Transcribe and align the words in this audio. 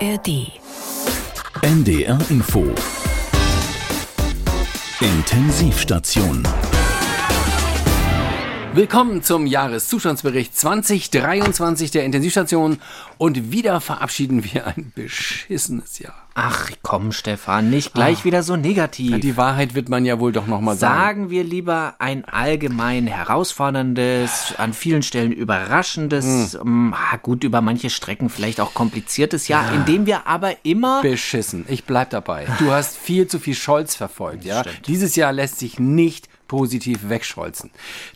ARD. 0.00 0.28
NDR 1.62 2.30
Info. 2.30 2.62
Intensivstation. 5.00 6.75
Willkommen 8.76 9.22
zum 9.22 9.46
Jahreszustandsbericht 9.46 10.54
2023 10.54 11.90
der 11.92 12.04
Intensivstation 12.04 12.76
und 13.16 13.50
wieder 13.50 13.80
verabschieden 13.80 14.44
wir 14.44 14.66
ein 14.66 14.92
beschissenes 14.94 15.98
Jahr. 15.98 16.12
Ach 16.34 16.68
komm, 16.82 17.12
Stefan, 17.12 17.70
nicht 17.70 17.94
gleich 17.94 18.18
Ach. 18.20 18.24
wieder 18.26 18.42
so 18.42 18.56
negativ. 18.56 19.12
Ja, 19.12 19.16
die 19.18 19.38
Wahrheit 19.38 19.74
wird 19.74 19.88
man 19.88 20.04
ja 20.04 20.20
wohl 20.20 20.32
doch 20.32 20.46
nochmal 20.46 20.76
sagen. 20.76 20.98
Sagen 20.98 21.30
wir 21.30 21.42
lieber 21.42 21.94
ein 22.00 22.26
allgemein 22.26 23.06
herausforderndes, 23.06 24.56
an 24.58 24.74
vielen 24.74 25.02
Stellen 25.02 25.32
überraschendes, 25.32 26.58
hm. 26.60 26.90
mh, 26.90 27.16
gut 27.22 27.44
über 27.44 27.62
manche 27.62 27.88
Strecken 27.88 28.28
vielleicht 28.28 28.60
auch 28.60 28.74
kompliziertes 28.74 29.48
Jahr, 29.48 29.72
ja. 29.72 29.72
in 29.72 29.86
dem 29.86 30.04
wir 30.04 30.26
aber 30.26 30.52
immer. 30.66 31.00
Beschissen, 31.00 31.64
ich 31.68 31.84
bleib 31.84 32.10
dabei. 32.10 32.46
Du 32.58 32.70
hast 32.70 32.98
viel 32.98 33.26
zu 33.26 33.38
viel 33.38 33.54
Scholz 33.54 33.96
verfolgt, 33.96 34.44
ja? 34.44 34.60
Stimmt. 34.60 34.86
Dieses 34.86 35.16
Jahr 35.16 35.32
lässt 35.32 35.60
sich 35.60 35.78
nicht 35.78 36.28
positiv 36.48 37.08
wegscholzen. 37.08 37.70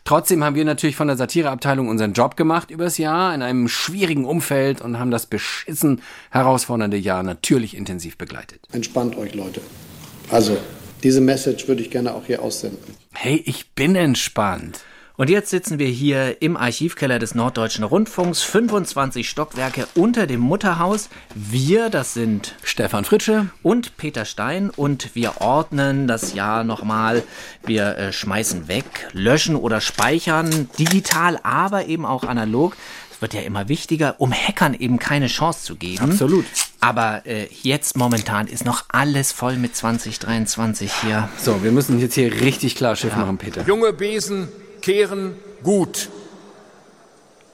Trotzdem 0.05 0.45
haben 0.45 0.57
wir 0.57 0.65
natürlich 0.65 0.97
von 0.97 1.09
der 1.09 1.17
Satireabteilung 1.17 1.89
unseren 1.89 2.13
Job 2.13 2.37
gemacht 2.37 2.71
übers 2.71 2.99
Jahr 2.99 3.35
in 3.35 3.43
einem 3.43 3.69
schwierigen 3.69 4.25
Umfeld 4.25 4.81
und 4.81 4.99
haben 4.99 5.11
das 5.11 5.27
beschissen 5.27 6.03
herausfordernde 6.31 6.97
Jahr 6.97 7.23
natürlich 7.23 7.77
intensiv 7.77 8.17
begleitet. 8.19 8.61
Entspannt 8.73 9.17
euch, 9.17 9.35
Leute. 9.35 9.61
Also, 10.31 10.57
diese 11.03 11.21
Message 11.21 11.67
würde 11.67 11.83
ich 11.83 11.91
gerne 11.91 12.15
auch 12.15 12.25
hier 12.27 12.43
aussenden. 12.43 12.95
Hey, 13.13 13.43
ich 13.45 13.71
bin 13.73 13.97
entspannt. 13.97 14.81
Und 15.21 15.29
jetzt 15.29 15.51
sitzen 15.51 15.79
wir 15.79 15.87
hier 15.87 16.41
im 16.41 16.57
Archivkeller 16.57 17.19
des 17.19 17.35
Norddeutschen 17.35 17.85
Rundfunks, 17.85 18.41
25 18.41 19.29
Stockwerke 19.29 19.87
unter 19.95 20.27
dem 20.27 20.41
Mutterhaus. 20.41 21.11
Wir, 21.35 21.91
das 21.91 22.15
sind 22.15 22.55
Stefan 22.63 23.05
Fritsche 23.05 23.51
und 23.63 23.99
Peter 23.99 24.25
Stein 24.25 24.71
und 24.71 25.15
wir 25.15 25.43
ordnen 25.43 26.09
das 26.09 26.33
Jahr 26.33 26.65
nochmal. 26.65 27.23
Wir 27.67 27.99
äh, 27.99 28.13
schmeißen 28.15 28.67
weg, 28.67 29.09
löschen 29.13 29.57
oder 29.57 29.83
speichern, 29.83 30.71
digital, 30.79 31.39
aber 31.43 31.85
eben 31.85 32.07
auch 32.07 32.25
analog 32.25 32.75
wird 33.21 33.35
ja 33.35 33.43
immer 33.43 33.69
wichtiger, 33.69 34.15
um 34.17 34.33
Hackern 34.33 34.73
eben 34.73 34.99
keine 34.99 35.27
Chance 35.27 35.65
zu 35.65 35.77
geben. 35.77 36.13
Absolut. 36.13 36.47
Aber 36.81 37.27
äh, 37.27 37.47
jetzt 37.61 37.95
momentan 37.95 38.47
ist 38.47 38.65
noch 38.65 38.85
alles 38.89 39.33
voll 39.33 39.57
mit 39.59 39.77
2023 39.77 40.91
hier. 41.03 41.29
So, 41.37 41.63
wir 41.63 41.73
müssen 41.73 42.01
jetzt 42.01 42.15
hier 42.15 42.33
richtig 42.41 42.75
klar 42.75 42.97
Schiff 42.97 43.13
ja. 43.13 43.19
machen, 43.19 43.37
Peter. 43.37 43.63
Junge 43.67 43.93
Besen 43.93 44.49
kehren 44.83 45.35
gut. 45.63 46.09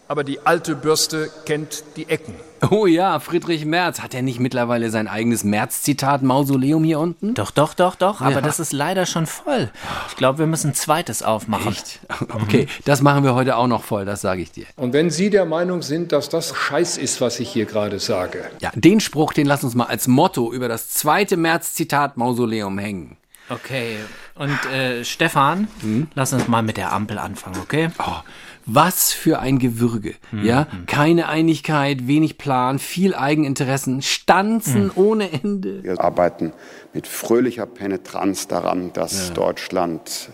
Aber 0.09 0.23
die 0.23 0.47
alte 0.47 0.77
Bürste 0.77 1.31
kennt 1.47 1.83
die 1.97 2.09
Ecken. 2.09 2.35
Oh 2.71 2.87
ja, 2.87 3.19
Friedrich 3.19 3.65
Merz. 3.65 4.01
Hat 4.01 4.15
er 4.15 4.23
nicht 4.23 4.39
mittlerweile 4.39 4.91
sein 4.91 5.09
eigenes 5.09 5.43
Merz-Zitat-Mausoleum 5.43 6.85
hier 6.85 7.01
unten? 7.01 7.35
Doch, 7.35 7.51
doch, 7.51 7.75
doch, 7.75 7.97
doch. 7.97 8.21
Ja. 8.21 8.29
Aber 8.29 8.41
das 8.41 8.61
ist 8.61 8.73
leider 8.73 9.05
schon 9.05 9.27
voll. 9.27 9.71
Ich 10.09 10.17
glaube, 10.17 10.39
wir 10.39 10.47
müssen 10.47 10.71
ein 10.71 10.75
zweites 10.75 11.25
aufmachen. 11.25 11.73
Echt? 11.73 12.01
Okay, 12.33 12.69
das 12.85 13.03
machen 13.03 13.25
wir 13.25 13.35
heute 13.35 13.57
auch 13.57 13.67
noch 13.67 13.83
voll, 13.83 14.05
das 14.05 14.21
sage 14.21 14.43
ich 14.43 14.53
dir. 14.53 14.67
Und 14.77 14.93
wenn 14.93 15.11
Sie 15.11 15.29
der 15.29 15.45
Meinung 15.45 15.83
sind, 15.83 16.13
dass 16.13 16.29
das 16.29 16.55
Scheiß 16.55 16.99
ist, 16.99 17.21
was 17.21 17.41
ich 17.41 17.51
hier 17.51 17.67
gerade 17.67 17.99
sage. 17.99 18.45
Ja, 18.61 18.71
den 18.75 19.01
Spruch, 19.01 19.33
den 19.33 19.47
lass 19.47 19.65
uns 19.65 19.75
mal 19.75 19.87
als 19.87 20.07
Motto 20.07 20.53
über 20.53 20.69
das 20.69 20.91
zweite 20.91 21.37
Merz-Zitat-Mausoleum 21.37 22.79
hängen. 22.79 23.17
Okay, 23.49 23.99
und 24.35 24.67
äh, 24.73 25.05
Stefan, 25.05 25.69
hm? 25.81 26.09
lass 26.15 26.33
uns 26.33 26.49
mal 26.49 26.63
mit 26.63 26.77
der 26.77 26.93
Ampel 26.93 27.19
anfangen, 27.19 27.61
okay? 27.63 27.91
Oh, 27.99 28.21
was 28.65 29.13
für 29.13 29.39
ein 29.39 29.61
Gewürge, 29.61 30.15
hm, 30.31 30.45
ja? 30.45 30.67
Hm. 30.69 30.87
Keine 30.87 31.29
Einigkeit, 31.29 32.09
wenig 32.09 32.39
Plan, 32.39 32.81
viel 32.81 33.15
Eigeninteressen, 33.15 34.03
Stanzen 34.03 34.91
hm. 34.91 34.93
ohne 34.97 35.33
Ende. 35.33 35.85
Wir 35.85 36.01
arbeiten 36.01 36.53
mit 36.93 37.07
fröhlicher 37.07 37.67
Penetranz 37.67 38.49
daran, 38.49 38.93
dass 38.93 39.29
ja. 39.29 39.35
Deutschland 39.35 40.29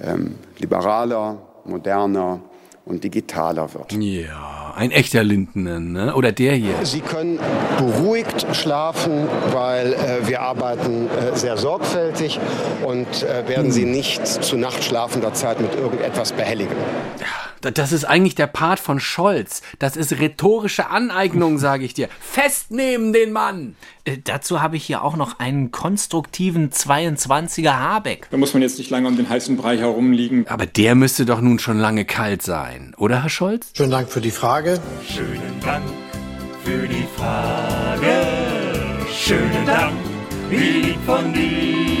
ähm, 0.00 0.34
liberaler, 0.58 1.38
moderner, 1.64 2.40
und 2.88 3.04
digitaler 3.04 3.72
wird. 3.74 3.92
Ja, 3.92 4.74
ein 4.76 4.90
echter 4.90 5.22
Lindenen, 5.22 5.92
ne? 5.92 6.14
oder 6.14 6.32
der 6.32 6.54
hier. 6.54 6.74
Sie 6.84 7.00
können 7.00 7.38
beruhigt 7.78 8.46
schlafen, 8.52 9.28
weil 9.52 9.92
äh, 9.92 10.26
wir 10.26 10.40
arbeiten 10.40 11.08
äh, 11.08 11.36
sehr 11.36 11.56
sorgfältig 11.56 12.40
und 12.84 13.06
äh, 13.22 13.48
werden 13.48 13.66
hm. 13.66 13.72
Sie 13.72 13.84
nicht 13.84 14.26
zu 14.26 14.56
nachtschlafender 14.56 15.34
Zeit 15.34 15.60
mit 15.60 15.74
irgendetwas 15.74 16.32
behelligen. 16.32 16.76
Ja. 17.20 17.26
Das 17.60 17.92
ist 17.92 18.04
eigentlich 18.04 18.34
der 18.34 18.46
Part 18.46 18.80
von 18.80 19.00
Scholz. 19.00 19.62
Das 19.78 19.96
ist 19.96 20.12
rhetorische 20.12 20.88
Aneignung, 20.90 21.58
sage 21.58 21.84
ich 21.84 21.94
dir. 21.94 22.08
Festnehmen 22.20 23.12
den 23.12 23.32
Mann! 23.32 23.76
Äh, 24.04 24.18
dazu 24.22 24.62
habe 24.62 24.76
ich 24.76 24.84
hier 24.84 25.02
auch 25.02 25.16
noch 25.16 25.38
einen 25.38 25.70
konstruktiven 25.70 26.70
22er 26.70 27.72
Habeck. 27.72 28.28
Da 28.30 28.36
muss 28.36 28.54
man 28.54 28.62
jetzt 28.62 28.78
nicht 28.78 28.90
lange 28.90 29.08
um 29.08 29.16
den 29.16 29.28
heißen 29.28 29.56
Brei 29.56 29.76
herumliegen. 29.76 30.46
Aber 30.48 30.66
der 30.66 30.94
müsste 30.94 31.26
doch 31.26 31.40
nun 31.40 31.58
schon 31.58 31.78
lange 31.78 32.04
kalt 32.04 32.42
sein, 32.42 32.94
oder 32.96 33.22
Herr 33.22 33.30
Scholz? 33.30 33.70
Schönen 33.76 33.90
Dank 33.90 34.08
für 34.08 34.20
die 34.20 34.30
Frage. 34.30 34.80
Schönen 35.08 35.60
Dank 35.60 35.84
für 36.64 36.86
die 36.86 37.06
Frage. 37.16 38.26
Schönen 39.12 39.66
Dank, 39.66 39.96
wie 40.50 40.56
lieb 40.56 40.98
von 41.04 41.32
dir. 41.32 41.97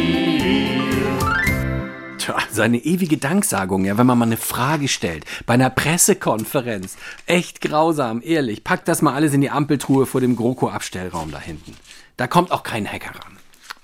Tja, 2.28 2.36
seine 2.50 2.76
ewige 2.76 3.16
Danksagung, 3.16 3.86
ja, 3.86 3.96
wenn 3.96 4.06
man 4.06 4.18
mal 4.18 4.26
eine 4.26 4.36
Frage 4.36 4.88
stellt, 4.88 5.24
bei 5.46 5.54
einer 5.54 5.70
Pressekonferenz. 5.70 6.98
Echt 7.24 7.62
grausam, 7.62 8.20
ehrlich. 8.22 8.64
Packt 8.64 8.86
das 8.86 9.00
mal 9.00 9.14
alles 9.14 9.32
in 9.32 9.40
die 9.40 9.48
Ampeltruhe 9.48 10.04
vor 10.04 10.20
dem 10.20 10.36
GroKo-Abstellraum 10.36 11.30
da 11.30 11.40
hinten. 11.40 11.74
Da 12.18 12.26
kommt 12.26 12.50
auch 12.50 12.64
kein 12.64 12.86
Hacker 12.86 13.14
ran. 13.14 13.37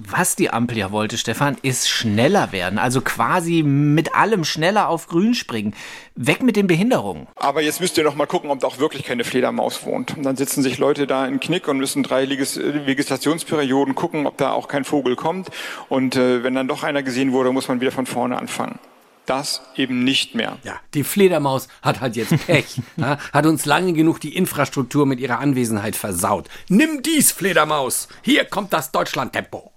Was 0.07 0.37
die 0.37 0.51
Ampel 0.51 0.77
ja 0.77 0.93
wollte, 0.93 1.17
Stefan, 1.17 1.57
ist 1.63 1.89
schneller 1.89 2.53
werden. 2.53 2.79
Also 2.79 3.01
quasi 3.01 3.63
mit 3.63 4.15
allem 4.15 4.45
schneller 4.45 4.89
auf 4.89 5.07
Grün 5.07 5.35
springen. 5.35 5.75
Weg 6.15 6.43
mit 6.43 6.57
den 6.57 6.67
Behinderungen. 6.67 7.27
Aber 7.37 7.63
jetzt 7.63 7.81
müsst 7.81 7.97
ihr 7.97 8.05
noch 8.05 8.15
mal 8.15 8.27
gucken, 8.27 8.51
ob 8.51 8.61
da 8.61 8.67
auch 8.67 8.79
wirklich 8.79 9.05
keine 9.05 9.25
Fledermaus 9.25 9.87
wohnt. 9.87 10.17
Und 10.17 10.25
dann 10.25 10.37
sitzen 10.37 10.63
sich 10.63 10.77
Leute 10.79 11.07
da 11.07 11.27
in 11.27 11.41
Knick 11.41 11.69
und 11.69 11.79
müssen 11.79 12.03
drei 12.03 12.25
äh, 12.25 12.87
Vegetationsperioden 12.87 13.95
gucken, 13.95 14.27
ob 14.27 14.37
da 14.37 14.53
auch 14.53 14.69
kein 14.69 14.85
Vogel 14.85 15.17
kommt. 15.17 15.49
Und 15.89 16.17
äh, 16.17 16.45
wenn 16.45 16.55
dann 16.55 16.69
doch 16.69 16.83
einer 16.83 17.03
gesehen 17.03 17.33
wurde, 17.33 17.53
muss 17.53 17.69
man 17.69 17.81
wieder 17.81 17.93
von 17.93 18.05
vorne 18.07 18.37
anfangen 18.39 18.79
das 19.27 19.63
eben 19.77 20.05
nicht 20.05 20.35
mehr. 20.35 20.59
Ja, 20.65 20.75
die 20.95 21.05
Fledermaus 21.05 21.69
hat 21.83 22.01
halt 22.01 22.17
jetzt 22.17 22.35
Pech. 22.47 22.81
hat 23.33 23.47
uns 23.47 23.65
lange 23.65 23.93
genug 23.93 24.21
die 24.21 24.37
Infrastruktur 24.37 25.07
mit 25.07 25.21
ihrer 25.21 25.39
Anwesenheit 25.39 25.97
versaut. 25.97 26.49
Nimm 26.69 27.03
dies, 27.03 27.33
Fledermaus! 27.33 28.09
Hier 28.23 28.45
kommt 28.45 28.73
das 28.73 28.91
Deutschland-Tempo. 28.93 29.73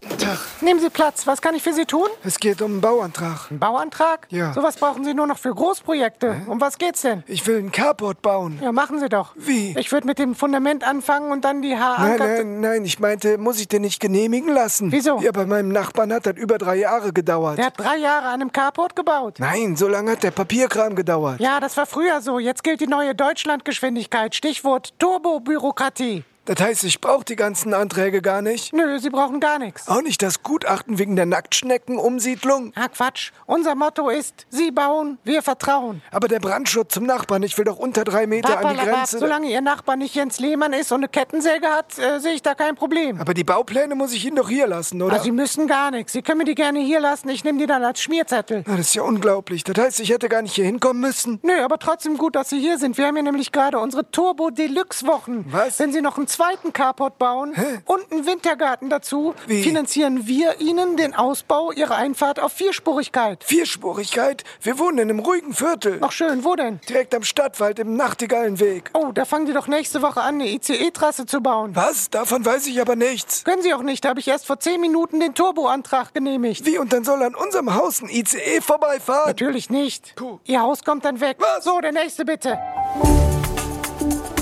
Nehmen 0.61 0.79
Sie 0.79 0.89
Platz. 0.89 1.27
Was 1.27 1.41
kann 1.41 1.55
ich 1.55 1.63
für 1.63 1.73
Sie 1.73 1.85
tun? 1.85 2.07
Es 2.23 2.39
geht 2.39 2.61
um 2.61 2.71
einen 2.73 2.81
Bauantrag. 2.81 3.51
Ein 3.51 3.59
Bauantrag? 3.59 4.27
Ja. 4.29 4.53
Sowas 4.53 4.75
brauchen 4.77 5.03
Sie 5.03 5.13
nur 5.13 5.27
noch 5.27 5.37
für 5.37 5.53
Großprojekte. 5.53 6.33
Hä? 6.33 6.41
Um 6.47 6.59
was 6.61 6.77
geht's 6.77 7.01
denn? 7.01 7.23
Ich 7.27 7.45
will 7.47 7.57
einen 7.59 7.71
Carport 7.71 8.21
bauen. 8.21 8.59
Ja, 8.61 8.71
machen 8.71 8.99
Sie 8.99 9.09
doch. 9.09 9.33
Wie? 9.35 9.75
Ich 9.77 9.91
würde 9.91 10.07
mit 10.07 10.19
dem 10.19 10.35
Fundament 10.35 10.83
anfangen 10.83 11.31
und 11.31 11.45
dann 11.45 11.61
die 11.61 11.77
Haaranker... 11.77 12.17
Nein, 12.25 12.35
nein, 12.35 12.59
nein. 12.61 12.85
Ich 12.85 12.99
meinte, 12.99 13.37
muss 13.37 13.59
ich 13.59 13.67
den 13.67 13.81
nicht 13.81 13.99
genehmigen 13.99 14.53
lassen? 14.53 14.91
Wieso? 14.91 15.19
Ja, 15.21 15.31
bei 15.31 15.45
meinem 15.45 15.69
Nachbarn 15.69 16.11
hat 16.13 16.25
das 16.25 16.35
über 16.37 16.57
drei 16.57 16.75
Jahre 16.75 17.13
gedauert. 17.13 17.57
Der 17.57 17.67
hat 17.67 17.79
drei 17.79 17.97
Jahre 17.97 18.27
an 18.27 18.41
einem 18.41 18.51
Carport 18.51 18.95
gebaut. 18.95 19.36
Nein, 19.39 19.75
so 19.75 19.87
lange 19.87 20.11
hat 20.11 20.23
der 20.23 20.31
Papierkram 20.31 20.95
gedauert. 20.95 21.39
Ja, 21.39 21.59
das 21.59 21.77
war 21.77 21.85
früher 21.85 22.21
so. 22.21 22.39
Jetzt 22.39 22.63
gilt 22.63 22.81
die 22.81 22.87
neue 22.87 23.13
Deutschlandgeschwindigkeit. 23.13 24.33
Stichwort 24.33 24.93
Turbobürokratie. 24.99 26.23
Das 26.47 26.61
heißt, 26.61 26.85
ich 26.85 27.01
brauche 27.01 27.25
die 27.25 27.35
ganzen 27.35 27.73
Anträge 27.73 28.21
gar 28.21 28.41
nicht. 28.41 28.71
Nö, 28.71 28.99
Sie 28.99 29.09
brauchen 29.09 29.41
gar 29.41 29.59
nichts. 29.59 29.89
Auch 29.89 30.01
nicht 30.01 30.21
das 30.21 30.43
Gutachten 30.43 30.97
wegen 30.97 31.17
der 31.17 31.25
Nacktschneckenumsiedlung. 31.25 32.71
Ah, 32.75 32.87
Quatsch. 32.87 33.31
Unser 33.45 33.75
Motto 33.75 34.07
ist, 34.09 34.45
Sie 34.49 34.71
bauen, 34.71 35.17
wir 35.25 35.41
vertrauen. 35.41 36.01
Aber 36.09 36.29
der 36.29 36.39
Brandschutz 36.39 36.93
zum 36.93 37.05
Nachbarn, 37.05 37.43
ich 37.43 37.57
will 37.57 37.65
doch 37.65 37.77
unter 37.77 38.05
drei 38.05 38.27
Meter 38.27 38.55
Papa, 38.55 38.69
an 38.69 38.77
die 38.77 38.83
Grenze. 38.85 39.19
Solange 39.19 39.49
Ihr 39.49 39.59
Nachbar 39.59 39.97
nicht 39.97 40.15
Jens 40.15 40.39
Lehmann 40.39 40.71
ist 40.71 40.93
und 40.93 40.99
eine 40.99 41.09
Kettensäge 41.09 41.67
hat, 41.67 41.99
äh, 41.99 42.19
sehe 42.19 42.33
ich 42.33 42.41
da 42.43 42.55
kein 42.55 42.75
Problem. 42.75 43.19
Aber 43.19 43.33
die 43.33 43.43
Baupläne 43.43 43.95
muss 43.95 44.13
ich 44.13 44.25
Ihnen 44.25 44.37
doch 44.37 44.47
hier 44.47 44.67
lassen, 44.67 45.01
oder? 45.01 45.15
Aber 45.15 45.23
Sie 45.23 45.31
müssen 45.33 45.67
gar 45.67 45.91
nichts. 45.91 46.13
Sie 46.13 46.21
können 46.21 46.37
mir 46.37 46.45
die 46.45 46.55
gerne 46.55 46.79
hier 46.79 47.01
lassen. 47.01 47.27
Ich 47.27 47.43
nehme 47.43 47.59
die 47.59 47.65
dann 47.65 47.83
als 47.83 48.01
Schmierzettel. 48.01 48.63
Na, 48.65 48.77
das 48.77 48.87
ist 48.87 48.95
ja 48.95 49.03
unglaublich. 49.03 49.65
Das 49.65 49.77
heißt, 49.77 49.99
ich 49.99 50.11
hätte 50.11 50.29
gar 50.29 50.41
nicht 50.41 50.55
hier 50.55 50.63
hinkommen 50.65 51.01
müssen. 51.01 51.39
Nö, 51.43 51.61
aber 51.61 51.77
trotzdem 51.77 52.17
gut, 52.17 52.37
dass 52.37 52.47
Sie 52.49 52.59
hier 52.61 52.77
sind. 52.77 52.97
Wir 52.97 53.07
haben 53.07 53.17
ja 53.17 53.23
nämlich 53.23 53.51
gerade 53.51 53.79
unsere 53.79 54.09
Turbo-Deluxe-Wochen. 54.11 55.45
Was? 55.51 55.79
Wenn 55.79 55.91
Sie 55.91 56.01
noch 56.01 56.17
einen 56.17 56.27
zweiten 56.37 56.71
Carport 56.71 57.17
bauen 57.17 57.55
Hä? 57.55 57.79
und 57.85 58.11
einen 58.11 58.27
Wintergarten 58.27 58.91
dazu, 58.91 59.33
Wie? 59.47 59.63
finanzieren 59.63 60.27
wir 60.27 60.61
Ihnen 60.61 60.95
den 60.95 61.15
Ausbau 61.15 61.71
Ihrer 61.71 61.95
Einfahrt 61.95 62.39
auf 62.39 62.53
Vierspurigkeit. 62.53 63.43
Vierspurigkeit? 63.43 64.43
Wir 64.61 64.77
wohnen 64.77 64.99
in 64.99 65.09
einem 65.09 65.19
ruhigen 65.19 65.55
Viertel. 65.55 65.97
Ach 66.01 66.11
schön, 66.11 66.43
wo 66.43 66.55
denn? 66.55 66.79
Direkt 66.87 67.15
am 67.15 67.23
Stadtwald 67.23 67.79
im 67.79 67.95
Nachtigallenweg. 67.95 68.91
Oh, 68.93 69.11
da 69.11 69.25
fangen 69.25 69.47
die 69.47 69.53
doch 69.53 69.67
nächste 69.67 70.03
Woche 70.03 70.21
an, 70.21 70.35
eine 70.35 70.47
ICE-Trasse 70.51 71.25
zu 71.25 71.41
bauen. 71.41 71.75
Was? 71.75 72.11
Davon 72.11 72.45
weiß 72.45 72.67
ich 72.67 72.79
aber 72.79 72.95
nichts. 72.95 73.43
Können 73.43 73.63
Sie 73.63 73.73
auch 73.73 73.81
nicht, 73.81 74.05
da 74.05 74.09
habe 74.09 74.19
ich 74.19 74.27
erst 74.27 74.45
vor 74.45 74.59
zehn 74.59 74.79
Minuten 74.79 75.19
den 75.19 75.33
Turbo-Antrag 75.33 76.13
genehmigt. 76.13 76.67
Wie, 76.67 76.77
und 76.77 76.93
dann 76.93 77.03
soll 77.03 77.23
an 77.23 77.33
unserem 77.33 77.73
Haus 77.73 77.99
ein 78.03 78.09
ICE 78.09 78.61
vorbeifahren? 78.61 79.25
Natürlich 79.25 79.71
nicht. 79.71 80.15
Puh. 80.15 80.37
Ihr 80.45 80.61
Haus 80.61 80.83
kommt 80.83 81.03
dann 81.03 81.19
weg. 81.19 81.37
Was? 81.39 81.63
So, 81.63 81.81
der 81.81 81.93
nächste 81.93 82.25
bitte. 82.25 82.59
Musik 83.01 84.36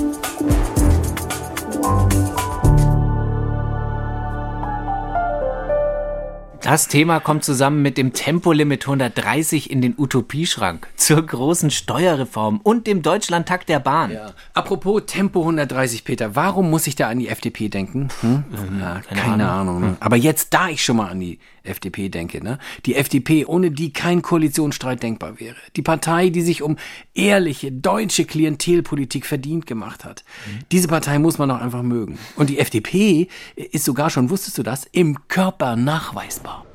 Das 6.66 6.88
Thema 6.88 7.20
kommt 7.20 7.44
zusammen 7.44 7.80
mit 7.80 7.96
dem 7.96 8.12
Tempolimit 8.12 8.88
130 8.88 9.70
in 9.70 9.80
den 9.82 9.94
Utopieschrank, 9.96 10.88
zur 10.96 11.24
großen 11.24 11.70
Steuerreform 11.70 12.58
und 12.60 12.88
dem 12.88 13.02
Deutschlandtakt 13.02 13.68
der 13.68 13.78
Bahn. 13.78 14.10
Ja. 14.10 14.32
Apropos 14.52 15.04
Tempo 15.06 15.42
130, 15.42 16.02
Peter, 16.02 16.34
warum 16.34 16.68
muss 16.68 16.88
ich 16.88 16.96
da 16.96 17.08
an 17.08 17.20
die 17.20 17.28
FDP 17.28 17.68
denken? 17.68 18.08
Hm? 18.20 18.42
Ja, 18.80 19.00
keine, 19.08 19.20
keine 19.20 19.48
Ahnung. 19.48 19.80
ne? 19.80 19.96
Aber 20.00 20.16
jetzt, 20.16 20.54
da 20.54 20.68
ich 20.68 20.84
schon 20.84 20.96
mal 20.96 21.08
an 21.08 21.20
die 21.20 21.38
FDP 21.66 22.08
denke, 22.08 22.42
ne? 22.42 22.58
Die 22.86 22.94
FDP, 22.94 23.44
ohne 23.44 23.70
die 23.70 23.92
kein 23.92 24.22
Koalitionsstreit 24.22 25.02
denkbar 25.02 25.40
wäre. 25.40 25.56
Die 25.76 25.82
Partei, 25.82 26.30
die 26.30 26.42
sich 26.42 26.62
um 26.62 26.76
ehrliche 27.14 27.72
deutsche 27.72 28.24
Klientelpolitik 28.24 29.26
verdient 29.26 29.66
gemacht 29.66 30.04
hat. 30.04 30.24
Diese 30.72 30.88
Partei 30.88 31.18
muss 31.18 31.38
man 31.38 31.48
doch 31.48 31.60
einfach 31.60 31.82
mögen. 31.82 32.18
Und 32.36 32.50
die 32.50 32.58
FDP 32.58 33.28
ist 33.56 33.84
sogar 33.84 34.10
schon, 34.10 34.30
wusstest 34.30 34.58
du 34.58 34.62
das, 34.62 34.86
im 34.92 35.28
Körper 35.28 35.76
nachweisbar. 35.76 36.66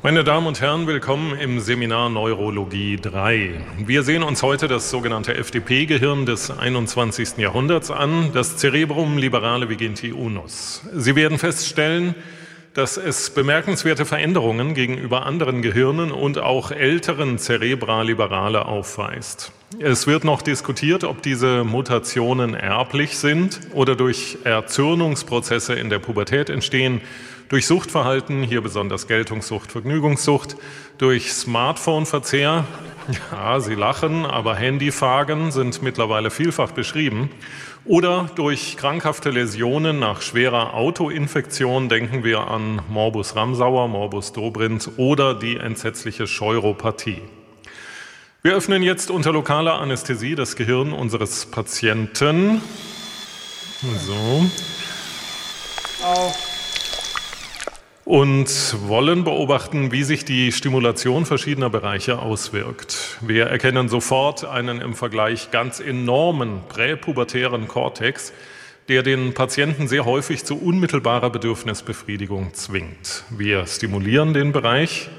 Meine 0.00 0.22
Damen 0.22 0.46
und 0.46 0.60
Herren, 0.60 0.86
willkommen 0.86 1.36
im 1.36 1.58
Seminar 1.58 2.08
Neurologie 2.08 2.98
3. 3.02 3.60
Wir 3.84 4.04
sehen 4.04 4.22
uns 4.22 4.44
heute 4.44 4.68
das 4.68 4.90
sogenannte 4.90 5.34
FDP-Gehirn 5.34 6.24
des 6.24 6.52
21. 6.52 7.38
Jahrhunderts 7.38 7.90
an, 7.90 8.30
das 8.32 8.58
Cerebrum 8.58 9.18
liberale 9.18 9.68
vigenti 9.68 10.12
unus. 10.12 10.82
Sie 10.94 11.16
werden 11.16 11.36
feststellen, 11.36 12.14
dass 12.74 12.96
es 12.96 13.30
bemerkenswerte 13.30 14.04
Veränderungen 14.04 14.74
gegenüber 14.74 15.26
anderen 15.26 15.62
Gehirnen 15.62 16.12
und 16.12 16.38
auch 16.38 16.70
älteren 16.70 17.38
Cerebra-Liberale 17.38 18.66
aufweist. 18.66 19.52
Es 19.80 20.06
wird 20.06 20.24
noch 20.24 20.42
diskutiert, 20.42 21.04
ob 21.04 21.22
diese 21.22 21.64
Mutationen 21.64 22.54
erblich 22.54 23.18
sind 23.18 23.60
oder 23.74 23.96
durch 23.96 24.38
Erzürnungsprozesse 24.44 25.74
in 25.74 25.90
der 25.90 25.98
Pubertät 25.98 26.48
entstehen, 26.48 27.00
durch 27.48 27.66
Suchtverhalten, 27.66 28.42
hier 28.42 28.60
besonders 28.60 29.06
Geltungssucht, 29.06 29.72
Vergnügungssucht, 29.72 30.56
durch 30.98 31.32
Smartphone-Verzehr, 31.32 32.64
ja, 33.32 33.60
Sie 33.60 33.74
lachen, 33.74 34.26
aber 34.26 34.54
Handyphagen 34.54 35.50
sind 35.50 35.82
mittlerweile 35.82 36.30
vielfach 36.30 36.72
beschrieben, 36.72 37.30
oder 37.86 38.28
durch 38.34 38.76
krankhafte 38.76 39.30
Läsionen 39.30 39.98
nach 39.98 40.20
schwerer 40.20 40.74
Autoinfektion, 40.74 41.88
denken 41.88 42.22
wir 42.22 42.48
an 42.48 42.82
Morbus 42.90 43.34
Ramsauer, 43.34 43.88
Morbus 43.88 44.34
Dobrindt 44.34 44.90
oder 44.98 45.34
die 45.34 45.56
entsetzliche 45.56 46.26
Scheuropathie. 46.26 47.22
Wir 48.42 48.52
öffnen 48.52 48.82
jetzt 48.82 49.10
unter 49.10 49.32
lokaler 49.32 49.80
Anästhesie 49.80 50.34
das 50.34 50.54
Gehirn 50.54 50.92
unseres 50.92 51.46
Patienten. 51.46 52.60
So. 54.06 54.46
Und 58.08 58.74
wollen 58.88 59.22
beobachten, 59.22 59.92
wie 59.92 60.02
sich 60.02 60.24
die 60.24 60.50
Stimulation 60.50 61.26
verschiedener 61.26 61.68
Bereiche 61.68 62.20
auswirkt. 62.20 63.18
Wir 63.20 63.48
erkennen 63.48 63.90
sofort 63.90 64.46
einen 64.46 64.80
im 64.80 64.94
Vergleich 64.94 65.50
ganz 65.50 65.78
enormen 65.78 66.62
präpubertären 66.70 67.68
Kortex, 67.68 68.32
der 68.88 69.02
den 69.02 69.34
Patienten 69.34 69.88
sehr 69.88 70.06
häufig 70.06 70.46
zu 70.46 70.56
unmittelbarer 70.58 71.28
Bedürfnisbefriedigung 71.28 72.54
zwingt. 72.54 73.24
Wir 73.28 73.66
stimulieren 73.66 74.32
den 74.32 74.52
Bereich 74.52 75.10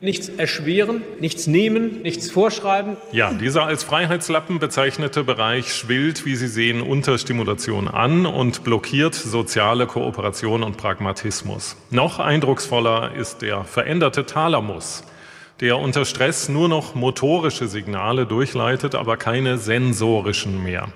Nichts 0.00 0.28
erschweren, 0.28 1.02
nichts 1.18 1.46
nehmen, 1.46 2.02
nichts 2.02 2.30
vorschreiben. 2.30 2.98
Ja, 3.12 3.32
dieser 3.32 3.64
als 3.64 3.84
Freiheitslappen 3.84 4.58
bezeichnete 4.58 5.24
Bereich 5.24 5.72
schwillt, 5.72 6.26
wie 6.26 6.36
Sie 6.36 6.48
sehen, 6.48 6.82
unter 6.82 7.16
Stimulation 7.16 7.88
an 7.88 8.26
und 8.26 8.64
blockiert 8.64 9.14
soziale 9.14 9.86
Kooperation 9.86 10.62
und 10.62 10.76
Pragmatismus. 10.76 11.76
Noch 11.90 12.18
eindrucksvoller 12.18 13.14
ist 13.14 13.40
der 13.40 13.64
veränderte 13.64 14.26
Thalamus, 14.26 15.04
der 15.60 15.78
unter 15.78 16.04
Stress 16.04 16.50
nur 16.50 16.68
noch 16.68 16.94
motorische 16.94 17.66
Signale 17.66 18.26
durchleitet, 18.26 18.94
aber 18.94 19.16
keine 19.16 19.56
sensorischen 19.56 20.62
mehr. 20.62 20.88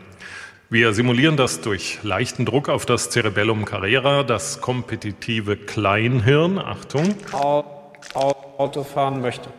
Wir 0.70 0.92
simulieren 0.92 1.38
das 1.38 1.62
durch 1.62 1.98
leichten 2.02 2.44
Druck 2.44 2.68
auf 2.68 2.84
das 2.84 3.08
Cerebellum 3.08 3.64
carrera, 3.64 4.22
das 4.22 4.60
kompetitive 4.60 5.56
Kleinhirn. 5.56 6.58
Achtung. 6.58 7.14
Auto 8.14 8.84
fahren 8.84 9.20
möchte. 9.20 9.50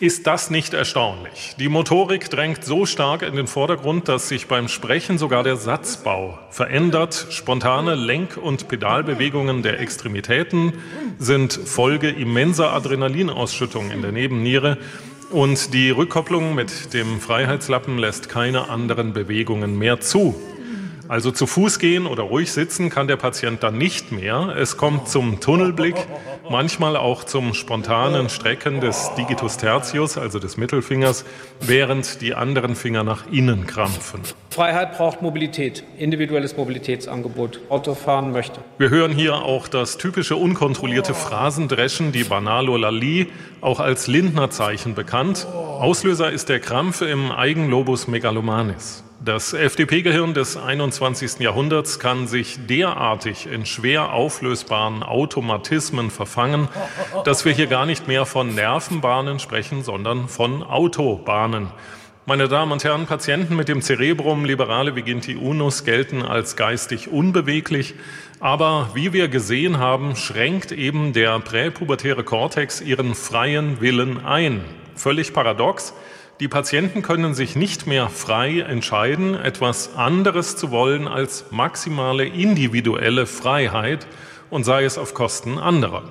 Ist 0.00 0.26
das 0.26 0.48
nicht 0.48 0.72
erstaunlich? 0.72 1.56
Die 1.58 1.68
Motorik 1.68 2.30
drängt 2.30 2.64
so 2.64 2.86
stark 2.86 3.20
in 3.20 3.36
den 3.36 3.46
Vordergrund, 3.46 4.08
dass 4.08 4.30
sich 4.30 4.46
beim 4.48 4.68
Sprechen 4.68 5.18
sogar 5.18 5.42
der 5.42 5.56
Satzbau 5.56 6.38
verändert. 6.48 7.26
Spontane 7.28 7.96
Lenk- 7.96 8.38
und 8.38 8.68
Pedalbewegungen 8.68 9.62
der 9.62 9.78
Extremitäten 9.78 10.72
sind 11.18 11.52
Folge 11.52 12.08
immenser 12.08 12.72
Adrenalinausschüttung 12.72 13.90
in 13.90 14.00
der 14.00 14.12
Nebenniere. 14.12 14.78
Und 15.30 15.74
die 15.74 15.90
Rückkopplung 15.90 16.54
mit 16.54 16.94
dem 16.94 17.20
Freiheitslappen 17.20 17.98
lässt 17.98 18.30
keine 18.30 18.70
anderen 18.70 19.12
Bewegungen 19.12 19.76
mehr 19.76 20.00
zu. 20.00 20.34
Also 21.10 21.32
zu 21.32 21.46
Fuß 21.48 21.80
gehen 21.80 22.06
oder 22.06 22.22
ruhig 22.22 22.52
sitzen 22.52 22.88
kann 22.88 23.08
der 23.08 23.16
Patient 23.16 23.62
dann 23.64 23.76
nicht 23.76 24.12
mehr. 24.12 24.54
Es 24.56 24.76
kommt 24.76 25.08
zum 25.08 25.40
Tunnelblick, 25.40 25.96
manchmal 26.50 26.96
auch 26.96 27.24
zum 27.24 27.54
spontanen 27.54 28.28
Strecken 28.28 28.80
des 28.80 29.12
Digitus 29.16 29.56
tertius, 29.56 30.18
also 30.18 30.38
des 30.38 30.56
Mittelfingers, 30.56 31.24
während 31.60 32.20
die 32.20 32.34
anderen 32.34 32.74
Finger 32.74 33.04
nach 33.04 33.24
innen 33.30 33.66
krampfen. 33.66 34.20
Freiheit 34.50 34.98
braucht 34.98 35.22
Mobilität, 35.22 35.84
individuelles 35.96 36.56
Mobilitätsangebot. 36.56 37.60
Auto 37.68 37.94
fahren 37.94 38.32
möchte. 38.32 38.60
Wir 38.78 38.90
hören 38.90 39.12
hier 39.12 39.36
auch 39.36 39.68
das 39.68 39.96
typische 39.96 40.36
unkontrollierte 40.36 41.14
Phrasendreschen, 41.14 42.10
die 42.10 42.24
Banalolalie, 42.24 43.28
auch 43.60 43.78
als 43.78 44.08
Lindner-Zeichen 44.08 44.94
bekannt. 44.94 45.46
Auslöser 45.46 46.32
ist 46.32 46.48
der 46.48 46.58
Krampf 46.58 47.00
im 47.00 47.30
Eigenlobus 47.30 48.08
megalomanis. 48.08 49.04
Das 49.22 49.52
FDP-Gehirn 49.52 50.32
des 50.32 50.56
21. 50.56 51.40
Jahrhunderts 51.40 51.98
kann 51.98 52.26
sich 52.26 52.66
derartig 52.66 53.46
in 53.46 53.66
schwer 53.66 54.14
auflösbaren 54.14 55.02
Automatismen 55.02 56.10
verfangen, 56.10 56.68
dass 57.26 57.44
wir 57.44 57.52
hier 57.52 57.66
gar 57.66 57.84
nicht 57.84 58.08
mehr 58.08 58.24
von 58.24 58.54
Nervenbahnen 58.54 59.38
sprechen, 59.38 59.82
sondern 59.82 60.26
von 60.26 60.62
Autobahnen. 60.62 61.66
Meine 62.24 62.48
Damen 62.48 62.72
und 62.72 62.82
Herren, 62.82 63.04
Patienten 63.04 63.56
mit 63.56 63.68
dem 63.68 63.82
Cerebrum 63.82 64.46
liberale 64.46 64.96
Viginti 64.96 65.36
unus 65.36 65.84
gelten 65.84 66.22
als 66.22 66.56
geistig 66.56 67.10
unbeweglich, 67.10 67.96
aber 68.40 68.88
wie 68.94 69.12
wir 69.12 69.28
gesehen 69.28 69.76
haben, 69.76 70.16
schränkt 70.16 70.72
eben 70.72 71.12
der 71.12 71.38
präpubertäre 71.40 72.24
Kortex 72.24 72.80
ihren 72.80 73.14
freien 73.14 73.82
Willen 73.82 74.24
ein. 74.24 74.64
Völlig 74.94 75.34
paradox. 75.34 75.92
Die 76.40 76.48
Patienten 76.48 77.02
können 77.02 77.34
sich 77.34 77.54
nicht 77.54 77.86
mehr 77.86 78.08
frei 78.08 78.60
entscheiden, 78.60 79.34
etwas 79.34 79.94
anderes 79.94 80.56
zu 80.56 80.70
wollen 80.70 81.06
als 81.06 81.44
maximale 81.50 82.24
individuelle 82.24 83.26
Freiheit 83.26 84.06
und 84.48 84.64
sei 84.64 84.84
es 84.84 84.96
auf 84.96 85.12
Kosten 85.12 85.58
anderer. 85.58 86.04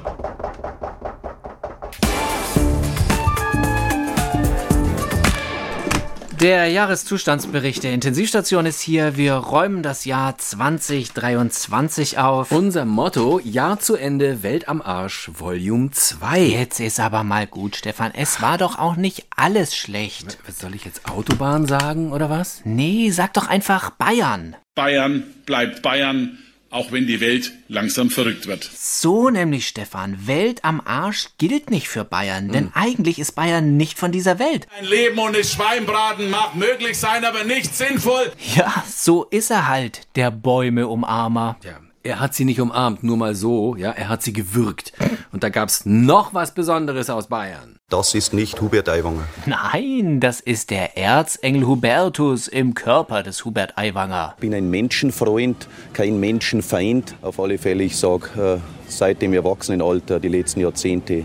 Der 6.40 6.68
Jahreszustandsbericht 6.68 7.84
der 7.84 7.92
Intensivstation 7.92 8.66
ist 8.66 8.80
hier. 8.80 9.18
Wir 9.18 9.34
räumen 9.34 9.84
das 9.84 10.06
Jahr 10.06 10.38
2023 10.38 12.18
auf. 12.18 12.54
Unser 12.54 12.86
Motto, 12.86 13.42
Jahr 13.44 13.82
zu 13.82 13.98
Ende, 13.98 14.42
Welt 14.42 14.70
am 14.70 14.82
Arsch, 14.82 15.30
Volume 15.34 15.92
2. 15.92 16.40
Jetzt 16.40 16.80
ist 16.80 17.02
aber 17.02 17.26
mal 17.26 17.46
gut, 17.46 17.76
Stefan. 17.76 18.14
Es 18.16 18.42
war 18.42 18.58
doch 18.58 18.80
auch 18.80 18.96
nicht 18.96 19.26
alles 19.36 19.76
schlecht. 19.76 20.38
Was 20.48 20.60
soll 20.60 20.76
ich 20.76 20.86
jetzt 20.86 21.10
Autobahn 21.10 21.66
sagen 21.66 22.14
oder 22.14 22.30
was? 22.30 22.62
Nee, 22.64 23.12
sag 23.12 23.34
doch 23.34 23.50
einfach 23.50 23.90
Bayern. 23.90 24.56
Bayern 24.76 25.26
bleibt 25.46 25.82
Bayern, 25.82 26.38
auch 26.70 26.92
wenn 26.92 27.08
die 27.08 27.20
Welt 27.20 27.52
langsam 27.68 28.10
verrückt 28.10 28.48
wird. 28.48 28.64
So 28.64 29.30
nämlich, 29.30 29.68
Stefan. 29.68 30.28
Welt 30.28 30.64
am 30.64 30.82
Arsch 30.84 31.30
gilt 31.38 31.70
nicht 31.70 31.88
für 31.88 32.04
Bayern, 32.04 32.50
denn 32.50 32.72
eigentlich 32.74 33.20
ist 33.20 33.34
Bayern 33.34 33.78
nicht 33.78 33.98
von 33.98 34.12
dieser 34.12 34.40
Welt. 34.40 34.68
Ein 34.78 34.86
Leben 34.86 35.18
ohne 35.20 35.44
Schweinbraten 35.44 36.30
mag 36.30 36.56
möglich 36.56 36.98
sein, 36.98 37.26
aber 37.26 37.44
nicht 37.44 37.76
sinnvoll. 37.76 38.32
Ja, 38.56 38.84
so 38.88 39.26
ist 39.26 39.52
er 39.52 39.68
halt, 39.68 40.02
der 40.16 40.32
Bäume-Umarmer. 40.32 41.58
Ja. 41.64 41.80
Er 42.02 42.20
hat 42.20 42.34
sie 42.34 42.46
nicht 42.46 42.62
umarmt, 42.62 43.04
nur 43.04 43.18
mal 43.18 43.36
so, 43.36 43.76
ja, 43.76 43.92
er 43.92 44.08
hat 44.08 44.24
sie 44.24 44.32
gewürgt. 44.32 44.94
Und 45.32 45.44
da 45.44 45.50
gab's 45.50 45.86
noch 45.86 46.34
was 46.34 46.54
Besonderes 46.54 47.10
aus 47.10 47.28
Bayern. 47.28 47.79
Das 47.90 48.14
ist 48.14 48.36
nicht 48.36 48.62
Hubert 48.62 48.88
Aiwanger. 48.88 49.24
Nein, 49.48 50.20
das 50.20 50.42
ist 50.42 50.70
der 50.70 50.96
Erzengel 50.96 51.66
Hubertus 51.66 52.48
im 52.48 52.76
Körper 52.76 53.24
des 53.24 53.44
Hubert 53.46 53.80
Aiwanger. 53.80 54.34
Ich 54.36 54.42
bin 54.42 54.54
ein 54.54 54.70
Menschenfreund, 54.70 55.68
kein 55.92 56.20
Menschenfeind. 56.20 57.16
Auf 57.24 57.40
alle 57.40 57.58
Fälle, 57.58 57.84
ich 57.86 57.98
sage, 57.98 58.62
seit 58.88 59.24
dem 59.24 59.34
Erwachsenenalter, 59.34 60.20
die 60.20 60.28
letzten 60.28 60.60
Jahrzehnte, 60.60 61.24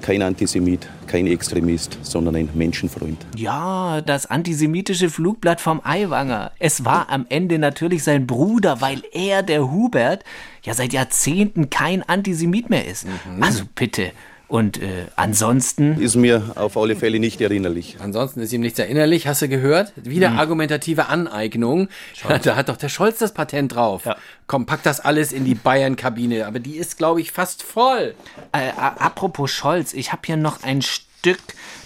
kein 0.00 0.22
Antisemit, 0.22 0.88
kein 1.06 1.28
Extremist, 1.28 1.96
sondern 2.02 2.34
ein 2.34 2.48
Menschenfreund. 2.52 3.24
Ja, 3.36 4.00
das 4.00 4.26
antisemitische 4.26 5.08
Flugblatt 5.08 5.60
vom 5.60 5.80
Aiwanger. 5.84 6.50
Es 6.58 6.84
war 6.84 7.10
am 7.10 7.26
Ende 7.28 7.60
natürlich 7.60 8.02
sein 8.02 8.26
Bruder, 8.26 8.80
weil 8.80 9.02
er, 9.12 9.44
der 9.44 9.70
Hubert, 9.70 10.24
ja 10.64 10.74
seit 10.74 10.92
Jahrzehnten 10.92 11.70
kein 11.70 12.02
Antisemit 12.02 12.70
mehr 12.70 12.88
ist. 12.88 13.06
Also 13.40 13.62
bitte. 13.72 14.10
Und 14.52 14.82
äh, 14.82 15.06
ansonsten. 15.16 15.98
Ist 15.98 16.14
mir 16.14 16.52
auf 16.56 16.76
alle 16.76 16.94
Fälle 16.94 17.18
nicht 17.18 17.40
erinnerlich. 17.40 17.96
Ansonsten 18.00 18.40
ist 18.40 18.52
ihm 18.52 18.60
nichts 18.60 18.78
erinnerlich, 18.78 19.26
hast 19.26 19.40
du 19.40 19.48
gehört? 19.48 19.94
Wieder 19.96 20.32
Hm. 20.32 20.38
argumentative 20.38 21.06
Aneignung. 21.06 21.88
Da 22.42 22.54
hat 22.54 22.68
doch 22.68 22.76
der 22.76 22.90
Scholz 22.90 23.18
das 23.18 23.32
Patent 23.32 23.74
drauf. 23.74 24.02
Komm, 24.46 24.66
pack 24.66 24.82
das 24.82 25.00
alles 25.00 25.32
in 25.32 25.46
die 25.46 25.54
Bayern-Kabine. 25.54 26.46
Aber 26.46 26.58
die 26.58 26.76
ist, 26.76 26.98
glaube 26.98 27.22
ich, 27.22 27.32
fast 27.32 27.62
voll. 27.62 28.14
Äh, 28.52 28.72
apropos 28.76 29.50
Scholz, 29.50 29.94
ich 29.94 30.12
habe 30.12 30.20
hier 30.26 30.36
noch 30.36 30.62
ein 30.62 30.82
Stück, 30.82 31.40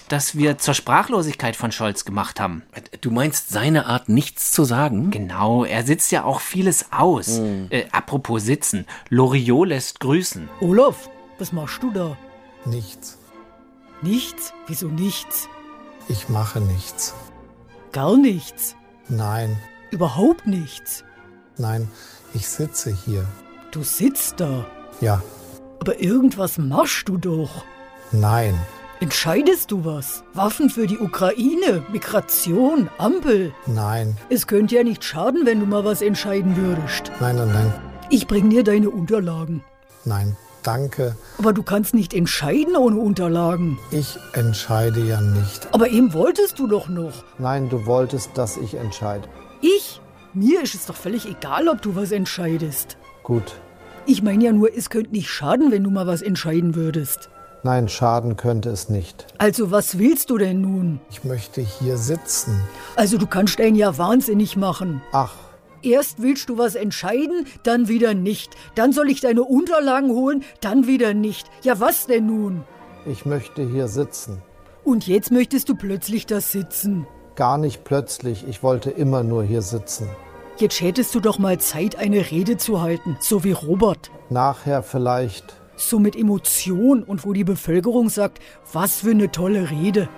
das 0.09 0.37
wir 0.37 0.59
zur 0.59 0.75
Sprachlosigkeit 0.75 1.55
von 1.55 1.71
Scholz 1.71 2.05
gemacht 2.05 2.41
haben. 2.41 2.65
Du 3.01 3.13
meinst 3.13 3.51
seine 3.51 3.87
Art, 3.87 4.09
nichts 4.09 4.51
zu 4.51 4.65
sagen? 4.65 5.13
Genau, 5.13 5.65
er 5.65 5.85
sitzt 5.85 6.11
ja 6.11 6.25
auch 6.25 6.41
vieles 6.41 6.87
aus. 6.91 7.39
Äh, 7.71 7.85
apropos 7.93 8.43
sitzen, 8.43 8.87
Loriot 9.09 9.69
lässt 9.69 10.01
grüßen. 10.01 10.49
Olaf, 10.61 11.09
was 11.39 11.53
machst 11.53 11.81
du 11.85 11.93
da? 11.93 12.17
Nichts. 12.67 13.19
Nichts? 14.03 14.53
Wieso 14.67 14.89
nichts? 14.89 15.49
Ich 16.09 16.29
mache 16.29 16.61
nichts. 16.61 17.15
Gar 17.93 18.17
nichts. 18.17 18.77
Nein, 19.09 19.57
Überhaupt 19.93 20.47
nichts. 20.47 21.05
nein, 21.57 21.89
ich 22.35 22.49
sitze 22.49 22.93
hier. 22.93 23.25
Du 23.71 23.83
sitzt 23.85 24.41
da. 24.41 24.67
Ja, 25.01 25.23
Aber 25.81 26.01
irgendwas 26.01 26.59
machst 26.59 27.09
du 27.09 27.17
doch. 27.17 27.65
nein, 28.13 28.59
Entscheidest 28.99 29.71
du 29.71 29.85
was? 29.85 30.25
Waffen 30.33 30.71
für 30.71 30.87
die 30.87 30.99
Ukraine, 30.99 31.85
Migration, 31.93 32.89
Ampel. 32.99 33.53
nein, 33.67 34.17
Es 34.31 34.47
könnte 34.47 34.75
ja 34.77 34.83
nicht 34.85 35.05
schaden, 35.05 35.45
wenn 35.45 35.61
du 35.61 35.67
mal 35.67 35.85
was 35.85 36.01
entscheiden 36.03 36.57
würdest. 36.57 37.13
nein, 37.21 37.37
nein, 37.37 37.53
nein, 37.53 37.73
Ich 38.11 38.27
bring 38.27 38.49
dir 38.51 38.65
deine 38.65 38.89
Unterlagen. 38.91 39.63
nein, 40.05 40.37
danke. 40.67 41.17
Aber 41.39 41.53
du 41.53 41.63
kannst 41.63 41.95
nicht 41.95 42.15
entscheiden 42.15 42.77
ohne 42.77 42.97
Unterlagen. 42.97 43.79
Ich 43.91 44.19
entscheide 44.33 45.01
ja 45.01 45.21
nicht. 45.21 45.69
Aber 45.73 45.89
eben 45.89 46.13
wolltest 46.13 46.59
du 46.59 46.67
doch 46.67 46.89
noch. 46.89 47.25
Nein, 47.39 47.69
du 47.69 47.87
wolltest, 47.87 48.31
dass 48.35 48.57
ich 48.57 48.75
entscheide. 48.75 49.29
Ich? 49.61 50.01
Mir 50.35 50.63
ist 50.63 50.75
es 50.75 50.87
doch 50.87 50.97
völlig 50.97 51.27
egal, 51.27 51.69
ob 51.69 51.81
du 51.81 51.97
was 51.97 52.13
entscheidest. 52.13 52.99
Gut. 53.23 53.55
Ich 54.05 54.23
meine 54.23 54.45
ja 54.45 54.53
nur, 54.53 54.77
es 54.77 54.91
könnte 54.91 55.13
nicht 55.13 55.29
schaden, 55.29 55.73
wenn 55.73 55.83
du 55.83 55.91
mal 55.91 56.07
was 56.07 56.23
entscheiden 56.23 56.75
würdest. 56.75 57.31
Nein, 57.63 57.89
schaden 57.89 58.37
könnte 58.37 58.69
es 58.71 58.89
nicht. 58.89 59.27
Also 59.39 59.73
was 59.73 59.99
willst 59.99 60.31
du 60.31 60.39
denn 60.39 60.61
nun? 60.61 61.01
Ich 61.11 61.25
möchte 61.25 61.61
hier 61.61 61.97
sitzen. 61.97 62.61
Also 62.95 63.19
du 63.19 63.27
kannst 63.27 63.61
einen 63.61 63.75
ja 63.75 63.99
wahnsinnig 63.99 64.57
machen. 64.57 65.03
Ach, 65.11 65.33
Erst 65.83 66.23
willst 66.23 66.49
du 66.49 66.59
was 66.59 66.75
entscheiden, 66.75 67.47
dann 67.63 67.89
wieder 67.89 68.15
nicht. 68.15 68.57
Dann 68.75 68.93
soll 68.93 69.11
ich 69.11 69.21
deine 69.21 69.43
Unterlagen 69.43 70.11
holen, 70.11 70.45
dann 70.61 70.87
wieder 70.87 71.15
nicht. 71.15 71.47
Ja, 71.63 71.81
was 71.81 72.07
denn 72.07 72.27
nun? 72.27 72.65
ich 73.07 73.25
möchte 73.25 73.63
hier 73.63 73.89
sitzen. 73.89 74.43
Und 74.85 75.07
jetzt 75.07 75.31
möchtest 75.31 75.69
du 75.69 75.75
plötzlich 75.75 76.27
da 76.27 76.41
sitzen. 76.41 77.07
Gar 77.35 77.59
nicht 77.59 77.85
plötzlich, 77.85 78.47
ich 78.49 78.63
wollte 78.63 78.91
immer 78.91 79.23
nur 79.23 79.43
hier 79.45 79.63
sitzen. 79.63 80.09
Jetzt 80.59 80.81
hättest 80.81 81.15
du 81.15 81.21
doch 81.21 81.39
mal 81.39 81.59
Zeit, 81.59 81.97
eine 81.97 82.31
Rede 82.31 82.57
zu 82.57 82.81
halten, 82.81 83.17
so 83.21 83.45
wie 83.45 83.53
Robert. 83.53 84.11
Nachher 84.31 84.83
vielleicht. 84.83 85.55
So 85.77 85.99
mit 85.99 86.17
Emotion 86.17 87.03
und 87.03 87.27
wo 87.27 87.35
die 87.35 87.45
Bevölkerung 87.45 88.09
sagt, 88.09 88.39
was 88.73 89.01
für 89.01 89.11
eine 89.11 89.31
tolle 89.31 89.71
Rede. 89.71 90.09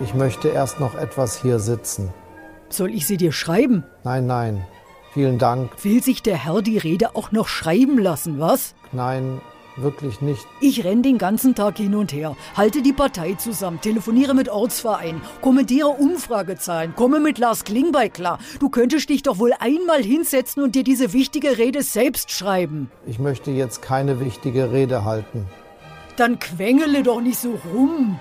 Ich 0.00 0.14
möchte 0.14 0.48
erst 0.48 0.80
noch 0.80 0.94
etwas 0.94 1.42
hier 1.42 1.58
sitzen. 1.58 2.12
Soll 2.70 2.90
ich 2.94 3.06
sie 3.06 3.18
dir 3.18 3.32
schreiben? 3.32 3.84
Nein, 4.04 4.26
nein. 4.26 4.64
Vielen 5.12 5.38
Dank. 5.38 5.72
Will 5.84 6.02
sich 6.02 6.22
der 6.22 6.42
Herr 6.42 6.62
die 6.62 6.78
Rede 6.78 7.14
auch 7.14 7.32
noch 7.32 7.46
schreiben 7.46 7.98
lassen, 7.98 8.40
was? 8.40 8.74
Nein, 8.92 9.42
wirklich 9.76 10.22
nicht. 10.22 10.46
Ich 10.60 10.84
renn 10.84 11.02
den 11.02 11.18
ganzen 11.18 11.54
Tag 11.54 11.76
hin 11.76 11.94
und 11.94 12.14
her, 12.14 12.34
halte 12.56 12.80
die 12.80 12.94
Partei 12.94 13.34
zusammen, 13.34 13.78
telefoniere 13.82 14.34
mit 14.34 14.48
Ortsvereinen, 14.48 15.20
kommentiere 15.42 15.88
Umfragezahlen, 15.88 16.94
komme 16.96 17.20
mit 17.20 17.36
Lars 17.36 17.64
Klingbeil 17.64 18.08
klar. 18.08 18.38
Du 18.58 18.70
könntest 18.70 19.10
dich 19.10 19.22
doch 19.22 19.38
wohl 19.38 19.52
einmal 19.58 20.02
hinsetzen 20.02 20.62
und 20.62 20.74
dir 20.74 20.84
diese 20.84 21.12
wichtige 21.12 21.58
Rede 21.58 21.82
selbst 21.82 22.30
schreiben. 22.30 22.90
Ich 23.06 23.18
möchte 23.18 23.50
jetzt 23.50 23.82
keine 23.82 24.18
wichtige 24.18 24.72
Rede 24.72 25.04
halten. 25.04 25.46
Dann 26.16 26.38
quengele 26.38 27.02
doch 27.02 27.20
nicht 27.20 27.38
so 27.38 27.58
rum. 27.74 28.18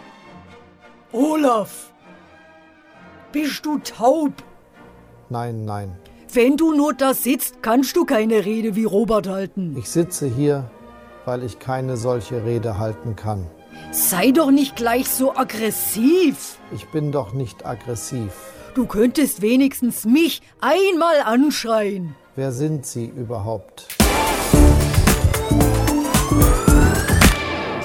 Olaf, 1.13 1.91
bist 3.31 3.65
du 3.65 3.77
taub? 3.79 4.33
Nein, 5.29 5.63
nein. 5.63 5.97
Wenn 6.33 6.55
du 6.55 6.73
nur 6.73 6.93
da 6.93 7.13
sitzt, 7.13 7.61
kannst 7.61 7.97
du 7.97 8.05
keine 8.05 8.45
Rede 8.45 8.77
wie 8.77 8.85
Robert 8.85 9.27
halten. 9.27 9.75
Ich 9.77 9.89
sitze 9.89 10.27
hier, 10.27 10.71
weil 11.25 11.43
ich 11.43 11.59
keine 11.59 11.97
solche 11.97 12.45
Rede 12.45 12.77
halten 12.77 13.17
kann. 13.17 13.47
Sei 13.91 14.31
doch 14.31 14.49
nicht 14.49 14.77
gleich 14.77 15.09
so 15.09 15.35
aggressiv. 15.35 16.57
Ich 16.73 16.87
bin 16.87 17.11
doch 17.11 17.33
nicht 17.33 17.65
aggressiv. 17.65 18.31
Du 18.75 18.85
könntest 18.85 19.41
wenigstens 19.41 20.05
mich 20.05 20.41
einmal 20.61 21.19
anschreien. 21.25 22.15
Wer 22.37 22.53
sind 22.53 22.85
Sie 22.85 23.07
überhaupt? 23.07 23.89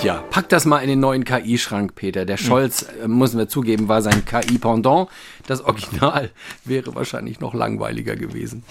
Tja, 0.07 0.23
pack 0.31 0.49
das 0.51 0.67
mal 0.67 0.79
in 0.79 0.89
den 0.89 1.01
neuen 1.01 1.25
KI-Schrank, 1.25 1.97
Peter. 1.97 2.25
Der 2.25 2.37
Scholz, 2.37 2.87
äh, 3.03 3.09
müssen 3.09 3.39
wir 3.39 3.49
zugeben, 3.49 3.89
war 3.89 4.03
sein 4.03 4.25
KI-Pendant. 4.25 5.09
Das 5.49 5.63
Original 5.63 6.31
wäre 6.65 6.95
wahrscheinlich 6.95 7.41
noch 7.41 7.55
langweiliger 7.55 8.15
gewesen. 8.15 8.63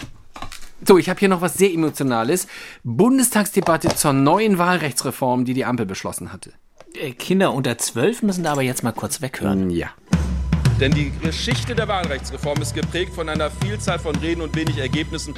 So, 0.88 0.96
ich 0.96 1.10
habe 1.10 1.20
hier 1.20 1.28
noch 1.28 1.42
was 1.42 1.52
sehr 1.52 1.70
Emotionales. 1.70 2.46
Bundestagsdebatte 2.84 3.94
zur 3.94 4.14
neuen 4.14 4.56
Wahlrechtsreform, 4.56 5.44
die 5.44 5.52
die 5.52 5.66
Ampel 5.66 5.84
beschlossen 5.84 6.32
hatte. 6.32 6.54
Äh, 6.94 7.10
Kinder 7.10 7.52
unter 7.52 7.76
zwölf 7.76 8.22
müssen 8.22 8.44
da 8.44 8.52
aber 8.52 8.62
jetzt 8.62 8.82
mal 8.82 8.92
kurz 8.92 9.20
weghören. 9.20 9.68
Ja. 9.68 9.88
Denn 10.80 10.92
die 10.92 11.12
Geschichte 11.22 11.74
der 11.74 11.86
Wahlrechtsreform 11.86 12.62
ist 12.62 12.74
geprägt 12.74 13.14
von 13.14 13.28
einer 13.28 13.50
Vielzahl 13.50 13.98
von 13.98 14.16
Reden 14.16 14.40
und 14.40 14.56
wenig 14.56 14.78
Ergebnissen. 14.78 15.34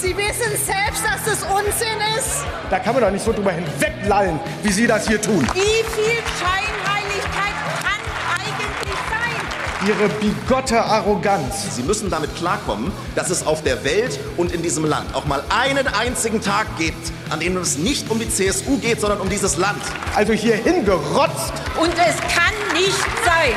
Sie 0.00 0.16
wissen 0.16 0.50
selbst, 0.66 1.04
dass 1.04 1.24
das 1.24 1.42
Unsinn 1.50 1.98
ist. 2.18 2.44
Da 2.70 2.78
kann 2.78 2.94
man 2.94 3.04
doch 3.04 3.10
nicht 3.10 3.24
so 3.24 3.32
drüber 3.32 3.52
hinweglallen, 3.52 4.40
wie 4.62 4.72
Sie 4.72 4.86
das 4.86 5.06
hier 5.06 5.20
tun. 5.20 5.46
Wie 5.54 5.60
viel 5.60 6.22
Scheinheiligkeit 6.38 7.54
kann 7.82 8.00
eigentlich 8.38 8.98
sein? 9.08 9.88
Ihre 9.88 10.08
bigotte 10.20 10.82
Arroganz. 10.82 11.76
Sie 11.76 11.82
müssen 11.82 12.10
damit 12.10 12.34
klarkommen, 12.36 12.92
dass 13.14 13.30
es 13.30 13.46
auf 13.46 13.62
der 13.62 13.84
Welt 13.84 14.18
und 14.36 14.52
in 14.52 14.62
diesem 14.62 14.84
Land 14.84 15.14
auch 15.14 15.26
mal 15.26 15.42
einen 15.48 15.86
einzigen 15.86 16.42
Tag 16.42 16.66
gibt, 16.76 17.12
an 17.30 17.40
dem 17.40 17.56
es 17.56 17.78
nicht 17.78 18.10
um 18.10 18.18
die 18.18 18.28
CSU 18.28 18.78
geht, 18.78 19.00
sondern 19.00 19.20
um 19.20 19.28
dieses 19.28 19.56
Land. 19.56 19.82
Also 20.14 20.32
hier 20.32 20.56
hingerotzt. 20.56 21.52
Und 21.80 21.92
es 21.94 22.16
kann 22.34 22.54
nicht 22.74 23.00
sein, 23.24 23.54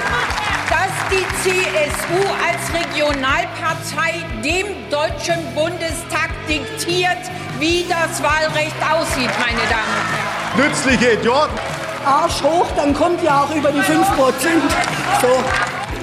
dass 0.69 0.93
die 1.09 1.25
CSU 1.43 2.19
als 2.43 2.73
Regionalpartei 2.73 4.23
dem 4.43 4.67
Deutschen 4.89 5.43
Bundestag 5.55 6.29
diktiert, 6.47 7.17
wie 7.59 7.85
das 7.87 8.21
Wahlrecht 8.21 8.75
aussieht, 8.83 9.31
meine 9.39 9.63
Damen 9.69 9.95
und 9.97 10.09
Herren. 10.15 10.69
Nützliche 10.69 11.13
Idioten. 11.13 11.57
Arsch 12.05 12.41
hoch, 12.41 12.67
dann 12.75 12.93
kommt 12.93 13.21
ja 13.21 13.43
auch 13.43 13.53
über 13.53 13.71
die 13.71 13.81
5%. 13.81 13.83
So. 15.21 15.43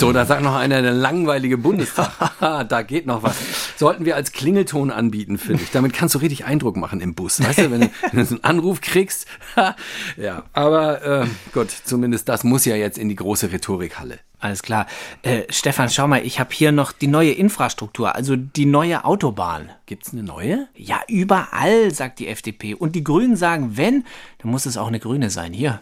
So, 0.00 0.14
da 0.14 0.24
sagt 0.24 0.42
noch 0.42 0.54
einer, 0.54 0.80
der 0.80 0.92
langweilige 0.92 1.58
Bundestag. 1.58 2.18
Haha, 2.18 2.64
da 2.68 2.80
geht 2.80 3.04
noch 3.04 3.22
was. 3.22 3.36
Sollten 3.76 4.06
wir 4.06 4.16
als 4.16 4.32
Klingelton 4.32 4.90
anbieten, 4.90 5.36
finde 5.36 5.62
ich. 5.62 5.72
Damit 5.72 5.92
kannst 5.92 6.14
du 6.14 6.20
richtig 6.20 6.46
Eindruck 6.46 6.76
machen 6.76 7.02
im 7.02 7.14
Bus. 7.14 7.38
Weißt 7.38 7.58
du, 7.58 7.70
wenn 7.70 7.82
du, 7.82 7.90
wenn 8.10 8.20
du 8.20 8.24
so 8.24 8.36
einen 8.36 8.44
Anruf 8.44 8.80
kriegst. 8.80 9.26
ja, 10.16 10.44
aber 10.54 11.02
äh, 11.02 11.26
gut, 11.52 11.70
zumindest 11.70 12.30
das 12.30 12.44
muss 12.44 12.64
ja 12.64 12.76
jetzt 12.76 12.96
in 12.96 13.10
die 13.10 13.14
große 13.14 13.52
Rhetorikhalle. 13.52 14.20
Alles 14.40 14.62
klar. 14.62 14.86
Äh, 15.22 15.42
Stefan, 15.50 15.90
schau 15.90 16.08
mal, 16.08 16.24
ich 16.24 16.40
habe 16.40 16.50
hier 16.52 16.72
noch 16.72 16.92
die 16.92 17.06
neue 17.06 17.32
Infrastruktur, 17.32 18.14
also 18.14 18.36
die 18.36 18.64
neue 18.64 19.04
Autobahn. 19.04 19.70
Gibt's 19.84 20.12
eine 20.12 20.22
neue? 20.22 20.66
Ja, 20.74 21.00
überall, 21.08 21.90
sagt 21.90 22.18
die 22.18 22.28
FDP. 22.28 22.74
Und 22.74 22.96
die 22.96 23.04
Grünen 23.04 23.36
sagen, 23.36 23.76
wenn, 23.76 24.04
dann 24.38 24.50
muss 24.50 24.64
es 24.64 24.78
auch 24.78 24.86
eine 24.88 24.98
grüne 24.98 25.28
sein. 25.28 25.52
Hier. 25.52 25.80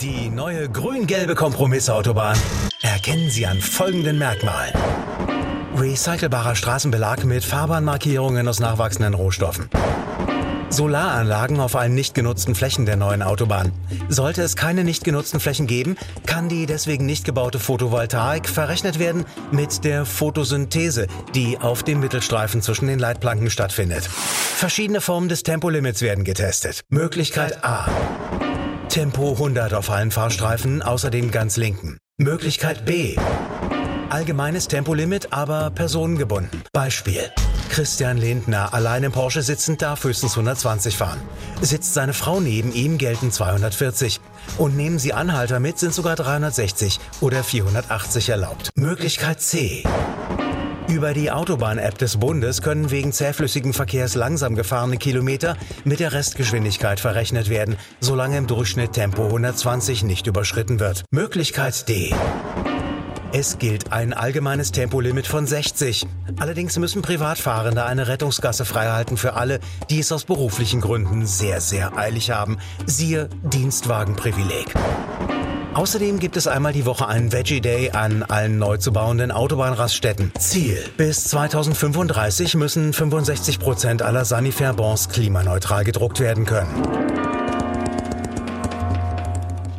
Die 0.00 0.28
neue 0.28 0.68
grün-gelbe 0.68 1.34
Kompromissautobahn 1.34 2.36
erkennen 2.82 3.30
Sie 3.30 3.46
an 3.46 3.60
folgenden 3.60 4.18
Merkmalen. 4.18 4.74
Recycelbarer 5.76 6.56
Straßenbelag 6.56 7.24
mit 7.24 7.44
Fahrbahnmarkierungen 7.44 8.48
aus 8.48 8.58
nachwachsenden 8.58 9.14
Rohstoffen. 9.14 9.70
Solaranlagen 10.70 11.60
auf 11.60 11.76
allen 11.76 11.94
nicht 11.94 12.14
genutzten 12.14 12.54
Flächen 12.54 12.84
der 12.86 12.96
neuen 12.96 13.22
Autobahn. 13.22 13.72
Sollte 14.08 14.42
es 14.42 14.54
keine 14.54 14.84
nicht 14.84 15.02
genutzten 15.02 15.40
Flächen 15.40 15.66
geben, 15.66 15.96
kann 16.26 16.48
die 16.48 16.66
deswegen 16.66 17.06
nicht 17.06 17.24
gebaute 17.24 17.58
Photovoltaik 17.58 18.48
verrechnet 18.48 18.98
werden 18.98 19.24
mit 19.50 19.84
der 19.84 20.04
Photosynthese, 20.04 21.06
die 21.34 21.58
auf 21.58 21.82
dem 21.82 22.00
Mittelstreifen 22.00 22.62
zwischen 22.62 22.86
den 22.86 22.98
Leitplanken 22.98 23.50
stattfindet. 23.50 24.04
Verschiedene 24.04 25.00
Formen 25.00 25.28
des 25.28 25.42
Tempolimits 25.42 26.02
werden 26.02 26.24
getestet. 26.24 26.82
Möglichkeit 26.90 27.64
A. 27.64 27.88
Tempo 28.88 29.32
100 29.32 29.74
auf 29.74 29.90
allen 29.90 30.10
Fahrstreifen, 30.10 30.82
außer 30.82 31.10
dem 31.10 31.30
ganz 31.30 31.56
linken. 31.56 31.98
Möglichkeit 32.18 32.84
B. 32.84 33.16
Allgemeines 34.10 34.68
Tempolimit, 34.68 35.32
aber 35.32 35.70
personengebunden. 35.70 36.62
Beispiel. 36.72 37.30
Christian 37.68 38.16
Lindner, 38.16 38.74
allein 38.74 39.04
im 39.04 39.12
Porsche 39.12 39.42
sitzend, 39.42 39.82
darf 39.82 40.04
höchstens 40.04 40.32
120 40.32 40.96
fahren. 40.96 41.20
Sitzt 41.60 41.94
seine 41.94 42.12
Frau 42.12 42.40
neben 42.40 42.72
ihm, 42.72 42.98
gelten 42.98 43.30
240. 43.30 44.20
Und 44.56 44.76
nehmen 44.76 44.98
Sie 44.98 45.12
Anhalter 45.12 45.60
mit, 45.60 45.78
sind 45.78 45.94
sogar 45.94 46.16
360 46.16 46.98
oder 47.20 47.44
480 47.44 48.28
erlaubt. 48.30 48.70
Möglichkeit 48.74 49.40
C. 49.40 49.84
Über 50.88 51.12
die 51.12 51.30
Autobahn-App 51.30 51.98
des 51.98 52.16
Bundes 52.16 52.62
können 52.62 52.90
wegen 52.90 53.12
zähflüssigen 53.12 53.74
Verkehrs 53.74 54.14
langsam 54.14 54.54
gefahrene 54.54 54.96
Kilometer 54.96 55.54
mit 55.84 56.00
der 56.00 56.12
Restgeschwindigkeit 56.12 56.98
verrechnet 56.98 57.50
werden, 57.50 57.76
solange 58.00 58.38
im 58.38 58.46
Durchschnitt 58.46 58.94
Tempo 58.94 59.26
120 59.26 60.02
nicht 60.02 60.26
überschritten 60.26 60.80
wird. 60.80 61.04
Möglichkeit 61.10 61.88
D. 61.88 62.14
Es 63.32 63.58
gilt 63.58 63.92
ein 63.92 64.14
allgemeines 64.14 64.72
Tempolimit 64.72 65.26
von 65.26 65.46
60. 65.46 66.06
Allerdings 66.38 66.78
müssen 66.78 67.02
Privatfahrende 67.02 67.84
eine 67.84 68.08
Rettungsgasse 68.08 68.64
freihalten 68.64 69.18
für 69.18 69.34
alle, 69.34 69.60
die 69.90 69.98
es 69.98 70.10
aus 70.12 70.24
beruflichen 70.24 70.80
Gründen 70.80 71.26
sehr, 71.26 71.60
sehr 71.60 71.98
eilig 71.98 72.30
haben. 72.30 72.56
Siehe 72.86 73.28
Dienstwagenprivileg. 73.42 74.72
Außerdem 75.74 76.18
gibt 76.18 76.38
es 76.38 76.46
einmal 76.46 76.72
die 76.72 76.86
Woche 76.86 77.06
einen 77.06 77.30
Veggie 77.30 77.60
Day 77.60 77.90
an 77.90 78.22
allen 78.22 78.58
neu 78.58 78.78
zu 78.78 78.92
bauenden 78.92 79.30
Autobahnraststätten. 79.30 80.32
Ziel. 80.38 80.82
Bis 80.96 81.24
2035 81.24 82.54
müssen 82.54 82.94
65 82.94 83.58
Prozent 83.58 84.00
aller 84.00 84.24
Sanifair-Bons 84.24 85.10
klimaneutral 85.10 85.84
gedruckt 85.84 86.20
werden 86.20 86.46
können. 86.46 87.27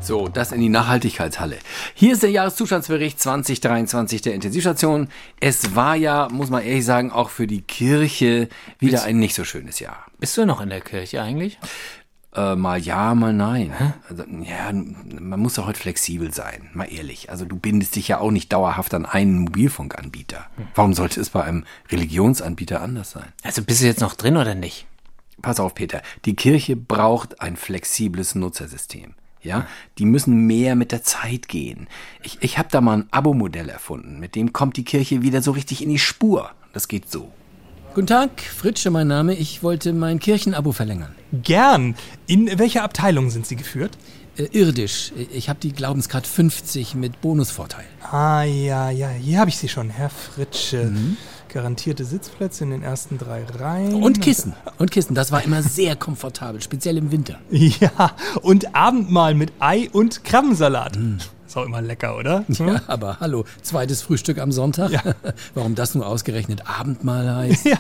So, 0.10 0.28
das 0.28 0.52
in 0.52 0.60
die 0.60 0.70
Nachhaltigkeitshalle. 0.70 1.60
Hier 1.94 2.14
ist 2.14 2.24
der 2.24 2.32
Jahreszustandsbericht 2.32 3.20
2023 3.20 4.24
der 4.24 4.34
Intensivstation. 4.34 5.08
Es 5.40 5.76
war 5.76 5.96
ja, 5.96 6.30
muss 6.32 6.50
man 6.50 6.64
ehrlich 6.64 6.84
sagen, 6.84 7.12
auch 7.12 7.30
für 7.30 7.46
die 7.46 7.62
Kirche 7.62 8.50
wieder 8.80 9.04
ein 9.04 9.20
nicht 9.20 9.36
so 9.36 9.44
schönes 9.44 9.80
Jahr. 9.80 10.08
Bist 10.18 10.36
du 10.36 10.48
noch 10.48 10.62
in 10.62 10.70
der 10.70 10.82
Kirche 10.82 11.22
eigentlich? 11.22 11.60
Äh, 12.34 12.56
mal 12.56 12.80
ja, 12.80 13.14
mal 13.14 13.34
nein. 13.34 13.72
Also, 14.10 14.24
ja, 14.42 14.72
man 14.74 15.40
muss 15.40 15.54
doch 15.54 15.68
heute 15.68 15.80
flexibel 15.80 16.34
sein, 16.34 16.72
mal 16.74 16.92
ehrlich. 16.92 17.30
Also 17.30 17.46
du 17.46 17.56
bindest 17.56 17.96
dich 17.96 18.08
ja 18.08 18.18
auch 18.18 18.32
nicht 18.32 18.52
dauerhaft 18.52 18.96
an 18.96 19.06
einen 19.06 19.38
Mobilfunkanbieter. 19.38 20.44
Warum 20.74 20.96
sollte 20.96 21.22
es 21.22 21.30
bei 21.30 21.44
einem 21.44 21.66
Religionsanbieter 21.92 22.82
anders 22.82 23.12
sein? 23.12 23.28
Also 23.44 23.62
bist 23.64 23.82
du 23.82 23.86
jetzt 23.86 24.02
noch 24.02 24.16
drin 24.16 24.38
oder 24.38 24.56
nicht? 24.56 24.88
Pass 25.44 25.60
auf, 25.60 25.76
Peter. 25.76 26.02
Die 26.26 26.36
Kirche 26.36 26.76
braucht 26.76 27.42
ein 27.42 27.56
flexibles 27.56 28.34
Nutzersystem. 28.34 29.14
Ja, 29.42 29.68
die 29.98 30.06
müssen 30.06 30.48
mehr 30.48 30.76
mit 30.76 30.92
der 30.92 31.04
Zeit 31.04 31.48
gehen. 31.48 31.88
Ich, 32.24 32.38
ich 32.42 32.58
habe 32.58 32.70
da 32.72 32.82
mal 32.82 32.98
ein 32.98 33.08
Abo-Modell 33.12 33.70
erfunden, 33.70 34.20
mit 34.20 34.36
dem 34.36 34.52
kommt 34.52 34.76
die 34.76 34.84
Kirche 34.84 35.22
wieder 35.22 35.42
so 35.42 35.52
richtig 35.52 35.82
in 35.82 35.90
die 35.90 36.00
Spur. 36.00 36.52
Das 36.74 36.88
geht 36.88 37.10
so. 37.10 37.32
Guten 37.96 38.08
Tag, 38.08 38.42
Fritsche 38.42 38.92
mein 38.92 39.08
Name. 39.08 39.34
Ich 39.34 39.64
wollte 39.64 39.94
mein 39.94 40.20
Kirchenabo 40.20 40.72
verlängern. 40.72 41.16
Gern. 41.32 41.96
In 42.28 42.60
welcher 42.60 42.84
Abteilung 42.84 43.30
sind 43.30 43.48
Sie 43.48 43.56
geführt? 43.56 43.98
Äh, 44.38 44.44
irdisch. 44.52 45.12
Ich 45.34 45.50
habe 45.50 45.60
die 45.60 45.74
Glaubenskarte 45.74 46.30
50 46.30 46.96
mit 46.96 47.20
Bonusvorteil. 47.22 47.86
Ah, 48.12 48.44
ja, 48.44 48.90
ja. 48.92 49.10
Hier 49.10 49.40
habe 49.40 49.50
ich 49.50 49.58
Sie 49.58 49.68
schon, 49.68 49.90
Herr 49.90 50.10
Fritsche. 50.10 50.92
Garantierte 51.50 52.06
Sitzplätze 52.06 52.64
in 52.64 52.70
den 52.70 52.84
ersten 52.84 53.18
drei 53.18 53.44
Reihen. 53.44 54.04
Und 54.04 54.22
Kissen. 54.22 54.54
Und 54.78 54.92
Kissen. 54.92 55.16
Das 55.16 55.32
war 55.32 55.44
immer 55.44 55.64
sehr 55.64 55.96
komfortabel, 55.96 56.62
speziell 56.62 56.98
im 56.98 57.12
Winter. 57.12 57.40
Ja, 57.52 58.12
und 58.42 58.76
Abendmahl 58.76 59.34
mit 59.34 59.52
Ei 59.60 59.90
und 59.92 60.24
Krabbensalat. 60.24 60.98
Ist 61.48 61.58
auch 61.58 61.66
immer 61.66 61.82
lecker, 61.82 62.16
oder? 62.16 62.46
Ja, 62.50 62.82
aber 62.86 63.20
hallo, 63.20 63.46
zweites 63.64 64.04
Frühstück 64.04 64.38
am 64.38 64.52
Sonntag? 64.52 64.92
Warum 65.56 65.74
das 65.74 65.96
nur 65.96 66.06
ausgerechnet 66.06 66.62
Abendmahl 66.68 67.36
heißt? 67.36 67.66
Ja, 67.66 67.78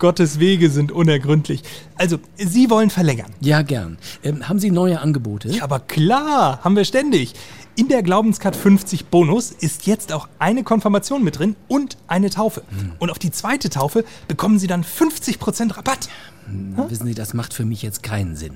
Gottes 0.00 0.40
Wege 0.40 0.68
sind 0.70 0.90
unergründlich. 0.90 1.62
Also, 1.96 2.18
Sie 2.36 2.68
wollen 2.70 2.90
verlängern. 2.90 3.30
Ja, 3.40 3.62
gern. 3.62 3.98
Ähm, 4.24 4.48
haben 4.48 4.58
Sie 4.58 4.72
neue 4.72 5.00
Angebote? 5.00 5.48
Ja, 5.48 5.62
aber 5.62 5.78
klar, 5.78 6.58
haben 6.64 6.74
wir 6.74 6.84
ständig. 6.84 7.34
In 7.78 7.88
der 7.88 8.02
Glaubenskarte 8.02 8.58
50 8.58 9.06
Bonus 9.06 9.50
ist 9.50 9.86
jetzt 9.86 10.10
auch 10.10 10.28
eine 10.38 10.64
Konfirmation 10.64 11.22
mit 11.22 11.38
drin 11.38 11.56
und 11.68 11.98
eine 12.08 12.30
Taufe. 12.30 12.62
Und 12.98 13.10
auf 13.10 13.18
die 13.18 13.30
zweite 13.30 13.68
Taufe 13.68 14.02
bekommen 14.28 14.58
Sie 14.58 14.66
dann 14.66 14.82
50% 14.82 15.76
Rabatt. 15.76 16.08
Hm, 16.46 16.74
Wissen 16.88 17.06
Sie, 17.06 17.14
das 17.14 17.34
macht 17.34 17.52
für 17.52 17.66
mich 17.66 17.82
jetzt 17.82 18.02
keinen 18.02 18.34
Sinn. 18.34 18.54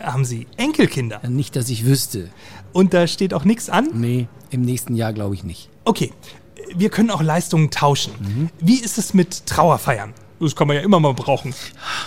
Haben 0.00 0.24
Sie 0.24 0.46
Enkelkinder? 0.56 1.20
Nicht, 1.28 1.54
dass 1.54 1.68
ich 1.68 1.84
wüsste. 1.84 2.30
Und 2.72 2.94
da 2.94 3.06
steht 3.06 3.34
auch 3.34 3.44
nichts 3.44 3.68
an? 3.68 3.88
Nee, 3.92 4.26
im 4.48 4.62
nächsten 4.62 4.94
Jahr 4.96 5.12
glaube 5.12 5.34
ich 5.34 5.44
nicht. 5.44 5.68
Okay, 5.84 6.10
wir 6.74 6.88
können 6.88 7.10
auch 7.10 7.20
Leistungen 7.22 7.70
tauschen. 7.70 8.50
Wie 8.58 8.80
ist 8.80 8.96
es 8.96 9.12
mit 9.12 9.44
Trauerfeiern? 9.44 10.14
Das 10.40 10.56
kann 10.56 10.66
man 10.66 10.76
ja 10.76 10.82
immer 10.82 10.98
mal 10.98 11.12
brauchen. 11.12 11.52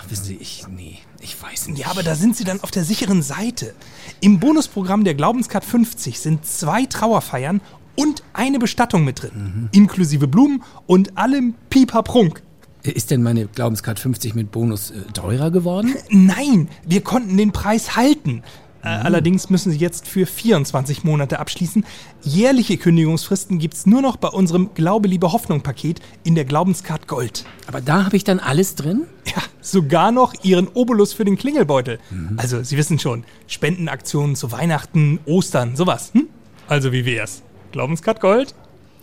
Wissen 0.10 0.26
Sie, 0.26 0.36
ich, 0.38 0.66
nee, 0.68 0.98
ich 1.22 1.40
weiß 1.40 1.68
nicht. 1.68 1.82
Ja, 1.82 1.92
aber 1.92 2.02
da 2.02 2.16
sind 2.16 2.36
Sie 2.36 2.44
dann 2.44 2.60
auf 2.62 2.72
der 2.72 2.84
sicheren 2.84 3.22
Seite. 3.22 3.76
Im 4.24 4.40
Bonusprogramm 4.40 5.04
der 5.04 5.16
Glaubenskarte 5.16 5.68
50 5.68 6.18
sind 6.18 6.46
zwei 6.46 6.86
Trauerfeiern 6.86 7.60
und 7.98 8.24
eine 8.32 8.58
Bestattung 8.58 9.04
mit 9.04 9.22
drin. 9.22 9.68
Inklusive 9.74 10.30
Blumen 10.30 10.64
und 10.88 11.18
allem 11.18 11.56
Pipaprunk. 11.70 12.42
Ist 12.84 13.12
denn 13.12 13.22
meine 13.22 13.48
Glaubenskarte 13.48 14.02
50 14.02 14.34
mit 14.34 14.50
Bonus 14.50 14.92
äh, 14.92 15.02
teurer 15.14 15.52
geworden? 15.52 15.96
Nein, 16.10 16.70
wir 16.86 17.02
konnten 17.02 17.36
den 17.36 17.52
Preis 17.52 17.98
halten. 17.98 18.44
Äh, 18.84 18.90
allerdings 18.90 19.50
müssen 19.50 19.72
Sie 19.72 19.78
jetzt 19.78 20.08
für 20.08 20.26
24 20.26 21.04
Monate 21.04 21.40
abschließen. 21.40 21.86
Jährliche 22.22 22.78
Kündigungsfristen 22.78 23.58
gibt 23.58 23.76
es 23.76 23.86
nur 23.86 24.02
noch 24.02 24.18
bei 24.18 24.28
unserem 24.28 24.74
Glaube, 24.74 25.08
Liebe, 25.08 25.32
Hoffnung-Paket 25.32 26.02
in 26.24 26.36
der 26.36 26.46
Glaubenskarte 26.46 27.08
Gold. 27.08 27.46
Aber 27.68 27.80
da 27.80 28.06
habe 28.06 28.18
ich 28.18 28.24
dann 28.24 28.40
alles 28.40 28.76
drin? 28.76 29.04
Ja, 29.26 29.42
sogar 29.62 30.12
noch 30.12 30.34
Ihren 30.44 30.68
Obolus 30.68 31.14
für 31.14 31.24
den 31.24 31.38
Klingelbeutel. 31.38 32.00
Also, 32.38 32.62
Sie 32.62 32.78
wissen 32.78 33.00
schon, 33.00 33.24
Spendenaktionen 33.48 34.36
zu 34.36 34.52
Weihnachten, 34.52 35.20
Ostern, 35.26 35.76
sowas. 35.78 36.12
Hm? 36.14 36.28
Also, 36.68 36.92
wie 36.92 37.06
wär's? 37.06 37.42
Glaubenskarte 37.72 38.20
Gold? 38.20 38.54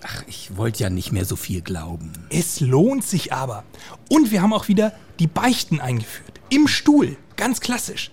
Ach, 0.03 0.23
ich 0.27 0.57
wollte 0.57 0.83
ja 0.83 0.91
nicht 0.91 1.13
mehr 1.13 1.25
so 1.25 1.37
viel 1.37 1.63
glauben. 1.63 2.13
Es 2.31 2.61
lohnt 2.61 3.05
sich 3.05 3.33
aber. 3.33 3.65
Und 4.09 4.31
wir 4.31 4.43
haben 4.43 4.53
auch 4.53 4.69
wieder 4.69 4.93
die 5.19 5.27
Beichten 5.27 5.81
eingeführt. 5.81 6.41
Im 6.49 6.69
Stuhl. 6.69 7.17
Ganz 7.37 7.61
klassisch. 7.61 8.11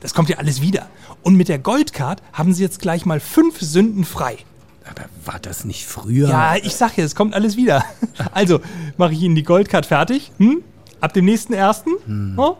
Das 0.00 0.14
kommt 0.14 0.28
ja 0.28 0.38
alles 0.38 0.60
wieder. 0.60 0.88
Und 1.22 1.36
mit 1.36 1.48
der 1.48 1.58
Goldcard 1.58 2.22
haben 2.32 2.52
Sie 2.52 2.62
jetzt 2.62 2.80
gleich 2.80 3.04
mal 3.04 3.20
fünf 3.20 3.60
Sünden 3.60 4.04
frei. 4.04 4.38
Aber 4.84 5.04
war 5.24 5.38
das 5.38 5.64
nicht 5.64 5.86
früher? 5.86 6.28
Ja, 6.28 6.56
ich 6.56 6.74
sag 6.74 6.96
ja, 6.96 7.04
es 7.04 7.14
kommt 7.14 7.34
alles 7.34 7.56
wieder. 7.56 7.84
Also, 8.32 8.60
mache 8.96 9.12
ich 9.12 9.22
Ihnen 9.22 9.34
die 9.34 9.42
Goldcard 9.42 9.86
fertig. 9.86 10.32
Hm? 10.38 10.62
Ab 11.00 11.14
dem 11.14 11.24
nächsten 11.24 11.52
ersten. 11.52 11.90
Oh? 12.36 12.56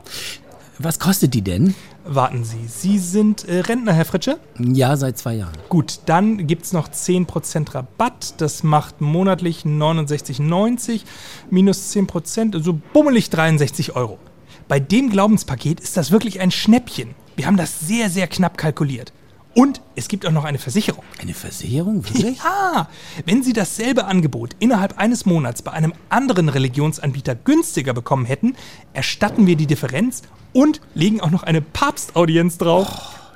Was 0.78 0.98
kostet 0.98 1.34
die 1.34 1.42
denn? 1.42 1.74
Warten 2.04 2.44
Sie, 2.44 2.66
Sie 2.66 2.98
sind 2.98 3.46
äh, 3.46 3.60
Rentner, 3.60 3.92
Herr 3.92 4.06
Fritsche? 4.06 4.38
Ja, 4.58 4.96
seit 4.96 5.18
zwei 5.18 5.34
Jahren. 5.34 5.52
Gut, 5.68 6.00
dann 6.06 6.46
gibt 6.46 6.64
es 6.64 6.72
noch 6.72 6.88
10% 6.88 7.74
Rabatt. 7.74 8.34
Das 8.38 8.62
macht 8.62 9.02
monatlich 9.02 9.64
69,90 9.64 11.02
minus 11.50 11.94
10%, 11.94 12.54
also 12.54 12.80
bummelig 12.94 13.28
63 13.28 13.94
Euro. 13.94 14.18
Bei 14.66 14.80
dem 14.80 15.10
Glaubenspaket 15.10 15.80
ist 15.80 15.96
das 15.96 16.10
wirklich 16.10 16.40
ein 16.40 16.50
Schnäppchen. 16.50 17.14
Wir 17.36 17.46
haben 17.46 17.56
das 17.56 17.80
sehr, 17.80 18.10
sehr 18.10 18.26
knapp 18.26 18.58
kalkuliert. 18.58 19.12
Und 19.54 19.80
es 19.96 20.06
gibt 20.06 20.26
auch 20.26 20.30
noch 20.30 20.44
eine 20.44 20.58
Versicherung. 20.58 21.02
Eine 21.20 21.34
Versicherung? 21.34 22.04
Wirklich? 22.04 22.38
Ja, 22.38 22.88
wenn 23.26 23.42
Sie 23.42 23.52
dasselbe 23.52 24.04
Angebot 24.04 24.54
innerhalb 24.60 24.98
eines 24.98 25.26
Monats 25.26 25.62
bei 25.62 25.72
einem 25.72 25.92
anderen 26.08 26.48
Religionsanbieter 26.48 27.34
günstiger 27.34 27.92
bekommen 27.92 28.24
hätten, 28.24 28.54
erstatten 28.92 29.46
wir 29.48 29.56
die 29.56 29.66
Differenz 29.66 30.22
und 30.52 30.80
legen 30.94 31.20
auch 31.20 31.30
noch 31.30 31.42
eine 31.42 31.62
Papstaudienz 31.62 32.58
drauf. 32.58 32.88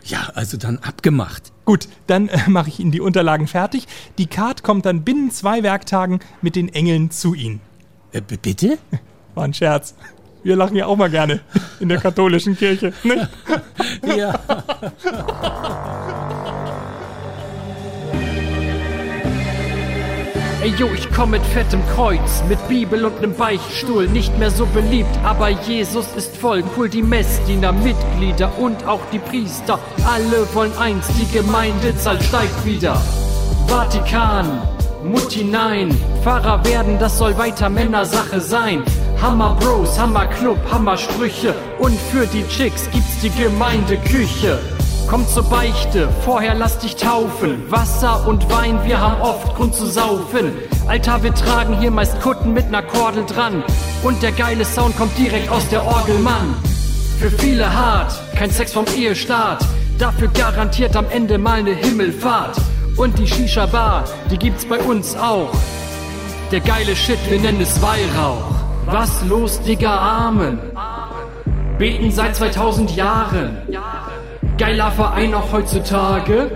Ja, 0.05 0.31
also 0.35 0.57
dann 0.57 0.79
abgemacht. 0.79 1.51
Gut, 1.65 1.89
dann 2.07 2.29
äh, 2.29 2.49
mache 2.49 2.69
ich 2.69 2.79
Ihnen 2.79 2.93
die 2.93 3.01
Unterlagen 3.01 3.49
fertig. 3.49 3.87
Die 4.19 4.27
Card 4.27 4.63
kommt 4.63 4.87
dann 4.87 5.03
binnen 5.03 5.31
zwei 5.31 5.63
Werktagen 5.63 6.21
mit 6.43 6.57
den 6.57 6.69
Engeln 6.69 7.11
zu 7.11 7.35
Ihnen. 7.35 7.61
Äh, 8.13 8.21
bitte? 8.21 8.79
War 9.35 9.45
ein 9.45 9.55
Scherz. 9.55 9.95
Wir 10.45 10.57
lachen 10.57 10.77
ja 10.77 10.87
auch 10.87 10.97
mal 10.97 11.09
gerne 11.09 11.41
in 11.81 11.89
der 11.89 11.99
katholischen 11.99 12.57
Kirche. 12.57 12.93
Nicht? 13.03 13.29
Ja. 14.17 14.39
Ey 20.63 20.73
yo, 20.79 20.89
ich 20.95 21.11
komm 21.15 21.31
mit 21.31 21.43
fettem 21.43 21.81
Kreuz, 21.95 22.43
mit 22.49 22.59
Bibel 22.69 23.05
und 23.05 23.21
nem 23.21 23.35
Beichtstuhl, 23.35 24.07
nicht 24.09 24.39
mehr 24.39 24.51
so 24.51 24.67
beliebt, 24.67 25.11
aber 25.23 25.49
Jesus 25.49 26.07
ist 26.17 26.37
voll 26.37 26.63
cool. 26.77 26.89
Die 26.89 27.03
Messdiener, 27.03 27.73
Mitglieder 27.73 28.51
und 28.59 28.87
auch 28.87 29.01
die 29.13 29.19
Priester, 29.19 29.79
alle 30.07 30.47
wollen 30.55 30.77
eins, 30.79 31.09
die 31.19 31.31
Gemeindezahl 31.37 32.21
steigt 32.23 32.65
wieder. 32.65 33.01
Vatikan, 33.67 34.63
Mutti 35.03 35.45
nein, 35.45 35.95
Pfarrer 36.23 36.65
werden, 36.65 36.99
das 36.99 37.19
soll 37.19 37.37
weiter 37.37 37.69
Männersache 37.69 38.41
sein. 38.41 38.83
Hammer 39.21 39.57
Bros, 39.61 39.99
Hammer 39.99 40.27
Club, 40.27 40.59
Hammer 40.71 40.97
Sprüche 40.97 41.55
und 41.79 41.99
für 41.99 42.27
die 42.27 42.47
Chicks 42.49 42.89
gibt's 42.91 43.21
die 43.23 43.31
Gemeindeküche. 43.31 44.59
Komm 45.09 45.27
zur 45.29 45.45
Beichte, 45.45 46.09
vorher 46.25 46.55
lass 46.55 46.79
dich 46.79 46.97
taufen. 46.97 47.71
Wasser 47.71 48.27
und 48.27 48.51
Wein, 48.51 48.81
wir 48.85 49.01
haben 49.01 49.21
oft 49.21 49.55
Grund 49.55 49.75
zu 49.75 49.87
saufen. 49.87 50.53
Alter, 50.87 51.23
wir 51.23 51.35
tragen 51.35 51.79
hier 51.79 51.91
meist 51.91 52.21
Kutten 52.21 52.53
mit 52.53 52.71
ner 52.71 52.83
Kordel 52.83 53.25
dran. 53.27 53.63
Und 54.03 54.23
der 54.23 54.33
geile 54.33 54.65
Sound 54.65 54.97
kommt 54.97 55.17
direkt 55.19 55.51
aus 55.51 55.69
der 55.69 55.85
Orgel, 55.85 56.19
Mann. 56.19 56.55
Für 57.19 57.31
viele 57.31 57.73
hart, 57.73 58.13
kein 58.35 58.51
Sex 58.51 58.73
vom 58.73 58.87
Ehestart. 58.97 59.65
Dafür 59.99 60.29
garantiert 60.29 60.97
am 60.97 61.07
Ende 61.11 61.39
mal 61.39 61.63
ne 61.63 61.75
Himmelfahrt. 61.75 62.57
Und 62.97 63.19
die 63.19 63.27
Shisha-Bar, 63.27 64.05
die 64.31 64.39
gibt's 64.39 64.65
bei 64.65 64.79
uns 64.79 65.17
auch. 65.17 65.51
Der 66.51 66.61
geile 66.61 66.97
Shit, 66.97 67.19
wir 67.29 67.41
nennen 67.41 67.61
es 67.61 67.81
Weihrauch. 67.83 68.64
Was 68.87 69.25
los, 69.25 69.61
Digga, 69.63 70.27
Amen. 70.27 70.59
Beten 71.79 72.11
seit 72.11 72.37
2000 72.37 72.95
Jahren. 72.95 73.59
Geiler 74.59 74.91
Verein 74.93 75.35
auch 75.35 75.51
heutzutage. 75.53 76.51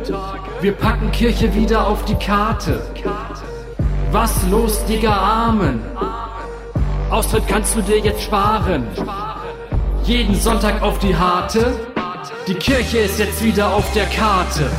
Wir 0.60 0.72
packen 0.72 1.10
Kirche 1.10 1.54
wieder 1.54 1.86
auf 1.86 2.04
die 2.04 2.14
Karte. 2.14 2.82
Was 4.12 4.42
los, 4.50 4.84
Digga, 4.84 5.12
Amen. 5.48 5.80
Austritt 7.10 7.48
kannst 7.48 7.74
du 7.76 7.82
dir 7.82 7.98
jetzt 7.98 8.22
sparen. 8.22 8.86
Jeden 10.04 10.34
Sonntag 10.34 10.82
auf 10.82 10.98
die 10.98 11.16
Harte. 11.16 11.74
Die 12.46 12.54
Kirche 12.54 12.98
ist 12.98 13.18
jetzt 13.18 13.42
wieder 13.42 13.72
auf 13.72 13.90
der 13.92 14.06
Karte. 14.06 14.70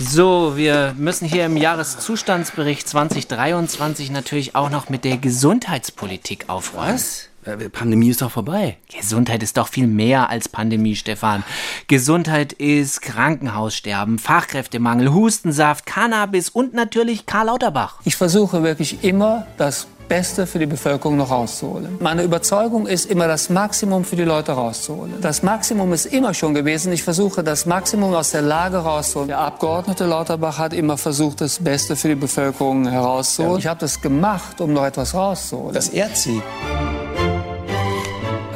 So, 0.00 0.56
wir 0.56 0.94
müssen 0.96 1.26
hier 1.26 1.44
im 1.44 1.56
Jahreszustandsbericht 1.56 2.88
2023 2.88 4.12
natürlich 4.12 4.54
auch 4.54 4.70
noch 4.70 4.88
mit 4.88 5.04
der 5.04 5.16
Gesundheitspolitik 5.16 6.44
aufräumen. 6.48 6.94
Was? 6.94 7.28
Äh, 7.44 7.68
Pandemie 7.68 8.10
ist 8.10 8.22
doch 8.22 8.30
vorbei. 8.30 8.76
Gesundheit 8.96 9.42
ist 9.42 9.56
doch 9.56 9.66
viel 9.66 9.88
mehr 9.88 10.30
als 10.30 10.48
Pandemie, 10.48 10.94
Stefan. 10.94 11.42
Gesundheit 11.88 12.52
ist 12.52 13.02
Krankenhaussterben, 13.02 14.20
Fachkräftemangel, 14.20 15.12
Hustensaft, 15.12 15.84
Cannabis 15.84 16.48
und 16.48 16.74
natürlich 16.74 17.26
Karl 17.26 17.46
Lauterbach. 17.46 17.96
Ich 18.04 18.14
versuche 18.14 18.62
wirklich 18.62 19.02
immer, 19.02 19.48
das 19.56 19.88
Beste 20.08 20.46
für 20.46 20.58
die 20.58 20.66
Bevölkerung 20.66 21.16
noch 21.16 21.30
rauszuholen. 21.30 21.98
Meine 22.00 22.22
Überzeugung 22.22 22.86
ist 22.86 23.10
immer, 23.10 23.28
das 23.28 23.50
Maximum 23.50 24.04
für 24.04 24.16
die 24.16 24.24
Leute 24.24 24.52
rauszuholen. 24.52 25.14
Das 25.20 25.42
Maximum 25.42 25.92
ist 25.92 26.06
immer 26.06 26.34
schon 26.34 26.54
gewesen. 26.54 26.92
Ich 26.92 27.02
versuche, 27.02 27.44
das 27.44 27.66
Maximum 27.66 28.14
aus 28.14 28.30
der 28.30 28.42
Lage 28.42 28.78
rauszuholen. 28.78 29.28
Der 29.28 29.38
Abgeordnete 29.38 30.06
Lauterbach 30.06 30.58
hat 30.58 30.72
immer 30.72 30.96
versucht, 30.96 31.40
das 31.40 31.58
Beste 31.62 31.96
für 31.96 32.08
die 32.08 32.14
Bevölkerung 32.14 32.88
herauszuholen. 32.88 33.58
Ich 33.58 33.66
habe 33.66 33.80
das 33.80 34.00
gemacht, 34.00 34.60
um 34.60 34.72
noch 34.72 34.84
etwas 34.84 35.14
rauszuholen. 35.14 35.74
Das 35.74 35.88
ehrt 35.88 36.16
sie. 36.16 36.42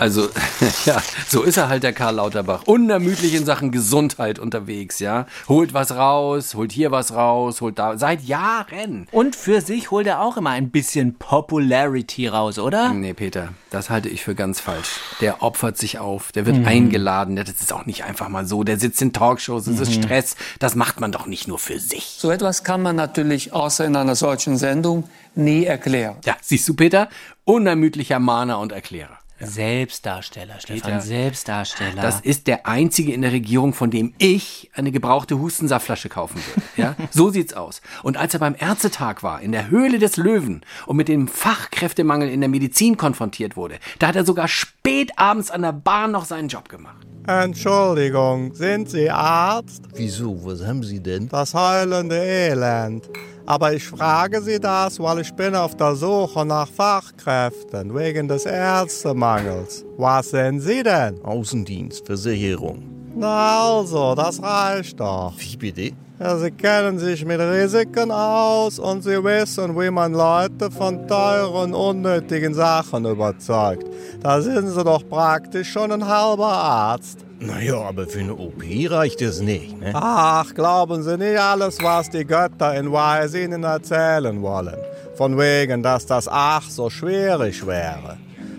Also, 0.02 0.28
ja, 0.84 1.00
so 1.28 1.42
ist 1.44 1.56
er 1.58 1.68
halt, 1.68 1.84
der 1.84 1.92
Karl 1.92 2.16
Lauterbach. 2.16 2.64
Unermüdlich 2.66 3.34
in 3.34 3.44
Sachen 3.44 3.70
Gesundheit 3.70 4.40
unterwegs, 4.40 4.98
ja. 4.98 5.26
Holt 5.48 5.74
was 5.74 5.92
raus, 5.94 6.54
holt 6.56 6.72
hier 6.72 6.90
was 6.90 7.14
raus, 7.14 7.60
holt 7.60 7.78
da, 7.78 7.96
seit 7.96 8.20
Jahren. 8.24 9.06
Und 9.12 9.36
für 9.36 9.60
sich 9.60 9.92
holt 9.92 10.08
er 10.08 10.20
auch 10.20 10.36
immer 10.36 10.50
ein 10.50 10.70
bisschen 10.70 11.14
Popularity 11.18 12.26
raus, 12.26 12.58
oder? 12.58 12.92
Nee, 12.92 13.14
Peter, 13.14 13.50
das 13.70 13.90
halte 13.90 14.08
ich 14.08 14.24
für 14.24 14.34
ganz 14.34 14.58
falsch. 14.58 14.88
Der 15.20 15.40
opfert 15.40 15.78
sich 15.78 16.00
auf, 16.00 16.32
der 16.32 16.46
wird 16.46 16.56
Mhm. 16.56 16.66
eingeladen, 16.66 17.36
das 17.36 17.48
ist 17.50 17.72
auch 17.72 17.86
nicht 17.86 18.02
einfach 18.02 18.28
mal 18.28 18.44
so. 18.44 18.64
Der 18.64 18.80
sitzt 18.80 19.00
in 19.02 19.12
Talkshows, 19.12 19.68
es 19.68 19.78
ist 19.78 19.96
Mhm. 19.96 20.02
Stress. 20.02 20.34
Das 20.58 20.74
macht 20.74 20.98
man 20.98 21.12
doch 21.12 21.26
nicht 21.26 21.46
nur 21.46 21.60
für 21.60 21.78
sich. 21.78 22.16
So 22.18 22.32
etwas 22.32 22.64
kann 22.64 22.82
man 22.82 22.96
natürlich 22.96 23.52
außer 23.52 23.84
in 23.84 23.94
einer 23.94 24.16
solchen 24.16 24.56
Sendung 24.56 25.04
nie 25.36 25.64
erklären. 25.64 26.16
Ja, 26.24 26.36
siehst 26.40 26.68
du, 26.68 26.74
Peter? 26.74 27.08
Unermüdlicher 27.44 28.18
Mahner 28.18 28.58
und 28.58 28.72
Erklärer. 28.72 29.18
Selbstdarsteller, 29.46 30.54
Stefan, 30.60 30.80
Peter, 30.80 31.00
Selbstdarsteller. 31.00 32.02
Das 32.02 32.20
ist 32.20 32.46
der 32.46 32.66
einzige 32.66 33.12
in 33.12 33.22
der 33.22 33.32
Regierung, 33.32 33.74
von 33.74 33.90
dem 33.90 34.14
ich 34.18 34.70
eine 34.74 34.92
gebrauchte 34.92 35.38
Hustensaftflasche 35.38 36.08
kaufen 36.08 36.36
würde. 36.36 36.62
Ja? 36.76 36.96
So 37.10 37.30
sieht's 37.30 37.52
aus. 37.52 37.82
Und 38.02 38.16
als 38.16 38.32
er 38.34 38.40
beim 38.40 38.56
Ärztetag 38.58 39.22
war, 39.22 39.40
in 39.42 39.52
der 39.52 39.68
Höhle 39.68 39.98
des 39.98 40.16
Löwen 40.16 40.62
und 40.86 40.96
mit 40.96 41.08
dem 41.08 41.28
Fachkräftemangel 41.28 42.30
in 42.30 42.40
der 42.40 42.48
Medizin 42.48 42.96
konfrontiert 42.96 43.56
wurde, 43.56 43.78
da 43.98 44.08
hat 44.08 44.16
er 44.16 44.24
sogar 44.24 44.48
spät 44.48 45.12
abends 45.16 45.50
an 45.50 45.62
der 45.62 45.72
Bahn 45.72 46.12
noch 46.12 46.24
seinen 46.24 46.48
Job 46.48 46.68
gemacht. 46.68 47.06
Entschuldigung, 47.26 48.54
sind 48.54 48.90
Sie 48.90 49.08
Arzt? 49.08 49.84
Wieso, 49.94 50.44
was 50.44 50.64
haben 50.66 50.82
Sie 50.82 51.00
denn? 51.00 51.28
Das 51.28 51.54
heulende 51.54 52.16
Elend. 52.16 53.08
Aber 53.46 53.72
ich 53.72 53.84
frage 53.84 54.40
Sie 54.40 54.60
das, 54.60 55.00
weil 55.00 55.20
ich 55.20 55.32
bin 55.32 55.54
auf 55.54 55.76
der 55.76 55.94
Suche 55.96 56.44
nach 56.44 56.68
Fachkräften 56.68 57.94
wegen 57.94 58.28
des 58.28 58.46
Ärztemangels. 58.46 59.84
Was 59.96 60.30
sind 60.30 60.60
Sie 60.60 60.82
denn? 60.82 61.22
Außendienst, 61.24 62.06
Versicherung. 62.06 62.82
Na 63.16 63.78
also, 63.78 64.14
das 64.14 64.42
reicht 64.42 64.98
doch. 65.00 65.34
Wie 65.36 65.56
bitte? 65.56 65.92
Ja, 66.20 66.36
Sie 66.38 66.52
kennen 66.52 67.00
sich 67.00 67.24
mit 67.24 67.40
Risiken 67.40 68.12
aus 68.12 68.78
und 68.78 69.02
Sie 69.02 69.22
wissen, 69.24 69.78
wie 69.78 69.90
man 69.90 70.12
Leute 70.12 70.70
von 70.70 71.08
teuren, 71.08 71.74
unnötigen 71.74 72.54
Sachen 72.54 73.04
überzeugt. 73.04 73.88
Da 74.20 74.40
sind 74.40 74.68
Sie 74.68 74.84
doch 74.84 75.02
praktisch 75.08 75.72
schon 75.72 75.90
ein 75.90 76.06
halber 76.06 76.46
Arzt. 76.46 77.18
Naja, 77.44 77.80
aber 77.80 78.06
für 78.06 78.20
eine 78.20 78.34
OP 78.34 78.62
reicht 78.88 79.20
das 79.20 79.40
nicht, 79.40 79.80
ne? 79.80 79.90
Ach, 79.94 80.54
glauben 80.54 81.02
Sie 81.02 81.18
nicht 81.18 81.38
alles, 81.38 81.82
was 81.82 82.08
die 82.08 82.24
Götter 82.24 82.74
in 82.76 82.92
Wise 82.92 83.42
Ihnen 83.42 83.64
erzählen 83.64 84.40
wollen. 84.40 84.76
Von 85.16 85.36
wegen, 85.36 85.82
dass 85.82 86.06
das 86.06 86.28
ach 86.28 86.62
so 86.70 86.88
schwierig 86.88 87.66
wäre. 87.66 88.16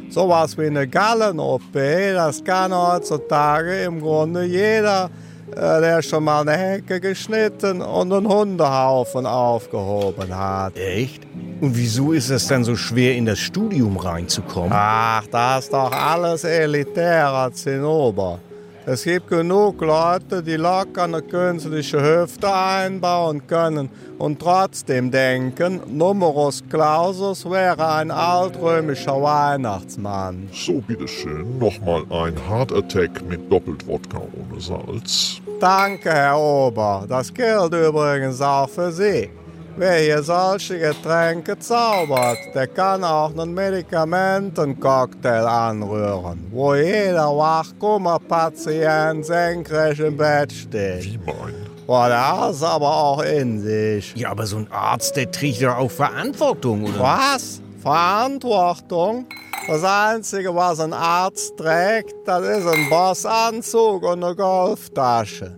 Sowas 0.10 0.58
wie 0.58 0.68
eine 0.68 0.88
Gallen-OP, 0.88 1.74
das 1.74 2.44
kann 2.44 2.76
heutzutage 2.76 3.84
im 3.84 4.02
Grunde 4.02 4.44
jeder, 4.44 5.10
äh, 5.52 5.56
der 5.56 6.02
schon 6.02 6.26
mal 6.26 6.42
eine 6.42 6.58
Hecke 6.58 7.00
geschnitten 7.00 7.82
und 7.82 8.12
einen 8.12 8.28
Hundehaufen 8.28 9.26
aufgehoben 9.26 10.38
hat. 10.38 10.78
Echt? 10.78 11.24
Und 11.62 11.76
wieso 11.76 12.12
ist 12.12 12.30
es 12.30 12.48
denn 12.48 12.64
so 12.64 12.76
schwer, 12.76 13.16
in 13.16 13.26
das 13.26 13.40
Studium 13.40 13.96
reinzukommen? 13.98 14.74
Ach, 14.74 15.26
das 15.32 15.66
ist 15.66 15.74
doch 15.74 15.92
alles 15.92 16.44
elitärer 16.44 17.52
Zinnober. 17.54 18.40
Es 18.86 19.06
gibt 19.06 19.30
genug 19.30 19.80
Leute, 19.82 20.44
die 20.44 20.58
locker 20.58 21.04
eine 21.04 21.22
künstliche 21.22 22.02
Hüfte 22.02 22.54
einbauen 22.54 23.48
können 23.48 23.90
und 24.18 24.42
trotzdem 24.42 25.10
denken, 25.10 25.80
Numerus 25.88 26.62
Clausus 26.70 27.50
wäre 27.50 27.94
ein 27.94 28.12
altrömischer 28.12 29.22
Weihnachtsmann. 29.22 30.50
So, 30.52 30.82
bitteschön, 30.82 31.58
nochmal 31.60 32.04
ein 32.10 32.36
Heart 32.50 32.74
Attack 32.74 33.24
mit 33.30 33.50
Doppeltwodka 33.50 34.18
ohne 34.18 34.60
Salz. 34.60 35.40
Danke, 35.62 36.12
Herr 36.12 36.38
Ober. 36.38 37.06
Das 37.08 37.34
gilt 37.34 37.74
übrigens 37.74 38.42
auch 38.42 38.70
für 38.70 38.92
Sie. 38.92 39.30
Wer 39.76 39.98
hier 39.98 40.22
solche 40.22 40.78
Getränke 40.78 41.58
zaubert, 41.58 42.38
der 42.54 42.68
kann 42.68 43.04
auch 43.04 43.32
einen 43.32 43.56
Medikamentencocktail 43.56 45.48
anrühren, 45.48 46.46
wo 46.52 46.76
jeder 46.76 47.36
Wachkummerpatient 47.36 49.26
senkrecht 49.26 50.00
im 50.02 50.16
Bett 50.16 50.52
steht. 50.52 51.06
Wie 51.06 51.18
mein? 51.26 51.56
Boah, 51.88 52.08
der 52.08 52.50
es 52.52 52.62
aber 52.62 52.96
auch 52.96 53.24
in 53.24 53.60
sich. 53.62 54.16
Ja, 54.16 54.30
aber 54.30 54.46
so 54.46 54.58
ein 54.58 54.72
Arzt, 54.72 55.16
der 55.16 55.32
trägt 55.32 55.62
ja 55.62 55.76
auch 55.76 55.90
Verantwortung, 55.90 56.84
oder? 56.84 57.00
Was? 57.00 57.60
Verantwortung? 57.82 59.26
Das 59.68 59.84
Einzige, 59.84 60.54
was 60.54 60.80
ein 60.82 60.94
Arzt 60.94 61.58
trägt, 61.58 62.14
das 62.26 62.46
ist 62.46 62.68
ein 62.68 62.90
Bossanzug 62.92 64.04
und 64.04 64.24
eine 64.24 64.36
Golftasche. 64.36 65.58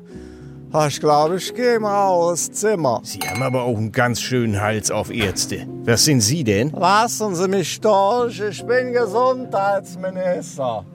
Ich 0.87 0.99
glaube, 0.99 1.37
ich 1.37 1.53
gehe 1.53 1.79
mal 1.79 2.07
aus 2.07 2.51
Zimmer. 2.51 2.99
Sie 3.03 3.19
haben 3.19 3.41
aber 3.41 3.63
auch 3.63 3.77
einen 3.77 3.91
ganz 3.93 4.19
schönen 4.21 4.59
Hals 4.61 4.91
auf 4.91 5.09
Ärzte. 5.09 5.65
Was 5.85 6.03
sind 6.05 6.19
Sie 6.21 6.43
denn? 6.43 6.71
Lassen 6.71 7.33
Sie 7.33 7.47
mich 7.47 7.79
durch, 7.79 8.39
ich 8.41 8.65
bin 8.65 8.91
Gesundheitsminister. 8.93 10.85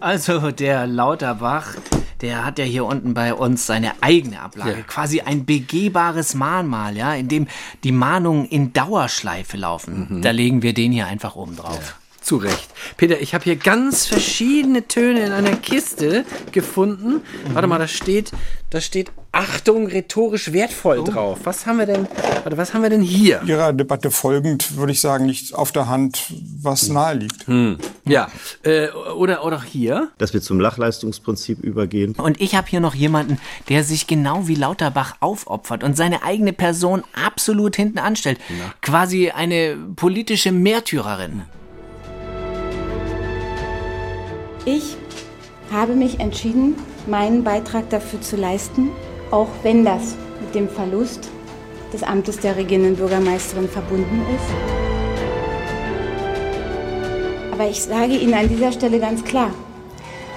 Also 0.00 0.50
der 0.52 0.86
Lauterbach, 0.86 1.74
der 2.20 2.44
hat 2.44 2.58
ja 2.58 2.64
hier 2.64 2.84
unten 2.86 3.14
bei 3.14 3.34
uns 3.34 3.66
seine 3.66 3.92
eigene 4.00 4.40
Ablage, 4.40 4.70
Ja. 4.78 4.82
quasi 4.86 5.20
ein 5.20 5.44
begehbares 5.44 6.34
Mahnmal, 6.34 6.96
ja, 6.96 7.14
in 7.14 7.28
dem 7.28 7.46
die 7.84 7.92
Mahnungen 7.92 8.44
in 8.46 8.72
Dauerschleife 8.72 9.56
laufen. 9.56 10.20
Da 10.22 10.30
legen 10.30 10.62
wir 10.62 10.72
den 10.72 10.92
hier 10.92 11.06
einfach 11.06 11.36
oben 11.36 11.56
drauf. 11.56 11.97
Zu 12.28 12.36
Recht. 12.36 12.68
Peter, 12.98 13.18
ich 13.22 13.32
habe 13.32 13.44
hier 13.44 13.56
ganz 13.56 14.04
verschiedene 14.04 14.86
Töne 14.86 15.24
in 15.24 15.32
einer 15.32 15.56
Kiste 15.56 16.26
gefunden. 16.52 17.22
Warte 17.54 17.66
mal, 17.68 17.78
da 17.78 17.88
steht, 17.88 18.32
da 18.68 18.82
steht 18.82 19.10
Achtung, 19.32 19.86
rhetorisch 19.86 20.52
wertvoll 20.52 21.04
drauf. 21.04 21.38
Was 21.44 21.64
haben 21.64 21.78
wir 21.78 21.86
denn, 21.86 22.06
warte, 22.42 22.58
was 22.58 22.74
haben 22.74 22.82
wir 22.82 22.90
denn 22.90 23.00
hier? 23.00 23.40
Ihrer 23.46 23.72
Debatte 23.72 24.10
folgend 24.10 24.76
würde 24.76 24.92
ich 24.92 25.00
sagen, 25.00 25.24
liegt 25.24 25.54
auf 25.54 25.72
der 25.72 25.88
Hand, 25.88 26.30
was 26.60 26.88
nahe 26.88 27.14
liegt. 27.14 27.46
Ja, 28.04 28.28
äh, 28.62 28.90
oder, 28.90 29.46
oder 29.46 29.62
hier? 29.62 30.10
Dass 30.18 30.34
wir 30.34 30.42
zum 30.42 30.60
Lachleistungsprinzip 30.60 31.60
übergehen. 31.64 32.14
Und 32.14 32.42
ich 32.42 32.54
habe 32.54 32.66
hier 32.68 32.80
noch 32.80 32.94
jemanden, 32.94 33.38
der 33.70 33.84
sich 33.84 34.06
genau 34.06 34.48
wie 34.48 34.54
Lauterbach 34.54 35.16
aufopfert 35.20 35.82
und 35.82 35.96
seine 35.96 36.24
eigene 36.24 36.52
Person 36.52 37.04
absolut 37.14 37.74
hinten 37.74 37.98
anstellt. 37.98 38.38
Quasi 38.82 39.30
eine 39.30 39.78
politische 39.96 40.52
Märtyrerin. 40.52 41.44
Ich 44.64 44.96
habe 45.72 45.94
mich 45.94 46.20
entschieden, 46.20 46.76
meinen 47.06 47.44
Beitrag 47.44 47.88
dafür 47.90 48.20
zu 48.20 48.36
leisten, 48.36 48.90
auch 49.30 49.48
wenn 49.62 49.84
das 49.84 50.16
mit 50.40 50.54
dem 50.54 50.68
Verlust 50.68 51.28
des 51.92 52.02
Amtes 52.02 52.38
der 52.38 52.56
regierenden 52.56 52.96
Bürgermeisterin 52.96 53.68
verbunden 53.68 54.22
ist. 54.34 54.78
Aber 57.52 57.68
ich 57.68 57.82
sage 57.82 58.16
Ihnen 58.16 58.34
an 58.34 58.48
dieser 58.48 58.72
Stelle 58.72 59.00
ganz 59.00 59.24
klar, 59.24 59.50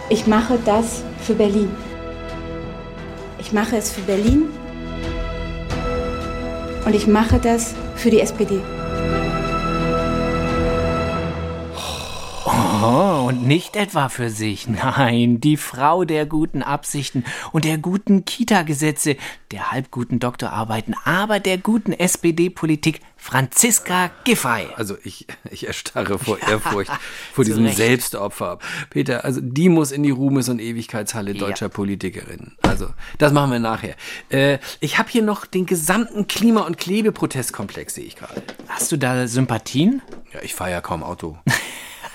ich 0.09 0.27
mache 0.27 0.57
das 0.65 1.03
für 1.19 1.33
Berlin. 1.33 1.71
Ich 3.39 3.53
mache 3.53 3.77
es 3.77 3.91
für 3.91 4.01
Berlin 4.01 4.49
und 6.85 6.95
ich 6.95 7.07
mache 7.07 7.39
das 7.39 7.73
für 7.95 8.09
die 8.09 8.21
SPD. 8.21 8.59
Oh, 12.83 13.27
und 13.27 13.45
nicht 13.45 13.75
etwa 13.75 14.09
für 14.09 14.31
sich. 14.31 14.67
Nein, 14.67 15.39
die 15.39 15.57
Frau 15.57 16.03
der 16.03 16.25
guten 16.25 16.63
Absichten 16.63 17.23
und 17.51 17.63
der 17.63 17.77
guten 17.77 18.25
Kita-Gesetze, 18.25 19.17
der 19.51 19.71
halbguten 19.71 20.19
Doktorarbeiten, 20.19 20.95
aber 21.03 21.39
der 21.39 21.59
guten 21.59 21.93
SPD-Politik, 21.93 23.01
Franziska 23.17 24.09
Giffey. 24.23 24.67
Also 24.77 24.97
ich, 25.03 25.27
ich 25.51 25.67
erstarre 25.67 26.17
vor 26.17 26.41
Ehrfurcht 26.47 26.91
vor 27.31 27.45
diesem 27.45 27.65
Recht. 27.65 27.77
Selbstopfer. 27.77 28.57
Peter, 28.89 29.25
also 29.25 29.41
die 29.43 29.69
muss 29.69 29.91
in 29.91 30.01
die 30.01 30.09
Ruhmes- 30.09 30.49
und 30.49 30.59
Ewigkeitshalle 30.59 31.35
deutscher 31.35 31.69
Politikerin. 31.69 32.53
Also 32.63 32.87
das 33.19 33.31
machen 33.31 33.51
wir 33.51 33.59
nachher. 33.59 33.95
Äh, 34.29 34.57
ich 34.79 34.97
habe 34.97 35.09
hier 35.11 35.21
noch 35.21 35.45
den 35.45 35.67
gesamten 35.67 36.27
Klima- 36.27 36.61
und 36.61 36.79
Klebeprotestkomplex, 36.79 37.93
sehe 37.93 38.05
ich 38.05 38.15
gerade. 38.15 38.41
Hast 38.67 38.91
du 38.91 38.97
da 38.97 39.27
Sympathien? 39.27 40.01
Ja, 40.33 40.39
ich 40.41 40.55
fahre 40.55 40.71
ja 40.71 40.81
kaum 40.81 41.03
Auto. 41.03 41.37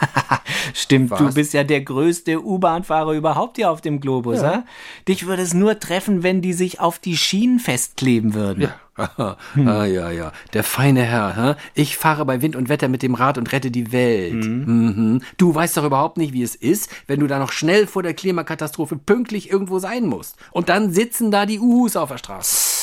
Stimmt, 0.75 1.11
du 1.13 1.27
Was? 1.27 1.35
bist 1.35 1.53
ja 1.55 1.65
der 1.65 1.81
größte 1.81 2.45
U-Bahn-Fahrer 2.45 3.13
überhaupt 3.13 3.57
hier 3.57 3.71
auf 3.71 3.81
dem 3.81 4.01
Globus, 4.01 4.41
Ja. 4.41 4.53
ja. 4.53 4.65
Dich 5.09 5.27
würde 5.27 5.43
es 5.43 5.55
nur 5.55 5.79
treffen, 5.79 6.23
wenn 6.23 6.43
die 6.43 6.53
sich 6.53 6.81
auf 6.81 6.99
die 6.99 7.17
Schienen 7.17 7.59
festkleben 7.59 8.35
würden. 8.35 8.63
Ja. 8.63 8.75
ah, 9.67 9.85
ja, 9.85 10.11
ja. 10.11 10.33
Der 10.55 10.65
feine 10.65 11.03
Herr. 11.03 11.37
Hä? 11.37 11.61
Ich 11.75 11.97
fahre 11.99 12.25
bei 12.25 12.41
Wind 12.41 12.57
und 12.57 12.71
Wetter 12.71 12.89
mit 12.89 13.03
dem 13.03 13.15
Rad 13.15 13.37
und 13.37 13.53
rette 13.53 13.71
die 13.71 13.93
Welt. 13.93 14.45
Mhm. 14.45 15.21
Du 15.37 15.55
weißt 15.55 15.77
doch 15.77 15.85
überhaupt 15.85 16.17
nicht, 16.17 16.33
wie 16.33 16.43
es 16.43 16.55
ist, 16.55 16.89
wenn 17.07 17.21
du 17.21 17.27
da 17.27 17.39
noch 17.39 17.53
schnell 17.53 17.87
vor 17.87 18.03
der 18.03 18.15
Klimakatastrophe 18.15 18.97
pünktlich 18.97 19.51
irgendwo 19.51 19.79
sein 19.79 20.07
musst. 20.07 20.37
Und 20.51 20.71
dann 20.71 20.93
sitzen 20.93 21.31
da 21.31 21.45
die 21.45 21.61
Uhus 21.61 21.97
auf 21.97 22.09
der 22.09 22.19
Straße. 22.19 22.76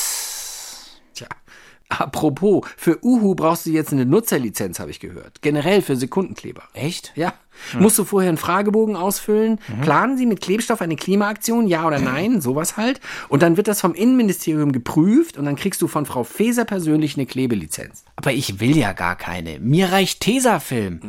Apropos, 1.88 2.66
für 2.76 2.98
Uhu 3.04 3.34
brauchst 3.34 3.66
du 3.66 3.70
jetzt 3.70 3.92
eine 3.92 4.04
Nutzerlizenz, 4.06 4.80
habe 4.80 4.90
ich 4.90 5.00
gehört. 5.00 5.42
Generell 5.42 5.82
für 5.82 5.96
Sekundenkleber. 5.96 6.62
Echt? 6.72 7.12
Ja. 7.14 7.34
Musst 7.78 7.98
du 7.98 8.04
vorher 8.04 8.30
einen 8.30 8.38
Fragebogen 8.38 8.96
ausfüllen? 8.96 9.60
Planen 9.82 10.16
Sie 10.18 10.26
mit 10.26 10.40
Klebstoff 10.40 10.80
eine 10.80 10.96
Klimaaktion? 10.96 11.68
Ja 11.68 11.86
oder 11.86 12.00
nein? 12.00 12.40
Sowas 12.40 12.76
halt. 12.76 13.00
Und 13.28 13.42
dann 13.42 13.56
wird 13.56 13.68
das 13.68 13.80
vom 13.80 13.94
Innenministerium 13.94 14.72
geprüft 14.72 15.36
und 15.36 15.44
dann 15.44 15.54
kriegst 15.56 15.80
du 15.82 15.86
von 15.86 16.04
Frau 16.04 16.24
Feser 16.24 16.64
persönlich 16.64 17.16
eine 17.16 17.26
Klebelizenz. 17.26 18.04
Aber 18.16 18.32
ich 18.32 18.58
will 18.58 18.76
ja 18.76 18.92
gar 18.92 19.14
keine. 19.16 19.60
Mir 19.60 19.92
reicht 19.92 20.20
Tesafilm. 20.20 21.00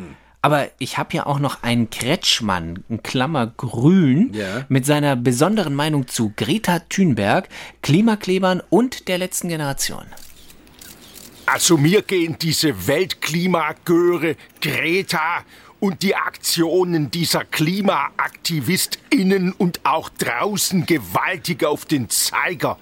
Aber 0.43 0.67
ich 0.77 0.99
habe 0.99 1.15
ja 1.17 1.25
auch 1.25 1.39
noch 1.39 1.63
einen 1.63 1.89
Kretschmann, 1.89 2.83
in 2.89 3.01
Klammer 3.01 3.47
grün, 3.47 4.29
Ja. 4.33 4.65
mit 4.69 4.85
seiner 4.85 5.15
besonderen 5.15 5.73
Meinung 5.73 6.07
zu 6.07 6.33
Greta 6.35 6.79
Thunberg, 6.89 7.49
Klimaklebern 7.81 8.61
und 8.69 9.07
der 9.07 9.17
letzten 9.17 9.49
Generation. 9.49 10.03
Also 11.45 11.77
mir 11.77 12.01
gehen 12.01 12.37
diese 12.41 12.87
Weltklimagöre, 12.87 14.35
Greta 14.61 15.43
und 15.79 16.01
die 16.01 16.15
Aktionen 16.15 17.11
dieser 17.11 17.45
KlimaaktivistInnen 17.45 19.51
und 19.51 19.85
auch 19.85 20.09
draußen 20.09 20.87
gewaltig 20.87 21.63
auf 21.63 21.85
den 21.85 22.09
Zeiger. 22.09 22.79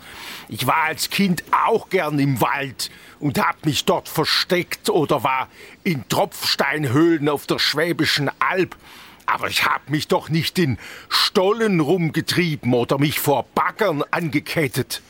Ich 0.47 0.65
war 0.65 0.84
als 0.84 1.10
Kind 1.10 1.43
auch 1.52 1.89
gern 1.89 2.19
im 2.19 2.39
Wald 2.39 2.89
und 3.19 3.38
hab 3.38 3.65
mich 3.65 3.84
dort 3.84 4.08
versteckt 4.08 4.89
oder 4.89 5.23
war 5.23 5.49
in 5.84 6.08
Tropfsteinhöhlen 6.08 7.28
auf 7.28 7.45
der 7.45 7.60
Schwäbischen 7.60 8.32
Alb. 8.39 8.78
Aber 9.26 9.49
ich 9.49 9.65
hab 9.65 9.89
mich 9.89 10.08
doch 10.08 10.30
nicht 10.30 10.58
in 10.58 10.78
Stollen 11.10 11.82
rumgetrieben 11.82 12.73
oder 12.73 12.97
mich 12.97 13.19
vor 13.19 13.43
Baggern 13.56 14.06
angekettet. 14.12 15.02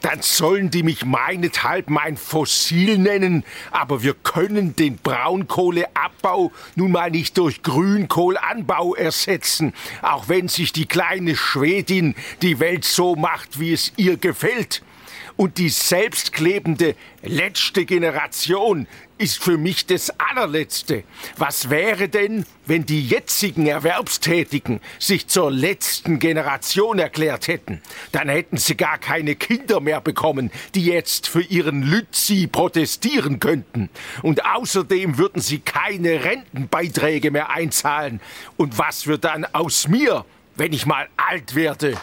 Dann 0.00 0.22
sollen 0.22 0.70
die 0.70 0.82
mich 0.82 1.04
meinethalb 1.04 1.90
mein 1.90 2.16
Fossil 2.16 2.96
nennen, 2.96 3.44
aber 3.70 4.02
wir 4.02 4.14
können 4.14 4.74
den 4.74 4.96
Braunkohleabbau 4.96 6.52
nun 6.74 6.92
mal 6.92 7.10
nicht 7.10 7.36
durch 7.36 7.62
Grünkohlanbau 7.62 8.94
ersetzen, 8.94 9.74
auch 10.00 10.28
wenn 10.28 10.48
sich 10.48 10.72
die 10.72 10.86
kleine 10.86 11.36
Schwedin 11.36 12.14
die 12.40 12.60
Welt 12.60 12.84
so 12.84 13.14
macht, 13.14 13.60
wie 13.60 13.72
es 13.72 13.92
ihr 13.96 14.16
gefällt. 14.16 14.82
Und 15.40 15.56
die 15.56 15.70
selbstklebende 15.70 16.96
letzte 17.22 17.86
Generation 17.86 18.86
ist 19.16 19.42
für 19.42 19.56
mich 19.56 19.86
das 19.86 20.12
allerletzte. 20.20 21.02
Was 21.38 21.70
wäre 21.70 22.10
denn, 22.10 22.44
wenn 22.66 22.84
die 22.84 23.08
jetzigen 23.08 23.66
Erwerbstätigen 23.66 24.80
sich 24.98 25.28
zur 25.28 25.50
letzten 25.50 26.18
Generation 26.18 26.98
erklärt 26.98 27.48
hätten? 27.48 27.80
Dann 28.12 28.28
hätten 28.28 28.58
sie 28.58 28.76
gar 28.76 28.98
keine 28.98 29.34
Kinder 29.34 29.80
mehr 29.80 30.02
bekommen, 30.02 30.50
die 30.74 30.84
jetzt 30.84 31.26
für 31.26 31.40
ihren 31.40 31.84
Lützi 31.84 32.46
protestieren 32.46 33.40
könnten. 33.40 33.88
Und 34.20 34.44
außerdem 34.44 35.16
würden 35.16 35.40
sie 35.40 35.60
keine 35.60 36.22
Rentenbeiträge 36.22 37.30
mehr 37.30 37.48
einzahlen. 37.48 38.20
Und 38.58 38.76
was 38.76 39.06
wird 39.06 39.24
dann 39.24 39.46
aus 39.46 39.88
mir, 39.88 40.26
wenn 40.56 40.74
ich 40.74 40.84
mal 40.84 41.08
alt 41.16 41.54
werde? 41.54 41.96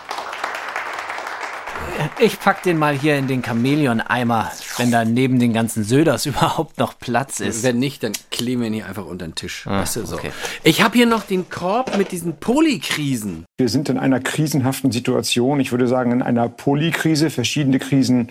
Ich 2.19 2.39
pack 2.39 2.63
den 2.63 2.77
mal 2.77 2.97
hier 2.97 3.17
in 3.17 3.27
den 3.27 3.43
Chamäleon-Eimer, 3.43 4.51
wenn 4.77 4.91
da 4.91 5.05
neben 5.05 5.39
den 5.39 5.53
ganzen 5.53 5.83
Söders 5.83 6.25
überhaupt 6.25 6.79
noch 6.79 6.97
Platz 6.97 7.39
ist. 7.39 7.63
Wenn 7.63 7.79
nicht, 7.79 8.03
dann 8.03 8.13
kleben 8.31 8.61
wir 8.61 8.67
ihn 8.67 8.73
hier 8.73 8.87
einfach 8.87 9.05
unter 9.05 9.27
den 9.27 9.35
Tisch. 9.35 9.65
Ah, 9.67 9.81
weißt 9.81 9.97
du, 9.97 10.05
so. 10.05 10.15
okay. 10.15 10.31
Ich 10.63 10.81
habe 10.81 10.97
hier 10.97 11.05
noch 11.05 11.23
den 11.23 11.49
Korb 11.49 11.95
mit 11.97 12.11
diesen 12.11 12.37
Polykrisen. 12.37 13.45
Wir 13.57 13.69
sind 13.69 13.89
in 13.89 13.97
einer 13.97 14.19
krisenhaften 14.19 14.91
Situation. 14.91 15.59
Ich 15.59 15.71
würde 15.71 15.87
sagen, 15.87 16.11
in 16.11 16.21
einer 16.21 16.49
Polykrise. 16.49 17.29
Verschiedene 17.29 17.77
Krisen 17.79 18.29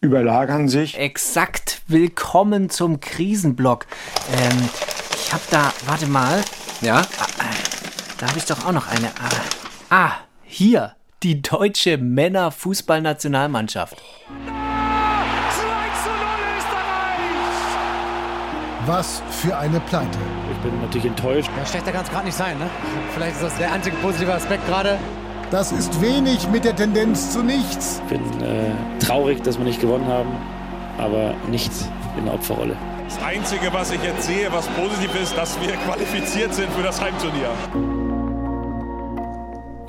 überlagern 0.00 0.68
sich. 0.68 0.96
Exakt. 0.98 1.82
Willkommen 1.88 2.70
zum 2.70 3.00
Krisenblock. 3.00 3.86
Ähm, 4.32 4.68
ich 5.14 5.32
hab 5.32 5.50
da, 5.50 5.72
warte 5.86 6.06
mal. 6.06 6.42
Ja? 6.82 7.04
Da 8.18 8.28
habe 8.28 8.38
ich 8.38 8.44
doch 8.44 8.64
auch 8.64 8.72
noch 8.72 8.86
eine. 8.86 9.08
Ah, 9.08 10.06
ah, 10.06 10.12
hier. 10.44 10.94
Die 11.24 11.40
deutsche 11.40 11.96
Männerfußballnationalmannschaft. 11.96 13.96
Was 18.84 19.22
für 19.30 19.56
eine 19.56 19.80
Pleite. 19.80 20.18
Ich 20.52 20.58
bin 20.58 20.78
natürlich 20.82 21.06
enttäuscht. 21.06 21.48
Ja, 21.56 21.64
schlechter 21.64 21.92
kann 21.92 22.04
es 22.04 22.10
gerade 22.10 22.26
nicht 22.26 22.36
sein, 22.36 22.58
ne? 22.58 22.68
Vielleicht 23.14 23.36
ist 23.36 23.42
das 23.42 23.56
der 23.56 23.72
einzige 23.72 23.96
positive 23.96 24.34
Aspekt 24.34 24.66
gerade. 24.66 24.98
Das 25.50 25.72
ist 25.72 25.98
wenig 26.02 26.46
mit 26.50 26.66
der 26.66 26.76
Tendenz 26.76 27.32
zu 27.32 27.42
nichts. 27.42 28.02
Ich 28.04 28.18
bin 28.18 28.42
äh, 28.42 28.72
traurig, 28.98 29.42
dass 29.42 29.56
wir 29.56 29.64
nicht 29.64 29.80
gewonnen 29.80 30.06
haben, 30.06 30.28
aber 30.98 31.32
nicht 31.48 31.72
in 32.18 32.26
der 32.26 32.34
Opferrolle. 32.34 32.76
Das 33.08 33.18
Einzige, 33.22 33.72
was 33.72 33.90
ich 33.92 34.02
jetzt 34.02 34.26
sehe, 34.26 34.52
was 34.52 34.68
positiv 34.68 35.14
ist, 35.22 35.34
dass 35.38 35.58
wir 35.58 35.72
qualifiziert 35.72 36.52
sind 36.52 36.70
für 36.74 36.82
das 36.82 37.00
Heimturnier. 37.00 37.48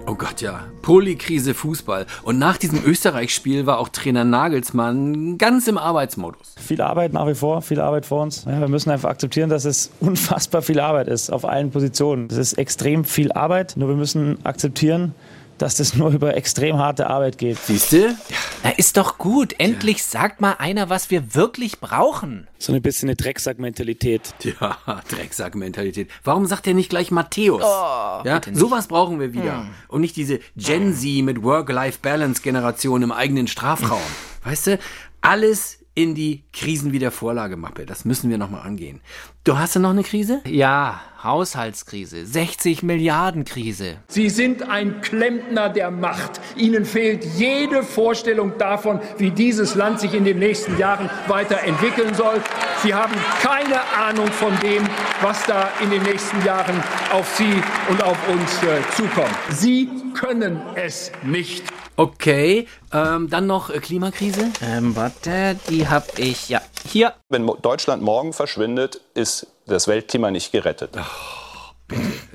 Oh 0.08 0.14
Gott, 0.14 0.40
ja. 0.40 0.66
Polykrise 0.84 1.56
Fußball. 1.56 2.06
Und 2.22 2.38
nach 2.38 2.58
diesem 2.58 2.84
Österreich-Spiel 2.86 3.66
war 3.66 3.80
auch 3.80 3.90
Trainer 3.90 4.24
Nagelsmann 4.24 5.40
ganz 5.40 5.68
im 5.68 5.80
Arbeitsmodus. 5.80 6.54
Viel 6.60 6.80
Arbeit 6.82 7.12
nach 7.14 7.26
wie 7.28 7.34
vor, 7.34 7.64
viel 7.64 7.82
Arbeit 7.82 8.06
vor 8.06 8.22
uns. 8.22 8.46
Ja, 8.46 8.60
wir 8.60 8.68
müssen 8.68 8.92
einfach 8.92 9.10
akzeptieren, 9.10 9.50
dass 9.50 9.66
es 9.66 9.90
unfassbar 10.00 10.62
viel 10.62 10.80
Arbeit 10.80 11.08
ist 11.08 11.32
auf 11.32 11.44
allen 11.44 11.72
Positionen. 11.72 12.28
Es 12.30 12.38
ist 12.38 12.54
extrem 12.54 13.04
viel 13.04 13.32
Arbeit, 13.32 13.78
nur 13.78 13.90
wir 13.90 13.96
müssen 13.96 14.38
akzeptieren, 14.46 15.16
dass 15.58 15.76
das 15.76 15.96
nur 15.96 16.10
über 16.12 16.36
extrem 16.36 16.78
harte 16.78 17.10
Arbeit 17.10 17.38
geht. 17.38 17.58
Siehst 17.58 17.92
du? 17.94 18.16
Na, 18.64 18.72
ist 18.72 18.98
doch 18.98 19.18
gut. 19.18 19.54
Endlich 19.60 20.04
sagt 20.04 20.42
mal 20.42 20.54
einer, 20.54 20.90
was 20.90 21.12
wir 21.12 21.36
wirklich 21.36 21.80
brauchen. 21.80 22.48
So 22.58 22.74
ein 22.74 22.82
bisschen 22.82 23.10
eine 23.10 23.16
Drecksack-Mentalität. 23.16 24.34
Ja, 24.44 24.78
Drecksack-Mentalität. 25.10 26.10
Warum 26.24 26.46
sagt 26.46 26.68
er 26.68 26.74
nicht 26.74 26.90
gleich 26.90 27.12
Matthäus? 27.12 27.62
Oh, 27.64 28.22
ja, 28.26 28.42
sowas 28.54 28.88
brauchen 28.88 29.20
wir 29.20 29.34
wieder. 29.34 29.60
Hm. 29.60 29.70
Und 29.88 30.02
nicht 30.02 30.16
diese 30.16 30.40
Gen 30.56 30.94
Z 30.94 31.24
mit 31.24 31.44
Work-Life-Balance-Generation 31.44 33.04
im 33.04 33.12
eigenen 33.12 33.48
Strafraum. 33.48 34.02
weißt 34.44 34.68
du, 34.68 34.80
alles 35.22 35.80
in 35.96 36.14
die 36.14 36.44
Krisenwiedervorlage, 36.52 37.56
Mappe. 37.56 37.86
Das 37.86 38.06
müssen 38.06 38.30
wir 38.30 38.38
nochmal 38.38 38.62
angehen. 38.62 39.02
Du 39.46 39.60
hast 39.60 39.76
ja 39.76 39.82
noch 39.82 39.92
eine 39.92 40.02
Krise? 40.02 40.42
Ja, 40.48 41.02
Haushaltskrise, 41.24 42.26
60 42.26 42.82
Milliarden 42.82 43.46
Krise. 43.46 43.98
Sie 44.08 44.32
sind 44.32 44.68
ein 44.68 45.02
Klempner 45.02 45.70
der 45.70 45.92
Macht. 45.92 46.42
Ihnen 46.56 46.84
fehlt 46.84 47.24
jede 47.38 47.84
Vorstellung 47.84 48.58
davon, 48.58 49.00
wie 49.20 49.30
dieses 49.30 49.76
Land 49.76 50.00
sich 50.00 50.16
in 50.16 50.26
den 50.26 50.40
nächsten 50.40 50.80
Jahren 50.80 51.12
weiterentwickeln 51.28 52.16
soll. 52.16 52.42
Sie 52.82 52.96
haben 52.96 53.14
keine 53.40 53.82
Ahnung 53.96 54.32
von 54.32 54.52
dem, 54.62 54.82
was 55.22 55.46
da 55.46 55.70
in 55.80 55.92
den 55.92 56.02
nächsten 56.02 56.44
Jahren 56.44 56.84
auf 57.14 57.32
Sie 57.38 57.62
und 57.88 58.02
auf 58.02 58.18
uns 58.28 58.64
äh, 58.64 58.82
zukommt. 58.96 59.36
Sie 59.52 59.88
können 60.16 60.60
es 60.74 61.12
nicht. 61.22 61.64
Okay, 61.98 62.68
ähm, 62.92 63.30
dann 63.30 63.46
noch 63.46 63.70
äh, 63.70 63.78
Klimakrise? 63.78 64.50
Ähm, 64.62 64.96
warte, 64.96 65.56
die 65.70 65.88
hab 65.88 66.18
ich, 66.18 66.50
ja, 66.50 66.62
hier. 66.86 67.14
Wenn 67.30 67.46
Deutschland 67.62 68.02
morgen 68.02 68.34
verschwindet, 68.34 69.02
ist 69.14 69.48
das 69.66 69.88
Weltklima 69.88 70.32
nicht 70.32 70.52
gerettet. 70.52 70.92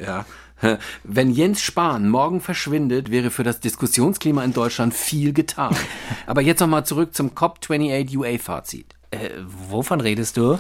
Ja. 0.00 0.24
Wenn 1.04 1.30
Jens 1.30 1.62
Spahn 1.62 2.08
morgen 2.08 2.40
verschwindet, 2.40 3.10
wäre 3.10 3.30
für 3.30 3.44
das 3.44 3.60
Diskussionsklima 3.60 4.44
in 4.44 4.52
Deutschland 4.52 4.92
viel 4.92 5.32
getan. 5.32 5.74
Aber 6.26 6.42
jetzt 6.42 6.60
nochmal 6.60 6.84
zurück 6.84 7.14
zum 7.14 7.30
COP28 7.30 8.16
UA-Fazit. 8.16 8.94
Äh, 9.10 9.30
wovon 9.46 10.00
redest 10.00 10.36
du? 10.36 10.58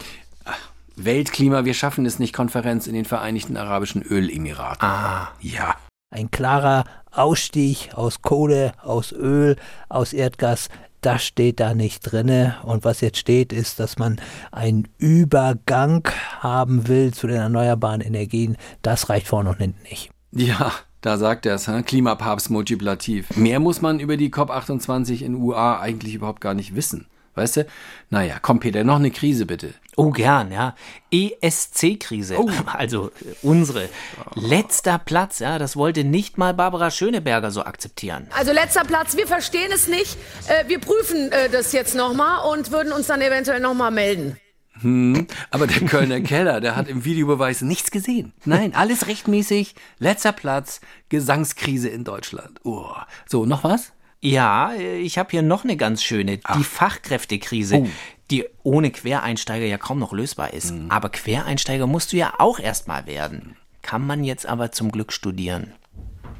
Weltklima, 0.96 1.64
wir 1.64 1.74
schaffen 1.74 2.04
es 2.06 2.18
nicht, 2.18 2.34
Konferenz 2.34 2.86
in 2.86 2.94
den 2.94 3.04
Vereinigten 3.04 3.56
Arabischen 3.56 4.02
Ölemiraten. 4.02 4.86
Ah. 4.86 5.28
Ja. 5.40 5.76
Ein 6.10 6.30
klarer 6.30 6.84
Ausstieg 7.12 7.90
aus 7.94 8.20
Kohle, 8.22 8.72
aus 8.82 9.12
Öl, 9.12 9.56
aus 9.88 10.12
Erdgas, 10.12 10.68
das 11.00 11.24
steht 11.24 11.60
da 11.60 11.74
nicht 11.74 12.00
drinne. 12.00 12.56
Und 12.64 12.84
was 12.84 13.00
jetzt 13.00 13.18
steht, 13.18 13.52
ist, 13.52 13.80
dass 13.80 13.98
man 13.98 14.20
einen 14.52 14.88
Übergang 14.98 16.08
haben 16.40 16.88
will 16.88 17.12
zu 17.12 17.26
den 17.26 17.36
erneuerbaren 17.36 18.00
Energien. 18.00 18.56
Das 18.82 19.08
reicht 19.08 19.28
vorne 19.28 19.50
und 19.50 19.58
hinten 19.58 19.82
nicht. 19.82 20.10
Ja, 20.32 20.72
da 21.00 21.16
sagt 21.16 21.46
er 21.46 21.54
es, 21.54 21.66
hä? 21.66 21.82
Klimapapst 21.82 22.50
multiplativ. 22.50 23.34
Mehr 23.36 23.58
muss 23.58 23.80
man 23.80 24.00
über 24.00 24.16
die 24.16 24.30
COP28 24.30 25.22
in 25.22 25.34
UA 25.34 25.80
eigentlich 25.80 26.14
überhaupt 26.14 26.40
gar 26.40 26.54
nicht 26.54 26.74
wissen. 26.74 27.06
Weißt 27.34 27.58
du? 27.58 27.66
Naja, 28.10 28.38
komm 28.40 28.60
Peter, 28.60 28.82
noch 28.84 28.96
eine 28.96 29.10
Krise 29.10 29.46
bitte. 29.46 29.74
Oh, 29.96 30.10
gern, 30.10 30.50
ja. 30.50 30.74
ESC-Krise. 31.10 32.36
Also 32.72 33.08
äh, 33.08 33.34
unsere. 33.42 33.88
Letzter 34.34 34.98
Platz, 34.98 35.38
ja, 35.38 35.58
das 35.58 35.76
wollte 35.76 36.04
nicht 36.04 36.38
mal 36.38 36.54
Barbara 36.54 36.90
Schöneberger 36.90 37.50
so 37.50 37.62
akzeptieren. 37.64 38.26
Also 38.36 38.52
letzter 38.52 38.84
Platz, 38.84 39.16
wir 39.16 39.26
verstehen 39.26 39.70
es 39.72 39.88
nicht. 39.88 40.16
Äh, 40.48 40.68
wir 40.68 40.80
prüfen 40.80 41.30
äh, 41.32 41.48
das 41.50 41.72
jetzt 41.72 41.94
nochmal 41.94 42.50
und 42.50 42.70
würden 42.70 42.92
uns 42.92 43.06
dann 43.06 43.20
eventuell 43.20 43.60
nochmal 43.60 43.90
melden. 43.90 44.36
Hm, 44.80 45.26
aber 45.50 45.66
der 45.66 45.86
Kölner 45.86 46.20
Keller, 46.22 46.60
der 46.60 46.76
hat 46.76 46.88
im 46.88 47.04
Videobeweis 47.04 47.62
nichts 47.62 47.90
gesehen. 47.90 48.32
Nein, 48.44 48.74
alles 48.74 49.06
rechtmäßig. 49.06 49.74
Letzter 49.98 50.32
Platz, 50.32 50.80
Gesangskrise 51.08 51.88
in 51.88 52.04
Deutschland. 52.04 52.60
Oh. 52.64 52.90
So, 53.26 53.44
noch 53.44 53.64
was? 53.64 53.92
Ja, 54.22 54.72
äh, 54.74 54.98
ich 54.98 55.18
habe 55.18 55.30
hier 55.30 55.42
noch 55.42 55.64
eine 55.64 55.76
ganz 55.76 56.02
schöne, 56.02 56.38
die 56.56 56.64
Fachkräftekrise, 56.64 57.76
Oh. 57.76 57.88
die 58.30 58.46
ohne 58.62 58.90
Quereinsteiger 58.90 59.64
ja 59.66 59.78
kaum 59.78 59.98
noch 59.98 60.12
lösbar 60.12 60.52
ist. 60.52 60.72
Mhm. 60.72 60.90
Aber 60.90 61.08
Quereinsteiger 61.08 61.86
musst 61.86 62.12
du 62.12 62.16
ja 62.16 62.34
auch 62.38 62.58
erstmal 62.58 63.06
werden. 63.06 63.56
Kann 63.82 64.06
man 64.06 64.24
jetzt 64.24 64.46
aber 64.46 64.72
zum 64.72 64.92
Glück 64.92 65.12
studieren. 65.12 65.72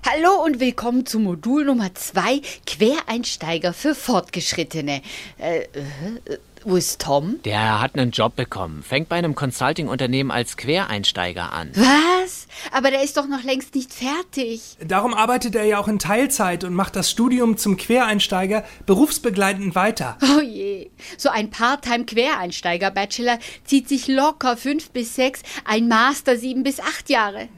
Hallo 0.07 0.43
und 0.45 0.61
willkommen 0.61 1.05
zu 1.05 1.19
Modul 1.19 1.65
Nummer 1.65 1.95
2 1.95 2.41
Quereinsteiger 2.67 3.73
für 3.73 3.95
Fortgeschrittene. 3.95 5.03
Äh, 5.39 5.61
äh, 5.61 5.67
wo 6.65 6.77
ist 6.77 7.01
Tom? 7.01 7.37
Der 7.45 7.81
hat 7.81 7.95
einen 7.95 8.11
Job 8.11 8.37
bekommen, 8.37 8.83
fängt 8.83 9.09
bei 9.09 9.17
einem 9.17 9.35
Consulting-Unternehmen 9.35 10.31
als 10.31 10.57
Quereinsteiger 10.57 11.53
an. 11.53 11.71
Was? 11.75 12.47
Aber 12.73 12.91
der 12.91 13.03
ist 13.03 13.17
doch 13.17 13.27
noch 13.27 13.43
längst 13.43 13.75
nicht 13.75 13.93
fertig. 13.93 14.77
Darum 14.85 15.15
arbeitet 15.15 15.55
er 15.55 15.65
ja 15.65 15.79
auch 15.79 15.89
in 15.89 15.99
Teilzeit 15.99 16.65
und 16.65 16.75
macht 16.75 16.97
das 16.97 17.11
Studium 17.11 17.57
zum 17.57 17.77
Quereinsteiger 17.77 18.65
berufsbegleitend 18.87 19.75
weiter. 19.75 20.19
Oh 20.23 20.41
je. 20.41 20.91
So 21.17 21.31
ein 21.31 21.51
Part-Time-Quereinsteiger-Bachelor 21.51 23.39
zieht 23.65 23.89
sich 23.89 24.09
locker 24.09 24.57
fünf 24.57 24.91
bis 24.91 25.15
sechs, 25.15 25.43
ein 25.65 25.89
Master 25.89 26.37
sieben 26.37 26.63
bis 26.63 26.81
acht 26.81 27.09
Jahre. 27.09 27.49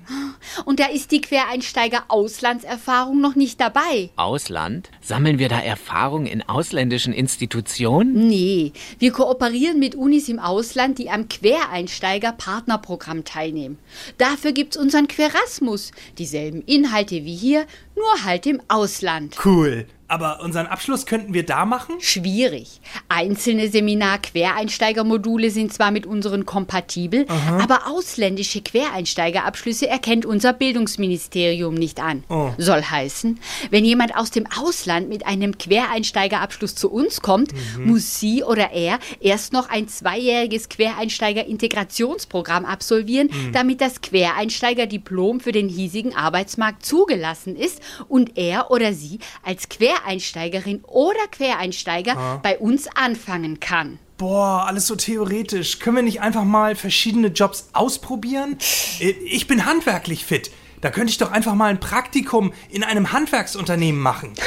Und 0.64 0.80
da 0.80 0.86
ist 0.86 1.10
die 1.10 1.20
Quereinsteiger-Auslandserfahrung 1.20 3.20
noch 3.20 3.34
nicht 3.34 3.60
dabei. 3.60 4.10
Ausland? 4.16 4.90
Sammeln 5.00 5.38
wir 5.38 5.48
da 5.48 5.60
Erfahrung 5.60 6.26
in 6.26 6.48
ausländischen 6.48 7.12
Institutionen? 7.12 8.28
Nee, 8.28 8.72
wir 8.98 9.12
kooperieren 9.12 9.78
mit 9.78 9.94
Unis 9.94 10.28
im 10.28 10.38
Ausland, 10.38 10.98
die 10.98 11.10
am 11.10 11.28
Quereinsteiger-Partnerprogramm 11.28 13.24
teilnehmen. 13.24 13.78
Dafür 14.18 14.52
gibt's 14.52 14.76
unseren 14.76 15.08
Querasmus. 15.08 15.92
Dieselben 16.18 16.62
Inhalte 16.62 17.24
wie 17.24 17.34
hier, 17.34 17.66
nur 17.96 18.24
halt 18.24 18.46
im 18.46 18.60
Ausland. 18.68 19.36
Cool. 19.44 19.86
Aber 20.12 20.40
unseren 20.42 20.66
Abschluss 20.66 21.06
könnten 21.06 21.32
wir 21.32 21.42
da 21.46 21.64
machen? 21.64 21.94
Schwierig. 21.98 22.82
Einzelne 23.08 23.68
Seminar-Quereinsteigermodule 23.68 25.50
sind 25.50 25.72
zwar 25.72 25.90
mit 25.90 26.04
unseren 26.04 26.44
kompatibel, 26.44 27.24
Aha. 27.28 27.60
aber 27.62 27.86
ausländische 27.86 28.60
Quereinsteigerabschlüsse 28.60 29.88
erkennt 29.88 30.26
unser 30.26 30.52
Bildungsministerium 30.52 31.72
nicht 31.72 31.98
an. 31.98 32.24
Oh. 32.28 32.50
Soll 32.58 32.82
heißen, 32.82 33.40
wenn 33.70 33.86
jemand 33.86 34.14
aus 34.14 34.30
dem 34.30 34.44
Ausland 34.60 35.08
mit 35.08 35.24
einem 35.24 35.56
Quereinsteigerabschluss 35.56 36.74
zu 36.74 36.90
uns 36.92 37.22
kommt, 37.22 37.54
Mhm. 37.78 37.86
muss 37.86 38.20
sie 38.20 38.44
oder 38.44 38.70
er 38.72 38.98
erst 39.20 39.54
noch 39.54 39.70
ein 39.70 39.88
zweijähriges 39.88 40.68
Quereinsteiger-Integrationsprogramm 40.68 42.66
absolvieren, 42.66 43.30
Mhm. 43.32 43.52
damit 43.52 43.80
das 43.80 44.02
Quereinsteiger-Diplom 44.02 45.40
für 45.40 45.52
den 45.52 45.70
hiesigen 45.70 46.14
Arbeitsmarkt 46.14 46.84
zugelassen 46.84 47.56
ist 47.56 47.80
und 48.08 48.36
er 48.36 48.70
oder 48.70 48.92
sie 48.92 49.18
als 49.42 49.70
Quereinsteigerin 50.06 50.82
oder 50.84 51.26
Quereinsteiger 51.30 52.16
Ah. 52.16 52.40
bei 52.42 52.58
uns 52.58 52.88
anfangen 52.94 53.60
kann. 53.60 53.98
Boah, 54.18 54.64
alles 54.66 54.86
so 54.86 54.94
theoretisch. 54.96 55.78
Können 55.78 55.96
wir 55.96 56.02
nicht 56.02 56.20
einfach 56.20 56.44
mal 56.44 56.76
verschiedene 56.76 57.28
Jobs 57.28 57.68
ausprobieren? 57.72 58.56
Äh, 59.00 59.10
Ich 59.24 59.46
bin 59.46 59.66
handwerklich 59.66 60.24
fit. 60.24 60.50
Da 60.80 60.90
könnte 60.90 61.10
ich 61.10 61.18
doch 61.18 61.30
einfach 61.30 61.54
mal 61.54 61.66
ein 61.70 61.78
Praktikum 61.80 62.52
in 62.68 62.82
einem 62.82 63.12
Handwerksunternehmen 63.12 64.00
machen. 64.00 64.34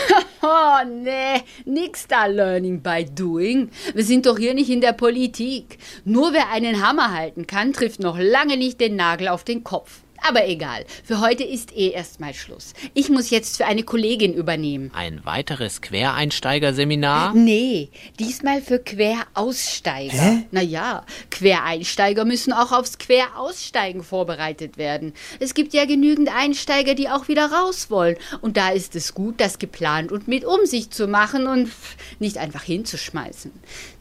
Oh, 0.48 0.86
nee, 0.88 1.42
nix 1.66 2.06
da 2.08 2.28
Learning 2.28 2.80
by 2.84 3.04
Doing. 3.04 3.72
Wir 3.96 4.04
sind 4.04 4.28
doch 4.28 4.38
hier 4.38 4.54
nicht 4.54 4.70
in 4.70 4.80
der 4.80 4.94
Politik. 4.94 5.80
Nur 6.04 6.34
wer 6.34 6.52
einen 6.52 6.86
Hammer 6.88 7.12
halten 7.12 7.48
kann, 7.48 7.74
trifft 7.74 8.00
noch 8.00 8.20
lange 8.20 8.56
nicht 8.56 8.80
den 8.80 8.96
Nagel 8.96 9.28
auf 9.30 9.44
den 9.44 9.64
Kopf. 9.64 10.02
Aber 10.28 10.48
egal, 10.48 10.86
für 11.04 11.20
heute 11.20 11.44
ist 11.44 11.72
eh 11.78 11.90
erstmal 11.90 12.34
Schluss. 12.34 12.74
Ich 12.96 13.10
muss 13.10 13.30
jetzt 13.30 13.58
für 13.58 13.66
eine 13.66 13.84
Kollegin 13.84 14.34
übernehmen. 14.34 14.90
Ein 14.96 15.24
weiteres 15.24 15.82
Quereinsteigerseminar? 15.82 17.36
Nee, 17.36 17.92
diesmal 18.18 18.64
für 18.64 18.80
Queraussteiger. 18.80 20.18
Hä? 20.18 20.48
Naja, 20.50 21.06
Quereinsteiger 21.30 22.26
müssen 22.26 22.54
auch 22.54 22.72
aufs 22.72 22.98
Queraussteigen 22.98 24.02
vorbereitet 24.02 24.80
werden. 24.80 25.14
Es 25.40 25.54
gibt 25.54 25.76
ja 25.76 25.86
genügend 25.86 26.36
Einsteiger, 26.36 26.96
die 26.96 27.08
auch 27.08 27.28
wieder 27.28 27.52
raus 27.52 27.92
wollen. 27.92 28.18
Und 28.42 28.58
da 28.58 28.70
ist 28.70 28.96
es 28.96 29.14
gut, 29.14 29.40
das 29.40 29.60
geplant 29.60 30.12
und 30.12 30.28
mit 30.28 30.44
Umsicht 30.44 30.92
zu 30.92 31.08
machen 31.08 31.46
und 31.46 31.70
nicht 32.18 32.40
einfach 32.40 32.64
hinzuschmeißen. 32.64 33.52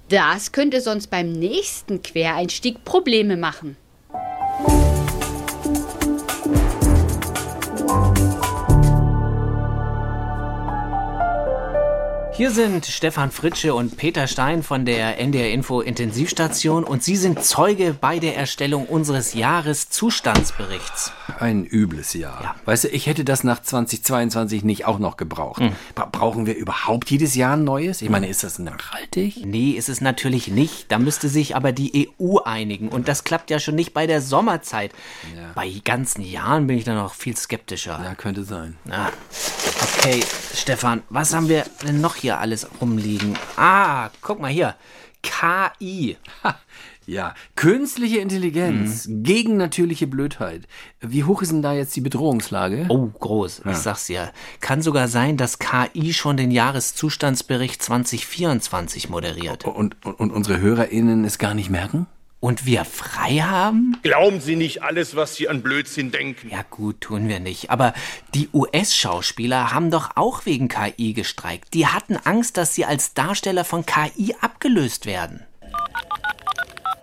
Das 0.09 0.53
könnte 0.53 0.81
sonst 0.81 1.09
beim 1.09 1.33
nächsten 1.33 2.01
Quereinstieg 2.01 2.83
Probleme 2.85 3.37
machen. 3.37 3.77
Hier 12.37 12.51
sind 12.51 12.85
Stefan 12.85 13.31
Fritsche 13.31 13.77
und 13.77 13.97
Peter 13.97 14.27
Stein 14.27 14.65
von 14.65 14.85
der 14.85 15.21
NDR 15.21 15.53
Info 15.53 15.81
Intensivstation 15.81 16.83
und 16.83 17.05
Sie 17.05 17.15
sind 17.15 17.45
Zeuge 17.45 17.95
bei 17.95 18.19
der 18.19 18.37
Erstellung 18.37 18.87
unseres 18.87 19.35
Jahreszustandsberichts. 19.35 21.13
Ein 21.39 21.65
übles 21.65 22.13
Jahr. 22.15 22.43
Ja. 22.43 22.57
Weißt 22.65 22.85
du, 22.85 22.89
ich 22.89 23.07
hätte 23.07 23.25
das 23.25 23.45
nach 23.45 23.63
2022 23.63 24.65
nicht 24.65 24.85
auch 24.85 24.99
noch 24.99 25.17
gebraucht. 25.17 25.61
Hm. 25.61 25.77
Bra 25.95 26.09
brauchen 26.11 26.47
wir 26.47 26.57
überhaupt 26.57 27.09
jedes 27.09 27.37
Jahr 27.37 27.57
ein 27.57 27.63
neues? 27.63 28.03
Ich 28.03 28.11
meine, 28.11 28.27
ist 28.27 28.43
das 28.43 28.59
nachhaltig? 28.59 29.47
Nee, 29.47 29.71
ist 29.71 29.89
es 29.89 30.01
natürlich 30.01 30.49
nicht. 30.49 30.91
Da 30.91 30.99
müsste 30.99 31.29
sich 31.29 31.55
aber 31.55 31.71
die 31.71 32.11
EU 32.19 32.39
einigen 32.39 32.89
und 32.89 33.07
das 33.07 33.23
klappt 33.23 33.49
ja 33.51 33.61
schon 33.61 33.77
nicht 33.77 33.95
bei 33.95 34.09
der 34.09 34.21
Sommerzeit. 34.21 34.91
Ja. 35.37 35.53
Bei 35.55 35.71
ganzen 35.85 36.23
Jahren 36.23 36.67
bin 36.67 36.79
ich 36.79 36.85
da 36.85 36.95
noch 36.95 37.15
viel 37.15 37.37
skeptischer. 37.37 38.01
Ja, 38.03 38.17
könnte 38.17 38.43
sein. 38.43 38.77
Ah. 38.91 39.11
Okay, 40.07 40.23
Stefan, 40.53 41.03
was 41.09 41.33
haben 41.33 41.49
wir 41.49 41.65
denn 41.83 42.03
noch 42.03 42.17
hier 42.17 42.39
alles 42.39 42.69
rumliegen? 42.79 43.39
Ah, 43.57 44.11
guck 44.21 44.39
mal 44.39 44.51
hier. 44.51 44.75
KI. 45.23 46.19
Ha, 46.43 46.57
ja, 47.07 47.35
künstliche 47.57 48.19
Intelligenz 48.19 49.07
mhm. 49.07 49.23
gegen 49.23 49.57
natürliche 49.57 50.07
Blödheit. 50.07 50.69
Wie 51.01 51.25
hoch 51.25 51.41
ist 51.41 51.53
denn 51.53 51.63
da 51.63 51.73
jetzt 51.73 51.97
die 51.97 52.03
Bedrohungslage? 52.03 52.85
Oh, 52.91 53.07
groß. 53.19 53.63
Ja. 53.65 53.71
Ich 53.71 53.79
sag's 53.79 54.09
ja. 54.09 54.31
Kann 54.61 54.83
sogar 54.83 55.09
sein, 55.09 55.39
dass 55.39 55.59
KI 55.59 56.13
schon 56.13 56.37
den 56.37 56.51
Jahreszustandsbericht 56.51 57.83
2024 57.83 59.09
moderiert. 59.09 59.65
Und, 59.65 59.97
und, 60.05 60.21
und 60.21 60.33
unsere 60.33 60.61
HörerInnen 60.61 61.25
es 61.25 61.39
gar 61.39 61.55
nicht 61.55 61.71
merken? 61.71 62.07
Und 62.45 62.67
wir 62.67 62.85
frei 62.85 63.39
haben? 63.39 63.97
Glauben 64.03 64.39
Sie 64.39 64.55
nicht 64.55 64.83
alles, 64.83 65.17
was 65.17 65.35
Sie 65.35 65.49
an 65.49 65.63
Blödsinn 65.63 66.11
denken. 66.11 66.51
Ja 66.51 66.63
gut, 66.69 67.01
tun 67.01 67.27
wir 67.27 67.41
nicht. 67.41 67.71
Aber 67.71 67.95
die 68.35 68.51
US-Schauspieler 68.53 69.73
haben 69.73 69.91
doch 69.91 70.11
auch 70.17 70.45
wegen 70.45 70.69
KI 70.69 71.15
gestreikt. 71.15 71.73
Die 71.73 71.87
hatten 71.87 72.19
Angst, 72.19 72.59
dass 72.59 72.75
sie 72.75 72.85
als 72.85 73.15
Darsteller 73.15 73.65
von 73.65 73.87
KI 73.87 74.35
abgelöst 74.43 75.07
werden. 75.07 75.41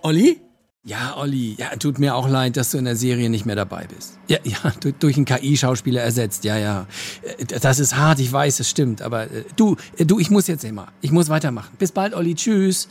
Olli? 0.03 0.39
Ja, 0.83 1.17
Olli, 1.17 1.55
ja, 1.57 1.75
tut 1.75 1.97
mir 1.97 2.13
auch 2.13 2.29
leid, 2.29 2.55
dass 2.55 2.69
du 2.69 2.77
in 2.77 2.85
der 2.85 2.95
Serie 2.95 3.31
nicht 3.31 3.47
mehr 3.47 3.55
dabei 3.55 3.87
bist. 3.87 4.19
Ja, 4.27 4.37
ja, 4.43 4.71
durch 4.99 5.15
einen 5.15 5.25
KI-Schauspieler 5.25 6.01
ersetzt, 6.01 6.43
ja, 6.43 6.57
ja. 6.59 6.85
Äh, 7.23 7.45
das 7.45 7.79
ist 7.79 7.97
hart, 7.97 8.19
ich 8.19 8.31
weiß, 8.31 8.59
es 8.59 8.69
stimmt, 8.69 9.01
aber 9.01 9.23
äh, 9.23 9.43
du, 9.55 9.75
äh, 9.97 10.05
du, 10.05 10.19
ich 10.19 10.29
muss 10.29 10.45
jetzt 10.45 10.63
immer. 10.63 10.89
Ich 11.01 11.11
muss 11.11 11.29
weitermachen. 11.29 11.75
Bis 11.79 11.91
bald, 11.91 12.13
Olli, 12.13 12.35
tschüss. 12.35 12.87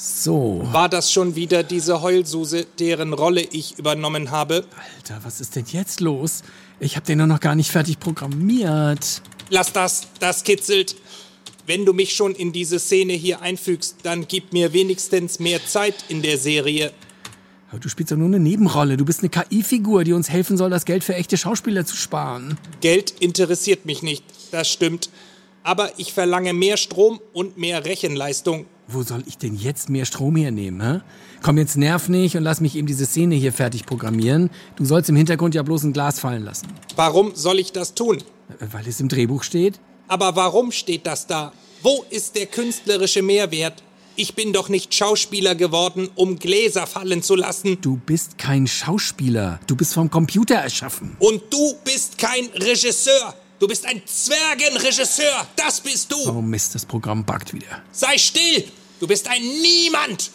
So. 0.00 0.60
War 0.70 0.88
das 0.88 1.12
schon 1.12 1.34
wieder 1.34 1.64
diese 1.64 2.02
Heulsuse, 2.02 2.66
deren 2.78 3.12
Rolle 3.12 3.40
ich 3.40 3.80
übernommen 3.80 4.30
habe? 4.30 4.64
Alter, 4.96 5.18
was 5.24 5.40
ist 5.40 5.56
denn 5.56 5.64
jetzt 5.72 6.00
los? 6.00 6.42
Ich 6.78 6.94
habe 6.94 7.04
den 7.04 7.18
nur 7.18 7.26
noch 7.26 7.40
gar 7.40 7.56
nicht 7.56 7.72
fertig 7.72 7.98
programmiert. 7.98 9.22
Lass 9.50 9.72
das, 9.72 10.06
das 10.20 10.44
kitzelt. 10.44 10.94
Wenn 11.66 11.84
du 11.84 11.92
mich 11.92 12.14
schon 12.14 12.36
in 12.36 12.52
diese 12.52 12.78
Szene 12.78 13.14
hier 13.14 13.42
einfügst, 13.42 13.96
dann 14.04 14.28
gib 14.28 14.52
mir 14.52 14.72
wenigstens 14.72 15.40
mehr 15.40 15.66
Zeit 15.66 15.96
in 16.08 16.22
der 16.22 16.38
Serie. 16.38 16.92
Aber 17.70 17.80
du 17.80 17.88
spielst 17.88 18.12
doch 18.12 18.16
nur 18.16 18.28
eine 18.28 18.38
Nebenrolle. 18.38 18.96
Du 18.96 19.04
bist 19.04 19.20
eine 19.20 19.30
KI-Figur, 19.30 20.04
die 20.04 20.12
uns 20.12 20.30
helfen 20.30 20.56
soll, 20.56 20.70
das 20.70 20.84
Geld 20.84 21.02
für 21.02 21.16
echte 21.16 21.36
Schauspieler 21.36 21.84
zu 21.84 21.96
sparen. 21.96 22.56
Geld 22.80 23.14
interessiert 23.18 23.84
mich 23.84 24.04
nicht, 24.04 24.22
das 24.52 24.70
stimmt. 24.70 25.10
Aber 25.64 25.90
ich 25.98 26.12
verlange 26.12 26.54
mehr 26.54 26.76
Strom 26.76 27.20
und 27.32 27.58
mehr 27.58 27.84
Rechenleistung. 27.84 28.66
Wo 28.90 29.02
soll 29.02 29.22
ich 29.26 29.36
denn 29.36 29.54
jetzt 29.54 29.90
mehr 29.90 30.06
Strom 30.06 30.34
hernehmen, 30.36 30.80
hä? 30.80 31.00
Komm, 31.42 31.58
jetzt 31.58 31.76
nerv 31.76 32.08
nicht 32.08 32.36
und 32.36 32.42
lass 32.42 32.62
mich 32.62 32.74
eben 32.74 32.86
diese 32.86 33.04
Szene 33.04 33.34
hier 33.34 33.52
fertig 33.52 33.84
programmieren. 33.84 34.48
Du 34.76 34.86
sollst 34.86 35.10
im 35.10 35.16
Hintergrund 35.16 35.54
ja 35.54 35.62
bloß 35.62 35.82
ein 35.84 35.92
Glas 35.92 36.18
fallen 36.18 36.42
lassen. 36.42 36.68
Warum 36.96 37.34
soll 37.34 37.58
ich 37.58 37.72
das 37.72 37.92
tun? 37.94 38.18
Weil 38.58 38.88
es 38.88 38.98
im 39.00 39.10
Drehbuch 39.10 39.42
steht. 39.42 39.78
Aber 40.08 40.36
warum 40.36 40.72
steht 40.72 41.06
das 41.06 41.26
da? 41.26 41.52
Wo 41.82 42.02
ist 42.08 42.34
der 42.34 42.46
künstlerische 42.46 43.20
Mehrwert? 43.20 43.82
Ich 44.16 44.34
bin 44.34 44.54
doch 44.54 44.70
nicht 44.70 44.94
Schauspieler 44.94 45.54
geworden, 45.54 46.08
um 46.14 46.38
Gläser 46.38 46.86
fallen 46.86 47.22
zu 47.22 47.36
lassen. 47.36 47.78
Du 47.82 48.00
bist 48.04 48.38
kein 48.38 48.66
Schauspieler. 48.66 49.60
Du 49.66 49.76
bist 49.76 49.92
vom 49.92 50.10
Computer 50.10 50.56
erschaffen. 50.56 51.14
Und 51.18 51.42
du 51.50 51.74
bist 51.84 52.16
kein 52.16 52.46
Regisseur. 52.54 53.34
Du 53.60 53.66
bist 53.66 53.86
ein 53.86 54.00
Zwergenregisseur, 54.06 55.46
das 55.56 55.80
bist 55.80 56.12
du. 56.12 56.16
Oh 56.30 56.40
Mist, 56.40 56.76
das 56.76 56.86
Programm 56.86 57.24
buggt 57.24 57.52
wieder. 57.52 57.82
Sei 57.90 58.16
still, 58.16 58.64
du 59.00 59.06
bist 59.06 59.28
ein 59.28 59.42
Niemand. 59.42 60.30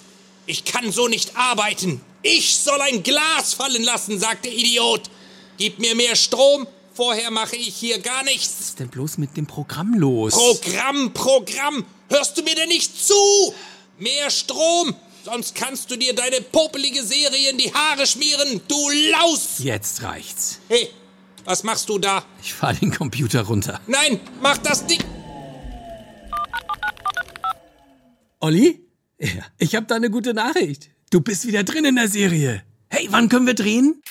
Ich 0.45 0.65
kann 0.65 0.91
so 0.91 1.07
nicht 1.07 1.35
arbeiten. 1.35 2.01
Ich 2.21 2.55
soll 2.55 2.79
ein 2.81 3.03
Glas 3.03 3.53
fallen 3.53 3.83
lassen, 3.83 4.19
sagt 4.19 4.45
der 4.45 4.53
Idiot. 4.53 5.09
Gib 5.57 5.79
mir 5.79 5.95
mehr 5.95 6.15
Strom, 6.15 6.67
vorher 6.93 7.31
mache 7.31 7.55
ich 7.55 7.75
hier 7.75 7.99
gar 7.99 8.23
nichts. 8.23 8.55
Was 8.59 8.67
ist 8.69 8.79
denn 8.79 8.89
bloß 8.89 9.17
mit 9.17 9.37
dem 9.37 9.45
Programm 9.45 9.93
los? 9.93 10.33
Programm, 10.33 11.13
Programm. 11.13 11.85
Hörst 12.09 12.37
du 12.37 12.43
mir 12.43 12.55
denn 12.55 12.69
nicht 12.69 13.05
zu? 13.05 13.53
Mehr 13.99 14.29
Strom, 14.31 14.95
sonst 15.23 15.55
kannst 15.55 15.91
du 15.91 15.95
dir 15.95 16.13
deine 16.13 16.41
popelige 16.41 17.03
Serie 17.03 17.51
in 17.51 17.57
die 17.57 17.73
Haare 17.73 18.07
schmieren, 18.07 18.61
du 18.67 18.89
Laus. 19.11 19.59
Jetzt 19.59 20.01
reicht's. 20.01 20.59
Hey, 20.67 20.89
was 21.45 21.63
machst 21.63 21.87
du 21.89 21.99
da? 21.99 22.25
Ich 22.41 22.53
fahr 22.53 22.73
den 22.73 22.91
Computer 22.91 23.41
runter. 23.43 23.79
Nein, 23.87 24.19
mach 24.41 24.57
das 24.57 24.85
Ding. 24.85 25.03
Olli? 28.43 28.85
Ja, 29.19 29.45
ich 29.57 29.73
hab 29.73 29.87
da 29.87 29.95
eine 29.95 30.09
gute 30.09 30.33
Nachricht. 30.33 30.89
Du 31.11 31.21
bist 31.21 31.47
wieder 31.47 31.63
drin 31.63 31.85
in 31.85 31.95
der 31.95 32.09
Serie. 32.09 32.61
Hey, 32.89 33.07
wann 33.09 33.29
können 33.29 33.47
wir 33.47 33.53
drehen? 33.53 34.01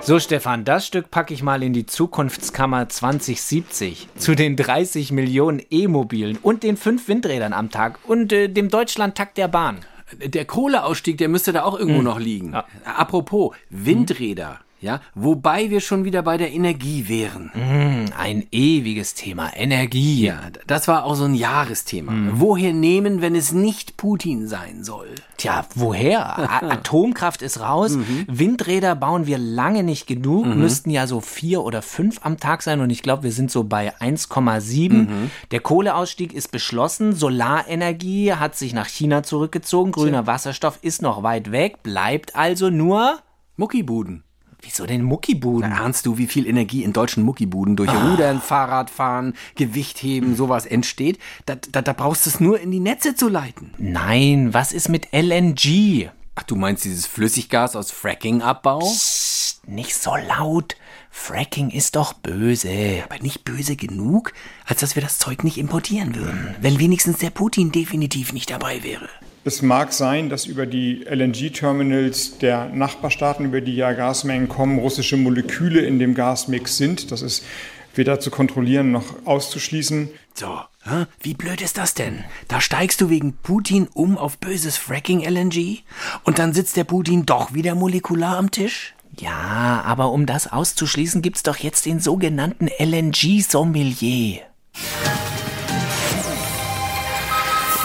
So, 0.00 0.20
Stefan, 0.20 0.64
das 0.64 0.86
Stück 0.86 1.10
packe 1.10 1.34
ich 1.34 1.42
mal 1.42 1.64
in 1.64 1.72
die 1.72 1.86
Zukunftskammer 1.86 2.88
2070. 2.88 4.06
Zu 4.16 4.36
den 4.36 4.54
30 4.54 5.10
Millionen 5.10 5.60
E-Mobilen 5.70 6.38
und 6.40 6.62
den 6.62 6.76
fünf 6.76 7.08
Windrädern 7.08 7.52
am 7.52 7.72
Tag 7.72 7.98
und 8.06 8.32
äh, 8.32 8.46
dem 8.46 8.68
Deutschlandtakt 8.68 9.38
der 9.38 9.48
Bahn. 9.48 9.80
Der 10.24 10.44
Kohleausstieg, 10.44 11.18
der 11.18 11.28
müsste 11.28 11.52
da 11.52 11.64
auch 11.64 11.76
irgendwo 11.76 11.98
mhm. 11.98 12.04
noch 12.04 12.20
liegen. 12.20 12.52
Ja. 12.52 12.64
Apropos, 12.84 13.56
Windräder. 13.70 14.60
Ja, 14.80 15.00
wobei 15.14 15.70
wir 15.70 15.80
schon 15.80 16.04
wieder 16.04 16.22
bei 16.22 16.36
der 16.36 16.52
Energie 16.52 17.08
wären. 17.08 17.50
Mm, 17.54 18.12
ein 18.16 18.46
ewiges 18.52 19.14
Thema, 19.14 19.50
Energie. 19.56 20.24
Ja, 20.24 20.40
das 20.66 20.86
war 20.86 21.04
auch 21.04 21.16
so 21.16 21.24
ein 21.24 21.34
Jahresthema. 21.34 22.12
Mm. 22.12 22.30
Woher 22.34 22.72
nehmen, 22.72 23.20
wenn 23.20 23.34
es 23.34 23.52
nicht 23.52 23.96
Putin 23.96 24.46
sein 24.46 24.84
soll? 24.84 25.08
Tja, 25.36 25.66
woher? 25.74 26.38
A 26.38 26.58
Atomkraft 26.70 27.42
ist 27.42 27.60
raus. 27.60 27.96
Mhm. 27.96 28.26
Windräder 28.28 28.94
bauen 28.94 29.26
wir 29.26 29.38
lange 29.38 29.82
nicht 29.82 30.06
genug. 30.06 30.46
Mhm. 30.46 30.58
Müssten 30.58 30.90
ja 30.90 31.06
so 31.06 31.20
vier 31.20 31.62
oder 31.62 31.80
fünf 31.82 32.20
am 32.22 32.38
Tag 32.38 32.62
sein. 32.62 32.80
Und 32.80 32.90
ich 32.90 33.02
glaube, 33.02 33.22
wir 33.22 33.32
sind 33.32 33.50
so 33.50 33.64
bei 33.64 33.94
1,7. 33.96 34.92
Mhm. 34.92 35.30
Der 35.52 35.60
Kohleausstieg 35.60 36.32
ist 36.32 36.50
beschlossen. 36.50 37.14
Solarenergie 37.14 38.34
hat 38.34 38.56
sich 38.56 38.72
nach 38.74 38.88
China 38.88 39.22
zurückgezogen. 39.22 39.92
Grüner 39.92 40.24
Tja. 40.24 40.26
Wasserstoff 40.26 40.78
ist 40.82 41.02
noch 41.02 41.22
weit 41.22 41.52
weg. 41.52 41.82
Bleibt 41.82 42.34
also 42.34 42.68
nur 42.70 43.18
Muckibuden. 43.56 44.24
Wieso 44.62 44.86
denn 44.86 45.02
Muckibuden? 45.02 45.70
Na, 45.70 45.84
ahnst 45.84 46.04
du, 46.06 46.18
wie 46.18 46.26
viel 46.26 46.46
Energie 46.46 46.82
in 46.82 46.92
deutschen 46.92 47.22
Muckibuden 47.22 47.76
durch 47.76 47.90
ah. 47.90 48.10
Rudern, 48.10 48.40
Fahrradfahren, 48.40 49.34
Gewichtheben, 49.54 50.34
sowas 50.34 50.66
entsteht? 50.66 51.18
Da, 51.46 51.54
da, 51.56 51.80
da 51.80 51.92
brauchst 51.92 52.26
du 52.26 52.30
es 52.30 52.40
nur 52.40 52.58
in 52.60 52.70
die 52.70 52.80
Netze 52.80 53.14
zu 53.14 53.28
leiten. 53.28 53.72
Nein, 53.78 54.52
was 54.52 54.72
ist 54.72 54.88
mit 54.88 55.12
LNG? 55.12 56.10
Ach, 56.34 56.42
du 56.42 56.56
meinst 56.56 56.84
dieses 56.84 57.06
Flüssiggas 57.06 57.76
aus 57.76 57.90
Fracking-Abbau? 57.90 58.80
Nicht 59.66 59.94
so 59.94 60.16
laut. 60.16 60.76
Fracking 61.10 61.70
ist 61.70 61.96
doch 61.96 62.12
böse. 62.12 63.02
Aber 63.04 63.18
nicht 63.18 63.44
böse 63.44 63.76
genug, 63.76 64.32
als 64.64 64.80
dass 64.80 64.94
wir 64.94 65.02
das 65.02 65.18
Zeug 65.18 65.44
nicht 65.44 65.58
importieren 65.58 66.14
würden. 66.14 66.54
Wenn 66.60 66.78
wenigstens 66.78 67.18
der 67.18 67.30
Putin 67.30 67.72
definitiv 67.72 68.32
nicht 68.32 68.50
dabei 68.50 68.82
wäre. 68.82 69.08
Es 69.48 69.62
mag 69.62 69.94
sein, 69.94 70.28
dass 70.28 70.44
über 70.44 70.66
die 70.66 71.06
LNG-Terminals 71.08 72.36
der 72.36 72.68
Nachbarstaaten, 72.68 73.46
über 73.46 73.62
die 73.62 73.76
ja 73.76 73.94
Gasmengen 73.94 74.46
kommen, 74.46 74.78
russische 74.78 75.16
Moleküle 75.16 75.80
in 75.80 75.98
dem 75.98 76.12
Gasmix 76.14 76.76
sind. 76.76 77.10
Das 77.10 77.22
ist 77.22 77.46
weder 77.94 78.20
zu 78.20 78.30
kontrollieren 78.30 78.92
noch 78.92 79.24
auszuschließen. 79.24 80.10
So, 80.34 80.60
wie 81.22 81.32
blöd 81.32 81.62
ist 81.62 81.78
das 81.78 81.94
denn? 81.94 82.24
Da 82.48 82.60
steigst 82.60 83.00
du 83.00 83.08
wegen 83.08 83.38
Putin 83.42 83.88
um 83.94 84.18
auf 84.18 84.36
böses 84.36 84.76
Fracking-LNG 84.76 85.78
und 86.24 86.38
dann 86.38 86.52
sitzt 86.52 86.76
der 86.76 86.84
Putin 86.84 87.24
doch 87.24 87.54
wieder 87.54 87.74
molekular 87.74 88.36
am 88.36 88.50
Tisch? 88.50 88.92
Ja, 89.18 89.80
aber 89.82 90.12
um 90.12 90.26
das 90.26 90.52
auszuschließen, 90.52 91.22
gibt's 91.22 91.42
doch 91.42 91.56
jetzt 91.56 91.86
den 91.86 92.00
sogenannten 92.00 92.68
LNG-Sommelier. 92.78 94.42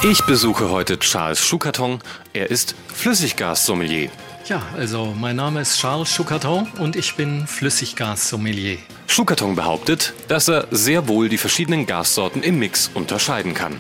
Ich 0.06 0.26
besuche 0.26 0.70
heute 0.70 1.00
Charles 1.00 1.40
Schukarton. 1.40 2.00
Er 2.34 2.52
ist 2.52 2.76
Flüssiggas-Sommelier. 2.94 4.10
Ja, 4.48 4.62
also 4.76 5.14
mein 5.18 5.38
Name 5.38 5.62
ist 5.62 5.80
Charles 5.80 6.12
Schukarton 6.12 6.68
und 6.78 6.98
ich 6.98 7.16
bin 7.16 7.48
Flüssiggas-Sommelier. 7.48 8.80
Schukarton 9.08 9.56
behauptet, 9.56 10.14
dass 10.28 10.50
er 10.50 10.68
sehr 10.72 11.08
wohl 11.08 11.30
die 11.30 11.38
verschiedenen 11.38 11.86
Gassorten 11.86 12.44
im 12.44 12.60
Mix 12.60 12.92
unterscheiden 12.94 13.54
kann. 13.54 13.80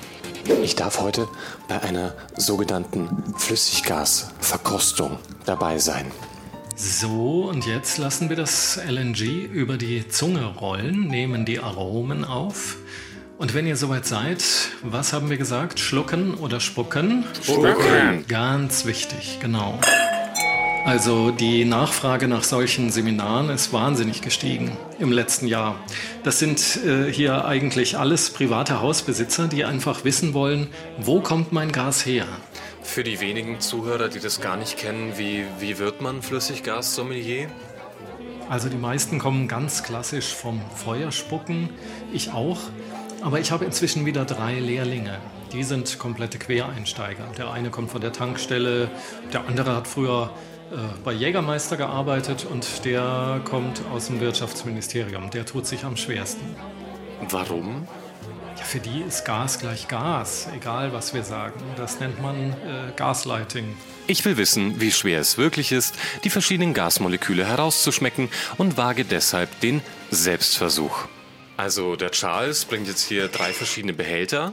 Ich 0.63 0.77
darf 0.77 1.01
heute 1.01 1.27
bei 1.67 1.81
einer 1.81 2.15
sogenannten 2.37 3.35
Flüssiggasverkostung 3.37 5.19
dabei 5.45 5.77
sein. 5.77 6.09
So, 6.77 7.49
und 7.49 7.65
jetzt 7.65 7.97
lassen 7.97 8.29
wir 8.29 8.37
das 8.37 8.79
LNG 8.89 9.45
über 9.51 9.75
die 9.75 10.07
Zunge 10.07 10.45
rollen, 10.45 11.07
nehmen 11.07 11.43
die 11.43 11.59
Aromen 11.59 12.23
auf. 12.23 12.77
Und 13.37 13.53
wenn 13.53 13.65
ihr 13.65 13.75
soweit 13.75 14.05
seid, 14.05 14.43
was 14.83 15.11
haben 15.11 15.29
wir 15.29 15.37
gesagt? 15.37 15.79
Schlucken 15.79 16.35
oder 16.35 16.59
spucken? 16.59 17.25
Spucken. 17.41 18.25
Ganz 18.27 18.85
wichtig, 18.85 19.39
genau. 19.41 19.79
Also 20.85 21.31
die 21.31 21.63
Nachfrage 21.63 22.27
nach 22.27 22.43
solchen 22.43 22.91
Seminaren 22.91 23.49
ist 23.49 23.71
wahnsinnig 23.71 24.21
gestiegen 24.21 24.77
im 24.99 25.11
letzten 25.11 25.47
Jahr. 25.47 25.79
Das 26.23 26.39
sind 26.39 26.77
äh, 26.85 27.11
hier 27.11 27.45
eigentlich 27.45 27.97
alles 27.97 28.29
private 28.29 28.81
Hausbesitzer, 28.81 29.47
die 29.47 29.63
einfach 29.63 30.03
wissen 30.03 30.33
wollen, 30.33 30.67
wo 30.99 31.21
kommt 31.21 31.53
mein 31.53 31.71
Gas 31.71 32.05
her? 32.05 32.25
Für 32.81 33.03
die 33.03 33.21
wenigen 33.21 33.61
Zuhörer, 33.61 34.09
die 34.09 34.19
das 34.19 34.41
gar 34.41 34.57
nicht 34.57 34.77
kennen, 34.77 35.13
wie, 35.15 35.45
wie 35.59 35.79
wird 35.79 36.01
man 36.01 36.21
Flüssiggas-Sommelier? 36.21 37.47
Also 38.49 38.67
die 38.67 38.77
meisten 38.77 39.19
kommen 39.19 39.47
ganz 39.47 39.83
klassisch 39.83 40.33
vom 40.33 40.61
Feuerspucken, 40.75 41.69
ich 42.11 42.31
auch. 42.31 42.59
Aber 43.23 43.39
ich 43.39 43.51
habe 43.51 43.63
inzwischen 43.63 44.05
wieder 44.05 44.25
drei 44.25 44.59
Lehrlinge. 44.59 45.17
Die 45.53 45.63
sind 45.63 45.97
komplette 45.97 46.37
Quereinsteiger. 46.37 47.25
Der 47.37 47.51
eine 47.51 47.69
kommt 47.69 47.89
von 47.89 48.01
der 48.01 48.11
Tankstelle, 48.11 48.91
der 49.31 49.47
andere 49.47 49.77
hat 49.77 49.87
früher 49.87 50.29
äh, 50.71 50.75
bei 51.05 51.13
Jägermeister 51.13 51.77
gearbeitet 51.77 52.45
und 52.45 52.83
der 52.83 53.39
kommt 53.45 53.81
aus 53.93 54.07
dem 54.07 54.19
Wirtschaftsministerium. 54.19 55.29
Der 55.29 55.45
tut 55.45 55.65
sich 55.65 55.85
am 55.85 55.95
schwersten. 55.95 56.53
Warum? 57.29 57.87
Ja, 58.57 58.63
für 58.65 58.79
die 58.79 59.01
ist 59.07 59.23
Gas 59.23 59.57
gleich 59.57 59.87
Gas, 59.87 60.49
egal 60.53 60.91
was 60.91 61.13
wir 61.13 61.23
sagen. 61.23 61.63
Das 61.77 62.01
nennt 62.01 62.21
man 62.21 62.35
äh, 62.35 62.91
Gaslighting. 62.97 63.77
Ich 64.05 64.25
will 64.25 64.35
wissen, 64.35 64.81
wie 64.81 64.91
schwer 64.91 65.21
es 65.21 65.37
wirklich 65.37 65.71
ist, 65.71 65.95
die 66.25 66.29
verschiedenen 66.29 66.73
Gasmoleküle 66.73 67.45
herauszuschmecken 67.45 68.27
und 68.57 68.75
wage 68.75 69.05
deshalb 69.05 69.61
den 69.61 69.81
Selbstversuch. 70.11 71.07
Also 71.63 71.95
der 71.95 72.11
Charles 72.11 72.65
bringt 72.65 72.89
jetzt 72.89 73.07
hier 73.07 73.29
drei 73.29 73.53
verschiedene 73.53 73.93
Behälter, 73.93 74.51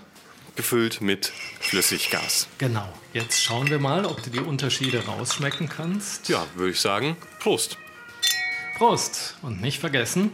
gefüllt 0.54 1.00
mit 1.00 1.32
Flüssiggas. 1.58 2.46
Genau. 2.58 2.88
Jetzt 3.12 3.42
schauen 3.42 3.68
wir 3.68 3.80
mal, 3.80 4.04
ob 4.06 4.22
du 4.22 4.30
die 4.30 4.38
Unterschiede 4.38 5.04
rausschmecken 5.04 5.68
kannst. 5.68 6.28
Ja, 6.28 6.46
würde 6.54 6.70
ich 6.70 6.80
sagen, 6.80 7.16
Prost. 7.40 7.78
Prost. 8.78 9.34
Und 9.42 9.61
nicht 9.61 9.80
vergessen. 9.80 10.32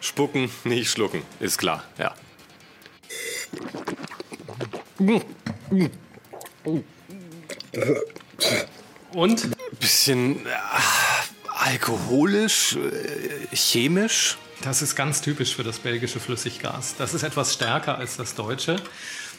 Spucken, 0.00 0.50
nicht 0.64 0.90
schlucken, 0.90 1.22
ist 1.38 1.58
klar, 1.58 1.84
ja. 1.96 2.12
Und? 9.12 9.48
Bisschen 9.78 10.44
äh, 10.44 10.50
alkoholisch, 11.54 12.74
äh, 12.74 13.54
chemisch. 13.54 14.38
Das 14.62 14.82
ist 14.82 14.96
ganz 14.96 15.20
typisch 15.20 15.54
für 15.54 15.62
das 15.62 15.78
belgische 15.78 16.18
Flüssiggas. 16.18 16.96
Das 16.96 17.14
ist 17.14 17.22
etwas 17.22 17.52
stärker 17.52 17.98
als 17.98 18.16
das 18.16 18.34
deutsche. 18.34 18.76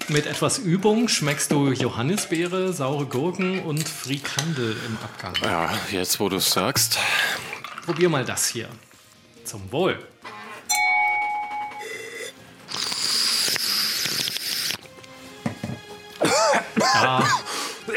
Mit 0.09 0.25
etwas 0.25 0.57
Übung 0.57 1.07
schmeckst 1.07 1.51
du 1.51 1.71
Johannisbeere, 1.71 2.71
saure 2.71 3.05
Gurken 3.07 3.63
und 3.63 3.89
Frikandel 3.89 4.77
im 4.85 4.97
Abgang. 5.03 5.33
Ja, 5.43 5.73
jetzt 5.91 6.19
wo 6.19 6.29
du 6.29 6.37
es 6.37 6.51
sagst. 6.51 6.97
Probier 7.85 8.09
mal 8.09 8.23
das 8.23 8.47
hier. 8.47 8.69
Zum 9.43 9.71
Wohl. 9.71 9.99
Ja, 16.79 17.27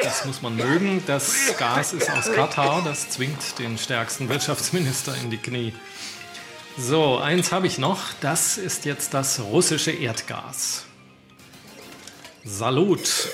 das 0.03 0.25
muss 0.25 0.43
man 0.43 0.57
mögen. 0.57 1.03
Das 1.07 1.57
Gas 1.59 1.93
ist 1.93 2.11
aus 2.11 2.33
Katar. 2.33 2.83
Das 2.85 3.11
zwingt 3.11 3.59
den 3.59 3.79
stärksten 3.79 4.29
Wirtschaftsminister 4.29 5.15
in 5.23 5.31
die 5.31 5.39
Knie. 5.39 5.73
So, 6.79 7.19
eins 7.19 7.53
habe 7.53 7.67
ich 7.67 7.79
noch. 7.79 8.01
Das 8.21 8.57
ist 8.59 8.85
jetzt 8.85 9.15
das 9.15 9.41
russische 9.41 9.91
Erdgas. 9.91 10.85
Salut. 12.45 13.29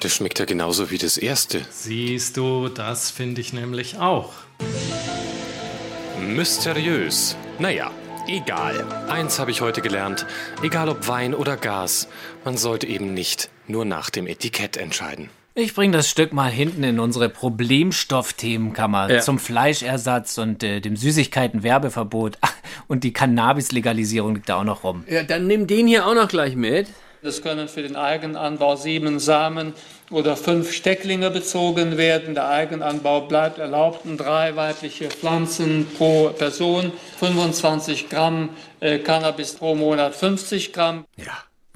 Das 0.00 0.14
schmeckt 0.14 0.38
ja 0.38 0.44
genauso 0.44 0.90
wie 0.90 0.98
das 0.98 1.16
erste. 1.18 1.66
Siehst 1.70 2.36
du, 2.36 2.68
das 2.68 3.10
finde 3.10 3.40
ich 3.40 3.52
nämlich 3.52 3.98
auch. 3.98 4.32
Mysteriös. 6.20 7.36
Naja, 7.58 7.90
egal. 8.26 8.84
Eins 9.08 9.38
habe 9.38 9.50
ich 9.50 9.60
heute 9.60 9.82
gelernt. 9.82 10.26
Egal 10.62 10.88
ob 10.88 11.06
Wein 11.08 11.34
oder 11.34 11.56
Gas, 11.56 12.08
man 12.44 12.56
sollte 12.56 12.86
eben 12.86 13.14
nicht 13.14 13.50
nur 13.66 13.84
nach 13.84 14.10
dem 14.10 14.26
Etikett 14.26 14.76
entscheiden. 14.76 15.28
Ich 15.58 15.72
bringe 15.74 15.96
das 15.96 16.10
Stück 16.10 16.34
mal 16.34 16.50
hinten 16.50 16.84
in 16.84 17.00
unsere 17.00 17.30
Problemstoffthemenkammer 17.30 19.10
Ja. 19.10 19.20
zum 19.20 19.38
Fleischersatz 19.38 20.36
und 20.36 20.62
äh, 20.62 20.80
dem 20.80 20.96
Süßigkeiten-Werbeverbot. 20.96 22.36
Und 22.88 23.04
die 23.04 23.12
Cannabis-Legalisierung 23.14 24.34
liegt 24.34 24.50
da 24.50 24.60
auch 24.60 24.64
noch 24.64 24.84
rum. 24.84 25.04
Ja, 25.08 25.22
dann 25.22 25.46
nimm 25.46 25.66
den 25.66 25.86
hier 25.86 26.06
auch 26.06 26.14
noch 26.14 26.28
gleich 26.28 26.54
mit. 26.56 26.88
Es 27.22 27.42
können 27.42 27.68
für 27.68 27.82
den 27.82 27.96
Eigenanbau 27.96 28.76
sieben 28.76 29.18
Samen 29.18 29.72
oder 30.10 30.36
fünf 30.36 30.72
Stecklinge 30.74 31.30
bezogen 31.30 31.96
werden. 31.96 32.34
Der 32.34 32.48
Eigenanbau 32.48 33.22
bleibt 33.22 33.58
erlaubt 33.58 34.04
und 34.04 34.18
drei 34.18 34.54
weibliche 34.56 35.08
Pflanzen 35.08 35.86
pro 35.96 36.28
Person, 36.36 36.92
25 37.18 38.10
Gramm 38.10 38.50
äh, 38.80 38.98
Cannabis 38.98 39.54
pro 39.54 39.74
Monat, 39.74 40.14
50 40.14 40.74
Gramm. 40.74 41.06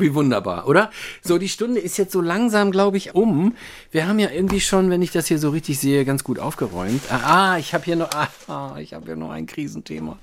Wie 0.00 0.14
wunderbar, 0.14 0.66
oder? 0.66 0.90
So, 1.22 1.38
die 1.38 1.48
Stunde 1.48 1.80
ist 1.80 1.98
jetzt 1.98 2.12
so 2.12 2.20
langsam, 2.20 2.70
glaube 2.70 2.96
ich, 2.96 3.14
um. 3.14 3.54
Wir 3.90 4.08
haben 4.08 4.18
ja 4.18 4.30
irgendwie 4.30 4.60
schon, 4.60 4.90
wenn 4.90 5.02
ich 5.02 5.12
das 5.12 5.26
hier 5.26 5.38
so 5.38 5.50
richtig 5.50 5.78
sehe, 5.78 6.04
ganz 6.04 6.24
gut 6.24 6.38
aufgeräumt. 6.38 7.02
Ah, 7.10 7.52
ah, 7.52 7.58
ich 7.58 7.74
habe 7.74 7.84
hier 7.84 7.96
noch, 7.96 8.10
ah, 8.48 8.76
ich 8.78 8.94
habe 8.94 9.06
hier 9.06 9.16
noch 9.16 9.30
ein 9.30 9.46
Krisenthema. 9.46 10.18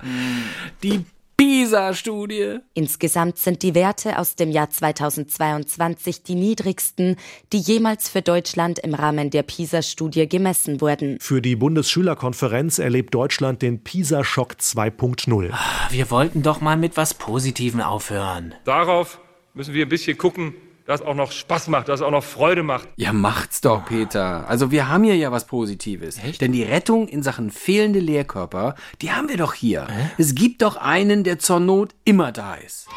Die 0.83 1.05
PISA-Studie. 1.37 2.57
Insgesamt 2.73 3.37
sind 3.37 3.61
die 3.61 3.75
Werte 3.75 4.17
aus 4.17 4.35
dem 4.35 4.49
Jahr 4.49 4.71
2022 4.71 6.23
die 6.23 6.33
niedrigsten, 6.33 7.15
die 7.53 7.59
jemals 7.59 8.09
für 8.09 8.23
Deutschland 8.23 8.79
im 8.79 8.95
Rahmen 8.95 9.29
der 9.29 9.43
PISA-Studie 9.43 10.27
gemessen 10.27 10.81
wurden. 10.81 11.19
Für 11.21 11.39
die 11.39 11.55
Bundesschülerkonferenz 11.55 12.79
erlebt 12.79 13.13
Deutschland 13.13 13.61
den 13.61 13.83
PISA-Schock 13.83 14.55
2.0. 14.59 15.53
Wir 15.91 16.09
wollten 16.09 16.41
doch 16.41 16.59
mal 16.59 16.75
mit 16.75 16.97
was 16.97 17.13
Positivem 17.13 17.81
aufhören. 17.81 18.55
Darauf 18.65 19.19
müssen 19.57 19.73
wir 19.73 19.87
ein 19.87 19.89
bisschen 19.89 20.17
gucken, 20.19 20.53
dass 20.85 21.01
auch 21.01 21.15
noch 21.15 21.31
Spaß 21.31 21.67
macht, 21.69 21.89
dass 21.89 22.03
auch 22.03 22.11
noch 22.11 22.23
Freude 22.23 22.61
macht. 22.61 22.87
Ja, 22.95 23.11
macht's 23.11 23.59
doch, 23.59 23.85
Peter. 23.85 24.47
Also 24.47 24.69
wir 24.69 24.87
haben 24.87 25.03
hier 25.03 25.15
ja 25.15 25.31
was 25.31 25.47
Positives. 25.47 26.19
Denn 26.39 26.51
die 26.51 26.61
Rettung 26.63 27.07
in 27.07 27.23
Sachen 27.23 27.49
fehlende 27.49 27.99
Lehrkörper, 27.99 28.75
die 29.01 29.11
haben 29.11 29.27
wir 29.29 29.37
doch 29.37 29.55
hier. 29.55 29.87
Es 30.19 30.35
gibt 30.35 30.61
doch 30.61 30.77
einen, 30.77 31.23
der 31.23 31.39
zur 31.39 31.59
Not 31.59 31.95
immer 32.05 32.31
da 32.31 32.53
ist. 32.53 32.87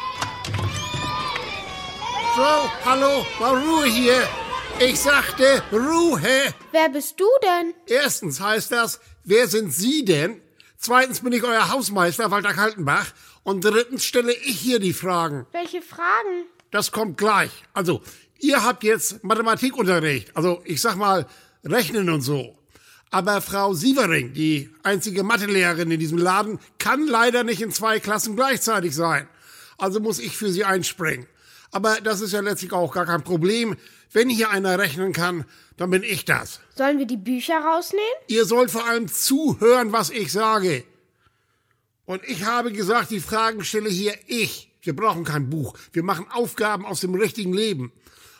So, 2.35 2.89
hallo, 2.89 3.25
mal 3.39 3.57
Ruhe 3.57 3.87
hier. 3.87 4.21
Ich 4.79 4.99
sagte 4.99 5.63
Ruhe. 5.71 6.21
Wer 6.71 6.89
bist 6.89 7.19
du 7.19 7.25
denn? 7.43 7.73
Erstens 7.87 8.39
heißt 8.39 8.71
das, 8.71 9.01
wer 9.23 9.47
sind 9.47 9.73
Sie 9.73 10.05
denn? 10.05 10.39
Zweitens 10.77 11.21
bin 11.21 11.33
ich 11.33 11.43
euer 11.43 11.71
Hausmeister, 11.71 12.31
Walter 12.31 12.53
Kaltenbach. 12.53 13.07
Und 13.43 13.65
drittens 13.65 14.03
stelle 14.03 14.33
ich 14.33 14.59
hier 14.59 14.79
die 14.79 14.93
Fragen. 14.93 15.47
Welche 15.51 15.81
Fragen? 15.81 16.45
Das 16.69 16.91
kommt 16.91 17.17
gleich. 17.17 17.51
Also, 17.73 18.01
ihr 18.39 18.63
habt 18.63 18.83
jetzt 18.83 19.23
Mathematikunterricht. 19.23 20.35
Also, 20.35 20.61
ich 20.65 20.81
sag 20.81 20.95
mal, 20.95 21.27
Rechnen 21.63 22.09
und 22.09 22.21
so. 22.21 22.57
Aber 23.11 23.41
Frau 23.41 23.73
Sievering, 23.73 24.33
die 24.33 24.69
einzige 24.83 25.23
Mathelehrerin 25.23 25.91
in 25.91 25.99
diesem 25.99 26.17
Laden, 26.17 26.59
kann 26.79 27.05
leider 27.07 27.43
nicht 27.43 27.61
in 27.61 27.71
zwei 27.71 27.99
Klassen 27.99 28.37
gleichzeitig 28.37 28.95
sein. 28.95 29.27
Also 29.77 29.99
muss 29.99 30.19
ich 30.19 30.37
für 30.37 30.49
sie 30.49 30.63
einspringen. 30.63 31.27
Aber 31.71 31.99
das 32.01 32.21
ist 32.21 32.31
ja 32.31 32.39
letztlich 32.39 32.71
auch 32.71 32.93
gar 32.93 33.05
kein 33.05 33.23
Problem. 33.23 33.75
Wenn 34.13 34.29
hier 34.29 34.49
einer 34.49 34.79
rechnen 34.79 35.11
kann, 35.11 35.45
dann 35.77 35.89
bin 35.89 36.03
ich 36.03 36.23
das. 36.25 36.61
Sollen 36.75 36.99
wir 36.99 37.05
die 37.05 37.17
Bücher 37.17 37.59
rausnehmen? 37.59 38.05
Ihr 38.27 38.45
sollt 38.45 38.71
vor 38.71 38.85
allem 38.85 39.07
zuhören, 39.09 39.91
was 39.91 40.09
ich 40.09 40.31
sage. 40.31 40.83
Und 42.05 42.23
ich 42.25 42.45
habe 42.45 42.71
gesagt, 42.71 43.11
die 43.11 43.19
Fragen 43.19 43.63
stelle 43.63 43.89
hier 43.89 44.13
ich. 44.27 44.71
Wir 44.81 44.95
brauchen 44.95 45.23
kein 45.23 45.49
Buch. 45.49 45.77
Wir 45.93 46.03
machen 46.03 46.25
Aufgaben 46.31 46.85
aus 46.85 47.01
dem 47.01 47.13
richtigen 47.13 47.53
Leben. 47.53 47.91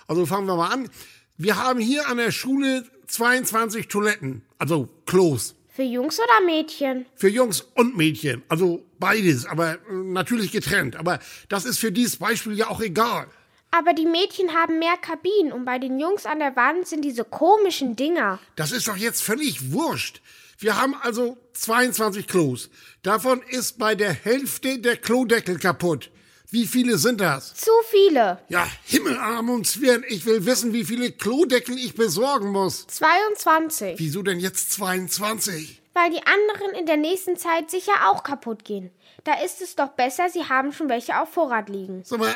Also 0.07 0.25
fangen 0.25 0.47
wir 0.47 0.55
mal 0.55 0.71
an. 0.71 0.89
Wir 1.37 1.57
haben 1.57 1.79
hier 1.79 2.07
an 2.07 2.17
der 2.17 2.31
Schule 2.31 2.85
22 3.07 3.87
Toiletten, 3.87 4.43
also 4.57 4.89
Klos. 5.05 5.55
Für 5.73 5.83
Jungs 5.83 6.19
oder 6.19 6.45
Mädchen? 6.45 7.05
Für 7.15 7.29
Jungs 7.29 7.61
und 7.75 7.95
Mädchen. 7.95 8.43
Also 8.49 8.83
beides, 8.99 9.45
aber 9.45 9.75
äh, 9.75 9.93
natürlich 9.93 10.51
getrennt. 10.51 10.97
Aber 10.97 11.19
das 11.47 11.65
ist 11.65 11.79
für 11.79 11.91
dieses 11.91 12.17
Beispiel 12.17 12.53
ja 12.53 12.69
auch 12.69 12.81
egal. 12.81 13.27
Aber 13.71 13.93
die 13.93 14.05
Mädchen 14.05 14.53
haben 14.53 14.79
mehr 14.79 14.97
Kabinen 14.97 15.53
und 15.53 15.63
bei 15.63 15.79
den 15.79 15.97
Jungs 15.97 16.25
an 16.25 16.39
der 16.39 16.57
Wand 16.57 16.87
sind 16.87 17.05
diese 17.05 17.23
komischen 17.23 17.95
Dinger. 17.95 18.39
Das 18.57 18.73
ist 18.73 18.89
doch 18.89 18.97
jetzt 18.97 19.23
völlig 19.23 19.71
wurscht. 19.71 20.21
Wir 20.61 20.79
haben 20.79 20.93
also 21.01 21.39
22 21.53 22.27
Klos. 22.27 22.69
Davon 23.01 23.41
ist 23.49 23.79
bei 23.79 23.95
der 23.95 24.13
Hälfte 24.13 24.77
der 24.77 24.95
Klodeckel 24.95 25.57
kaputt. 25.57 26.11
Wie 26.51 26.67
viele 26.67 26.99
sind 26.99 27.19
das? 27.19 27.55
Zu 27.55 27.71
viele. 27.89 28.37
Ja, 28.47 28.67
Himmelarm 28.83 29.49
und 29.49 29.65
Zwirn, 29.65 30.03
ich 30.07 30.27
will 30.27 30.45
wissen, 30.45 30.71
wie 30.71 30.83
viele 30.83 31.11
Klodeckel 31.13 31.79
ich 31.79 31.95
besorgen 31.95 32.51
muss. 32.51 32.85
22. 32.85 33.97
Wieso 33.97 34.21
denn 34.21 34.39
jetzt 34.39 34.71
22? 34.73 35.81
Weil 35.93 36.11
die 36.11 36.21
anderen 36.27 36.75
in 36.79 36.85
der 36.85 36.97
nächsten 36.97 37.37
Zeit 37.37 37.71
sicher 37.71 37.93
auch 38.11 38.21
kaputt 38.21 38.63
gehen. 38.63 38.91
Da 39.23 39.41
ist 39.43 39.63
es 39.63 39.75
doch 39.75 39.89
besser, 39.89 40.29
sie 40.29 40.43
haben 40.43 40.73
schon 40.73 40.89
welche 40.89 41.19
auf 41.19 41.33
Vorrat 41.33 41.69
liegen. 41.69 42.03
Sag 42.05 42.19
mal, 42.19 42.35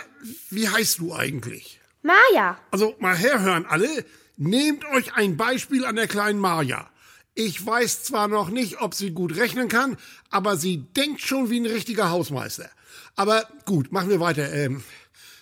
wie 0.49 0.67
heißt 0.67 0.97
du 0.97 1.13
eigentlich? 1.13 1.79
Maja. 2.01 2.57
Also 2.71 2.95
mal 2.97 3.15
herhören 3.15 3.67
alle. 3.67 4.03
Nehmt 4.35 4.83
euch 4.85 5.13
ein 5.13 5.37
Beispiel 5.37 5.85
an 5.85 5.95
der 5.95 6.07
kleinen 6.07 6.39
Maja. 6.39 6.89
Ich 7.37 7.65
weiß 7.65 8.03
zwar 8.03 8.29
noch 8.29 8.49
nicht, 8.49 8.81
ob 8.81 8.93
sie 8.93 9.11
gut 9.11 9.35
rechnen 9.35 9.67
kann, 9.67 9.97
aber 10.29 10.55
sie 10.55 10.77
denkt 10.77 11.19
schon 11.19 11.49
wie 11.49 11.59
ein 11.59 11.65
richtiger 11.65 12.09
Hausmeister. 12.09 12.69
Aber 13.17 13.45
gut, 13.65 13.91
machen 13.91 14.09
wir 14.09 14.21
weiter. 14.21 14.53
Ähm, 14.53 14.83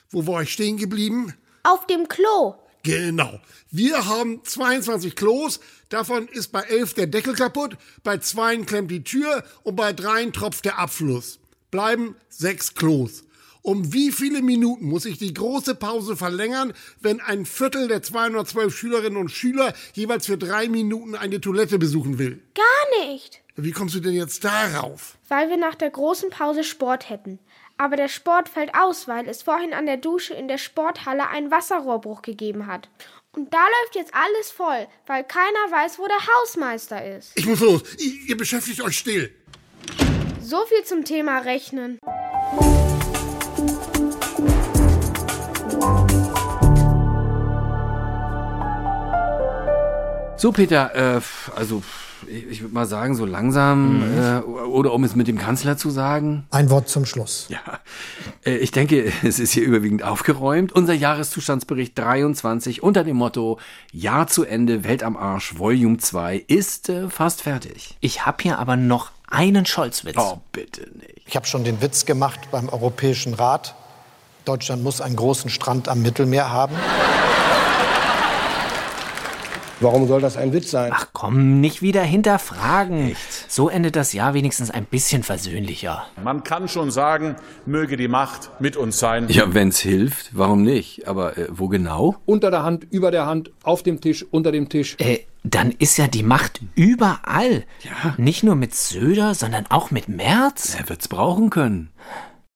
wo 0.10 0.26
war 0.26 0.42
ich 0.42 0.52
stehen 0.52 0.78
geblieben? 0.78 1.34
Auf 1.62 1.86
dem 1.86 2.08
Klo. 2.08 2.56
Genau. 2.82 3.40
Wir 3.70 4.08
haben 4.08 4.44
22 4.44 5.16
Klos, 5.16 5.60
davon 5.90 6.28
ist 6.28 6.52
bei 6.52 6.62
11 6.62 6.96
der 6.96 7.08
Deckel 7.08 7.36
kaputt, 7.36 7.78
bei 8.04 8.18
zweien 8.18 8.66
klemmt 8.66 8.92
die 8.92 9.04
Tür 9.04 9.44
und 9.62 9.76
bei 9.76 9.94
dreien 9.94 10.34
tropft 10.34 10.66
der 10.66 10.80
Abfluss. 10.80 11.40
Bleiben 11.72 12.16
sechs 12.28 12.74
Klos. 12.76 13.24
Um 13.66 13.94
wie 13.94 14.12
viele 14.12 14.42
Minuten 14.42 14.90
muss 14.90 15.06
ich 15.06 15.18
die 15.18 15.34
große 15.34 15.76
Pause 15.76 16.18
verlängern, 16.18 16.74
wenn 17.00 17.22
ein 17.22 17.46
Viertel 17.46 17.88
der 17.88 18.04
212 18.04 18.76
Schülerinnen 18.76 19.18
und 19.18 19.30
Schüler 19.30 19.74
jeweils 19.94 20.26
für 20.26 20.38
drei 20.38 20.68
Minuten 20.68 21.16
eine 21.16 21.40
Toilette 21.40 21.80
besuchen 21.80 22.20
will? 22.20 22.42
Gar 22.56 23.08
nicht. 23.08 23.42
Wie 23.56 23.72
kommst 23.72 23.96
du 23.96 24.02
denn 24.02 24.16
jetzt 24.16 24.44
darauf? 24.44 25.18
Weil 25.30 25.50
wir 25.50 25.56
nach 25.56 25.76
der 25.76 25.92
großen 25.92 26.30
Pause 26.30 26.66
Sport 26.66 27.10
hätten. 27.10 27.40
Aber 27.78 27.96
der 27.96 28.10
Sport 28.10 28.50
fällt 28.50 28.76
aus, 28.76 29.08
weil 29.08 29.30
es 29.30 29.44
vorhin 29.44 29.74
an 29.74 29.86
der 29.86 29.98
Dusche 29.98 30.34
in 30.34 30.50
der 30.50 30.58
Sporthalle 30.58 31.30
einen 31.30 31.50
Wasserrohrbruch 31.50 32.22
gegeben 32.22 32.68
hat. 32.68 32.90
Und 33.32 33.54
da 33.54 33.60
läuft 33.60 33.96
jetzt 33.96 34.14
alles 34.14 34.52
voll, 34.52 34.88
weil 35.08 35.24
keiner 35.24 35.72
weiß, 35.72 36.00
wo 36.00 36.06
der 36.06 36.20
Hausmeister 36.20 37.16
ist. 37.16 37.32
Ich 37.36 37.46
muss 37.46 37.62
los. 37.62 37.82
Ihr 37.98 38.28
ihr 38.28 38.38
beschäftigt 38.38 38.82
euch 38.82 38.98
still. 38.98 39.34
So 40.42 40.66
viel 40.66 40.84
zum 40.84 41.06
Thema 41.06 41.40
Rechnen. 41.40 41.98
So, 50.44 50.52
Peter, 50.52 51.16
äh, 51.16 51.22
also 51.56 51.84
ich, 52.28 52.46
ich 52.48 52.62
würde 52.62 52.74
mal 52.74 52.86
sagen, 52.86 53.16
so 53.16 53.26
langsam, 53.26 54.04
äh, 54.20 54.40
oder 54.42 54.92
um 54.92 55.06
es 55.06 55.16
mit 55.16 55.30
dem 55.30 55.38
Kanzler 55.38 55.78
zu 55.78 55.90
sagen. 55.90 56.46
Ein 56.52 56.70
Wort 56.70 56.90
zum 56.90 57.06
Schluss. 57.06 57.46
Ja, 57.48 57.62
äh, 58.46 58.58
ich 58.58 58.72
denke, 58.72 59.10
es 59.24 59.40
ist 59.40 59.54
hier 59.54 59.64
überwiegend 59.64 60.04
aufgeräumt. 60.04 60.74
Unser 60.74 60.96
Jahreszustandsbericht 60.96 61.98
23 61.98 62.84
unter 62.84 63.06
dem 63.06 63.16
Motto 63.16 63.58
Jahr 63.94 64.28
zu 64.28 64.44
Ende, 64.44 64.84
Welt 64.84 65.02
am 65.02 65.16
Arsch, 65.16 65.58
Volume 65.58 66.00
2 66.00 66.44
ist 66.48 66.90
äh, 66.90 67.10
fast 67.10 67.44
fertig. 67.44 67.96
Ich 68.02 68.26
habe 68.26 68.44
hier 68.44 68.60
aber 68.60 68.76
noch 68.76 69.12
einen 69.30 69.66
Scholz-Witz. 69.66 70.18
Oh, 70.18 70.42
bitte 70.52 70.82
nicht. 70.98 71.22
Ich 71.26 71.38
habe 71.38 71.46
schon 71.46 71.64
den 71.64 71.82
Witz 71.82 72.06
gemacht 72.06 72.50
beim 72.52 72.68
Europäischen 72.68 73.34
Rat. 73.34 73.76
Deutschland 74.44 74.84
muss 74.84 75.00
einen 75.00 75.16
großen 75.16 75.50
Strand 75.50 75.88
am 75.88 76.02
Mittelmeer 76.02 76.52
haben. 76.52 76.76
Warum 79.84 80.08
soll 80.08 80.22
das 80.22 80.38
ein 80.38 80.54
Witz 80.54 80.72
sein? 80.72 80.92
Ach 80.96 81.08
komm, 81.12 81.60
nicht 81.60 81.82
wieder 81.82 82.04
hinterfragen. 82.04 83.18
So 83.50 83.68
endet 83.68 83.98
das 83.98 84.14
Jahr 84.14 84.34
wenigstens 84.34 84.72
ein 84.72 84.86
bisschen 84.86 85.24
versöhnlicher. 85.24 86.06
Man 86.24 86.46
kann 86.46 86.70
schon 86.70 86.90
sagen, 86.90 87.36
möge 87.66 87.98
die 87.98 88.08
Macht 88.08 88.50
mit 88.62 88.78
uns 88.78 88.98
sein. 88.98 89.28
Ja, 89.28 89.54
wenn's 89.54 89.80
hilft, 89.80 90.32
warum 90.38 90.64
nicht? 90.64 91.08
Aber 91.08 91.38
äh, 91.38 91.48
wo 91.50 91.68
genau? 91.68 92.16
Unter 92.26 92.50
der 92.50 92.64
Hand, 92.64 92.88
über 92.92 93.12
der 93.12 93.26
Hand, 93.26 93.52
auf 93.64 93.84
dem 93.84 94.00
Tisch, 94.00 94.26
unter 94.32 94.54
dem 94.54 94.70
Tisch. 94.70 94.96
Äh, 95.00 95.20
dann 95.44 95.72
ist 95.72 95.98
ja 95.98 96.08
die 96.08 96.24
Macht 96.24 96.62
überall. 96.76 97.66
Ja. 97.82 98.14
Nicht 98.16 98.44
nur 98.44 98.56
mit 98.56 98.74
Söder, 98.74 99.36
sondern 99.36 99.66
auch 99.68 99.92
mit 99.92 100.08
Merz. 100.08 100.76
Er 100.80 100.88
wird's 100.88 101.10
brauchen 101.10 101.50
können. 101.50 101.90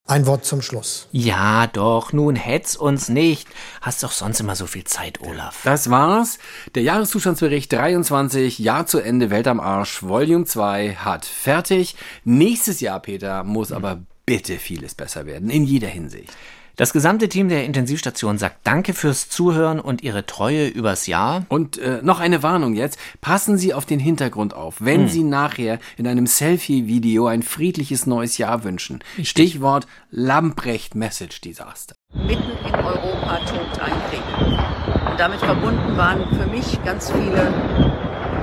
Ein 0.09 0.25
Wort 0.25 0.45
zum 0.45 0.61
Schluss. 0.61 1.09
Ja, 1.11 1.67
doch, 1.67 2.13
nun 2.13 2.37
hetz 2.37 2.75
uns 2.75 3.09
nicht. 3.09 3.49
Hast 3.81 4.03
doch 4.03 4.13
sonst 4.13 4.39
immer 4.39 4.55
so 4.55 4.65
viel 4.65 4.85
Zeit, 4.85 5.19
Olaf. 5.19 5.59
Das 5.65 5.89
war's. 5.89 6.39
Der 6.75 6.83
Jahreszustandsbericht 6.83 7.73
23, 7.73 8.57
Jahr 8.57 8.85
zu 8.85 8.99
Ende, 8.99 9.29
Welt 9.29 9.49
am 9.49 9.59
Arsch, 9.59 10.03
Volume 10.03 10.45
2 10.45 10.95
hat 10.95 11.25
fertig. 11.25 11.97
Nächstes 12.23 12.79
Jahr, 12.79 13.01
Peter, 13.01 13.43
muss 13.43 13.73
aber 13.73 13.99
bitte 14.25 14.59
vieles 14.59 14.95
besser 14.95 15.25
werden, 15.25 15.49
in 15.49 15.65
jeder 15.65 15.89
Hinsicht. 15.89 16.31
Das 16.77 16.93
gesamte 16.93 17.27
Team 17.27 17.49
der 17.49 17.65
Intensivstation 17.65 18.37
sagt 18.37 18.57
Danke 18.63 18.93
fürs 18.93 19.29
Zuhören 19.29 19.79
und 19.79 20.03
Ihre 20.03 20.27
Treue 20.27 20.67
übers 20.67 21.07
Jahr. 21.07 21.43
Und 21.49 21.79
äh, 21.79 22.01
noch 22.03 22.19
eine 22.19 22.43
Warnung 22.43 22.75
jetzt. 22.75 22.99
Passen 23.19 23.57
Sie 23.57 23.73
auf 23.73 23.87
den 23.87 23.99
Hintergrund 23.99 24.53
auf, 24.53 24.75
wenn 24.79 25.01
Hm. 25.01 25.07
Sie 25.07 25.23
nachher 25.23 25.79
in 25.97 26.05
einem 26.05 26.27
Selfie-Video 26.27 27.25
ein 27.25 27.41
friedliches 27.41 28.05
neues 28.05 28.37
Jahr 28.37 28.63
wünschen. 28.63 29.03
Stichwort 29.23 29.87
Lamprecht-Message-Desaster. 30.11 31.95
Mitten 32.13 32.51
in 32.67 32.75
Europa 32.75 33.39
tobt 33.49 33.79
ein 33.81 33.93
Krieg. 34.11 35.09
Und 35.09 35.19
damit 35.19 35.39
verbunden 35.39 35.97
waren 35.97 36.29
für 36.29 36.45
mich 36.45 36.79
ganz 36.85 37.11
viele 37.11 37.51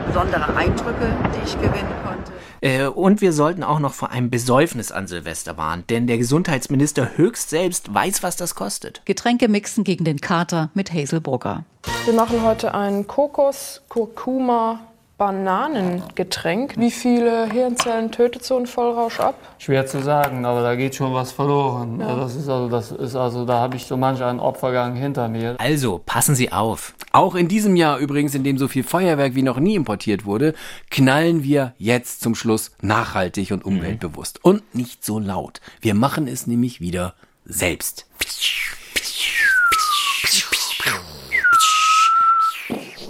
besondere 0.08 0.56
Eindrücke, 0.56 1.16
die 1.36 1.46
ich 1.46 1.54
gewinnen 1.54 1.94
konnte. 2.04 2.33
Äh, 2.64 2.86
und 2.86 3.20
wir 3.20 3.34
sollten 3.34 3.62
auch 3.62 3.78
noch 3.78 3.92
vor 3.92 4.10
einem 4.10 4.30
Besäufnis 4.30 4.90
an 4.90 5.06
Silvester 5.06 5.58
warnen, 5.58 5.84
denn 5.90 6.06
der 6.06 6.16
Gesundheitsminister 6.16 7.18
höchst 7.18 7.50
selbst 7.50 7.92
weiß, 7.92 8.22
was 8.22 8.36
das 8.36 8.54
kostet. 8.54 9.02
Getränke 9.04 9.48
mixen 9.48 9.84
gegen 9.84 10.04
den 10.04 10.22
Kater 10.22 10.70
mit 10.72 10.90
Hazel 10.90 11.20
Brugger. 11.20 11.64
Wir 12.06 12.14
machen 12.14 12.42
heute 12.42 12.72
ein 12.72 13.06
Kokos, 13.06 13.82
Kurkuma, 13.90 14.80
Bananengetränk. 15.16 16.76
Wie 16.76 16.90
viele 16.90 17.50
Hirnzellen 17.50 18.10
tötet 18.10 18.44
so 18.44 18.58
ein 18.58 18.66
Vollrausch 18.66 19.20
ab? 19.20 19.36
Schwer 19.58 19.86
zu 19.86 20.02
sagen, 20.02 20.44
aber 20.44 20.62
da 20.62 20.74
geht 20.74 20.96
schon 20.96 21.14
was 21.14 21.30
verloren. 21.30 22.00
Ja. 22.00 22.16
Das 22.16 22.34
ist 22.34 22.48
also, 22.48 22.68
das 22.68 22.90
ist 22.90 23.14
also, 23.14 23.44
da 23.44 23.60
habe 23.60 23.76
ich 23.76 23.86
so 23.86 23.96
manch 23.96 24.22
einen 24.22 24.40
Opfergang 24.40 24.96
hinter 24.96 25.28
mir. 25.28 25.54
Also, 25.58 26.00
passen 26.04 26.34
Sie 26.34 26.50
auf. 26.50 26.94
Auch 27.12 27.36
in 27.36 27.46
diesem 27.46 27.76
Jahr 27.76 27.98
übrigens, 27.98 28.34
in 28.34 28.42
dem 28.42 28.58
so 28.58 28.66
viel 28.66 28.82
Feuerwerk 28.82 29.36
wie 29.36 29.42
noch 29.42 29.58
nie 29.60 29.76
importiert 29.76 30.24
wurde, 30.24 30.54
knallen 30.90 31.44
wir 31.44 31.74
jetzt 31.78 32.20
zum 32.20 32.34
Schluss 32.34 32.72
nachhaltig 32.80 33.52
und 33.52 33.64
umweltbewusst. 33.64 34.44
Und 34.44 34.74
nicht 34.74 35.04
so 35.04 35.20
laut. 35.20 35.60
Wir 35.80 35.94
machen 35.94 36.26
es 36.26 36.48
nämlich 36.48 36.80
wieder 36.80 37.14
selbst. 37.44 38.06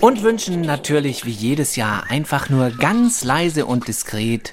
Und 0.05 0.23
wünschen 0.23 0.61
natürlich 0.61 1.25
wie 1.25 1.31
jedes 1.31 1.77
Jahr 1.77 2.11
einfach 2.11 2.51
nur 2.51 2.69
ganz 2.69 3.25
leise 3.25 3.65
und 3.65 3.89
diskret 3.89 4.53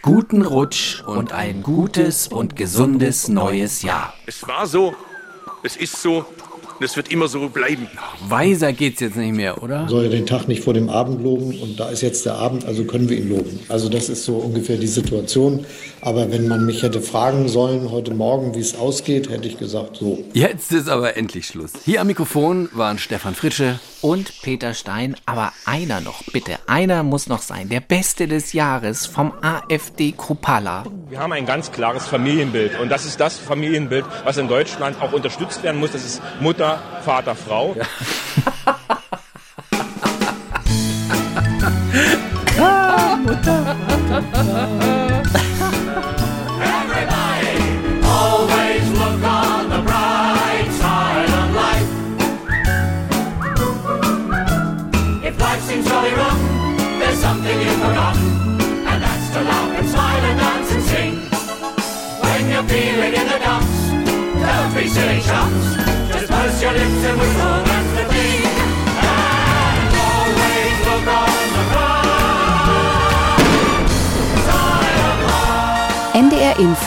guten 0.00 0.42
Rutsch 0.42 1.02
und 1.02 1.32
ein 1.32 1.64
gutes 1.64 2.28
und 2.28 2.54
gesundes 2.54 3.26
neues 3.26 3.82
Jahr. 3.82 4.14
Es 4.26 4.46
war 4.46 4.64
so, 4.68 4.94
es 5.64 5.76
ist 5.76 6.00
so 6.00 6.18
und 6.18 6.84
es 6.84 6.94
wird 6.94 7.10
immer 7.10 7.26
so 7.26 7.48
bleiben. 7.48 7.88
Weiser 8.28 8.72
geht's 8.72 9.00
jetzt 9.00 9.16
nicht 9.16 9.34
mehr, 9.34 9.60
oder? 9.60 9.80
Man 9.80 9.88
soll 9.88 10.04
ja 10.04 10.08
den 10.08 10.24
Tag 10.24 10.46
nicht 10.46 10.62
vor 10.62 10.72
dem 10.72 10.88
Abend 10.88 11.20
loben 11.20 11.60
und 11.60 11.80
da 11.80 11.88
ist 11.88 12.02
jetzt 12.02 12.24
der 12.24 12.36
Abend, 12.36 12.64
also 12.64 12.84
können 12.84 13.08
wir 13.08 13.18
ihn 13.18 13.28
loben. 13.28 13.58
Also 13.68 13.88
das 13.88 14.08
ist 14.08 14.24
so 14.24 14.36
ungefähr 14.36 14.76
die 14.76 14.86
Situation. 14.86 15.66
Aber 16.00 16.30
wenn 16.30 16.46
man 16.46 16.64
mich 16.64 16.84
hätte 16.84 17.00
fragen 17.00 17.48
sollen 17.48 17.90
heute 17.90 18.14
Morgen, 18.14 18.54
wie 18.54 18.60
es 18.60 18.76
ausgeht, 18.76 19.30
hätte 19.30 19.48
ich 19.48 19.58
gesagt 19.58 19.96
so. 19.96 20.22
Jetzt 20.32 20.70
ist 20.70 20.88
aber 20.88 21.16
endlich 21.16 21.48
Schluss. 21.48 21.72
Hier 21.84 22.00
am 22.00 22.06
Mikrofon 22.06 22.68
waren 22.72 23.00
Stefan 23.00 23.34
Fritsche 23.34 23.80
und 24.02 24.42
Peter 24.42 24.74
Stein. 24.74 25.16
Aber 25.24 25.52
einer 25.64 26.00
noch, 26.00 26.22
bitte, 26.32 26.58
einer 26.66 27.02
muss 27.02 27.28
noch 27.28 27.40
sein. 27.40 27.68
Der 27.68 27.80
Beste 27.80 28.28
des 28.28 28.52
Jahres 28.52 29.06
vom 29.06 29.32
AfD 29.42 30.12
Krupala. 30.12 30.84
Wir 31.08 31.18
haben 31.18 31.32
ein 31.32 31.46
ganz 31.46 31.72
klares 31.72 32.06
Familienbild 32.06 32.78
und 32.78 32.88
das 32.90 33.06
ist 33.06 33.20
das 33.20 33.38
Familienbild, 33.38 34.04
was 34.24 34.36
in 34.36 34.48
Deutschland 34.48 35.00
auch 35.00 35.12
unterstützt 35.12 35.62
werden 35.62 35.80
muss. 35.80 35.92
Das 35.92 36.04
ist 36.04 36.20
Mutter, 36.40 36.82
Vater, 37.04 37.34
Frau. 37.34 37.76
Ah, 38.44 38.52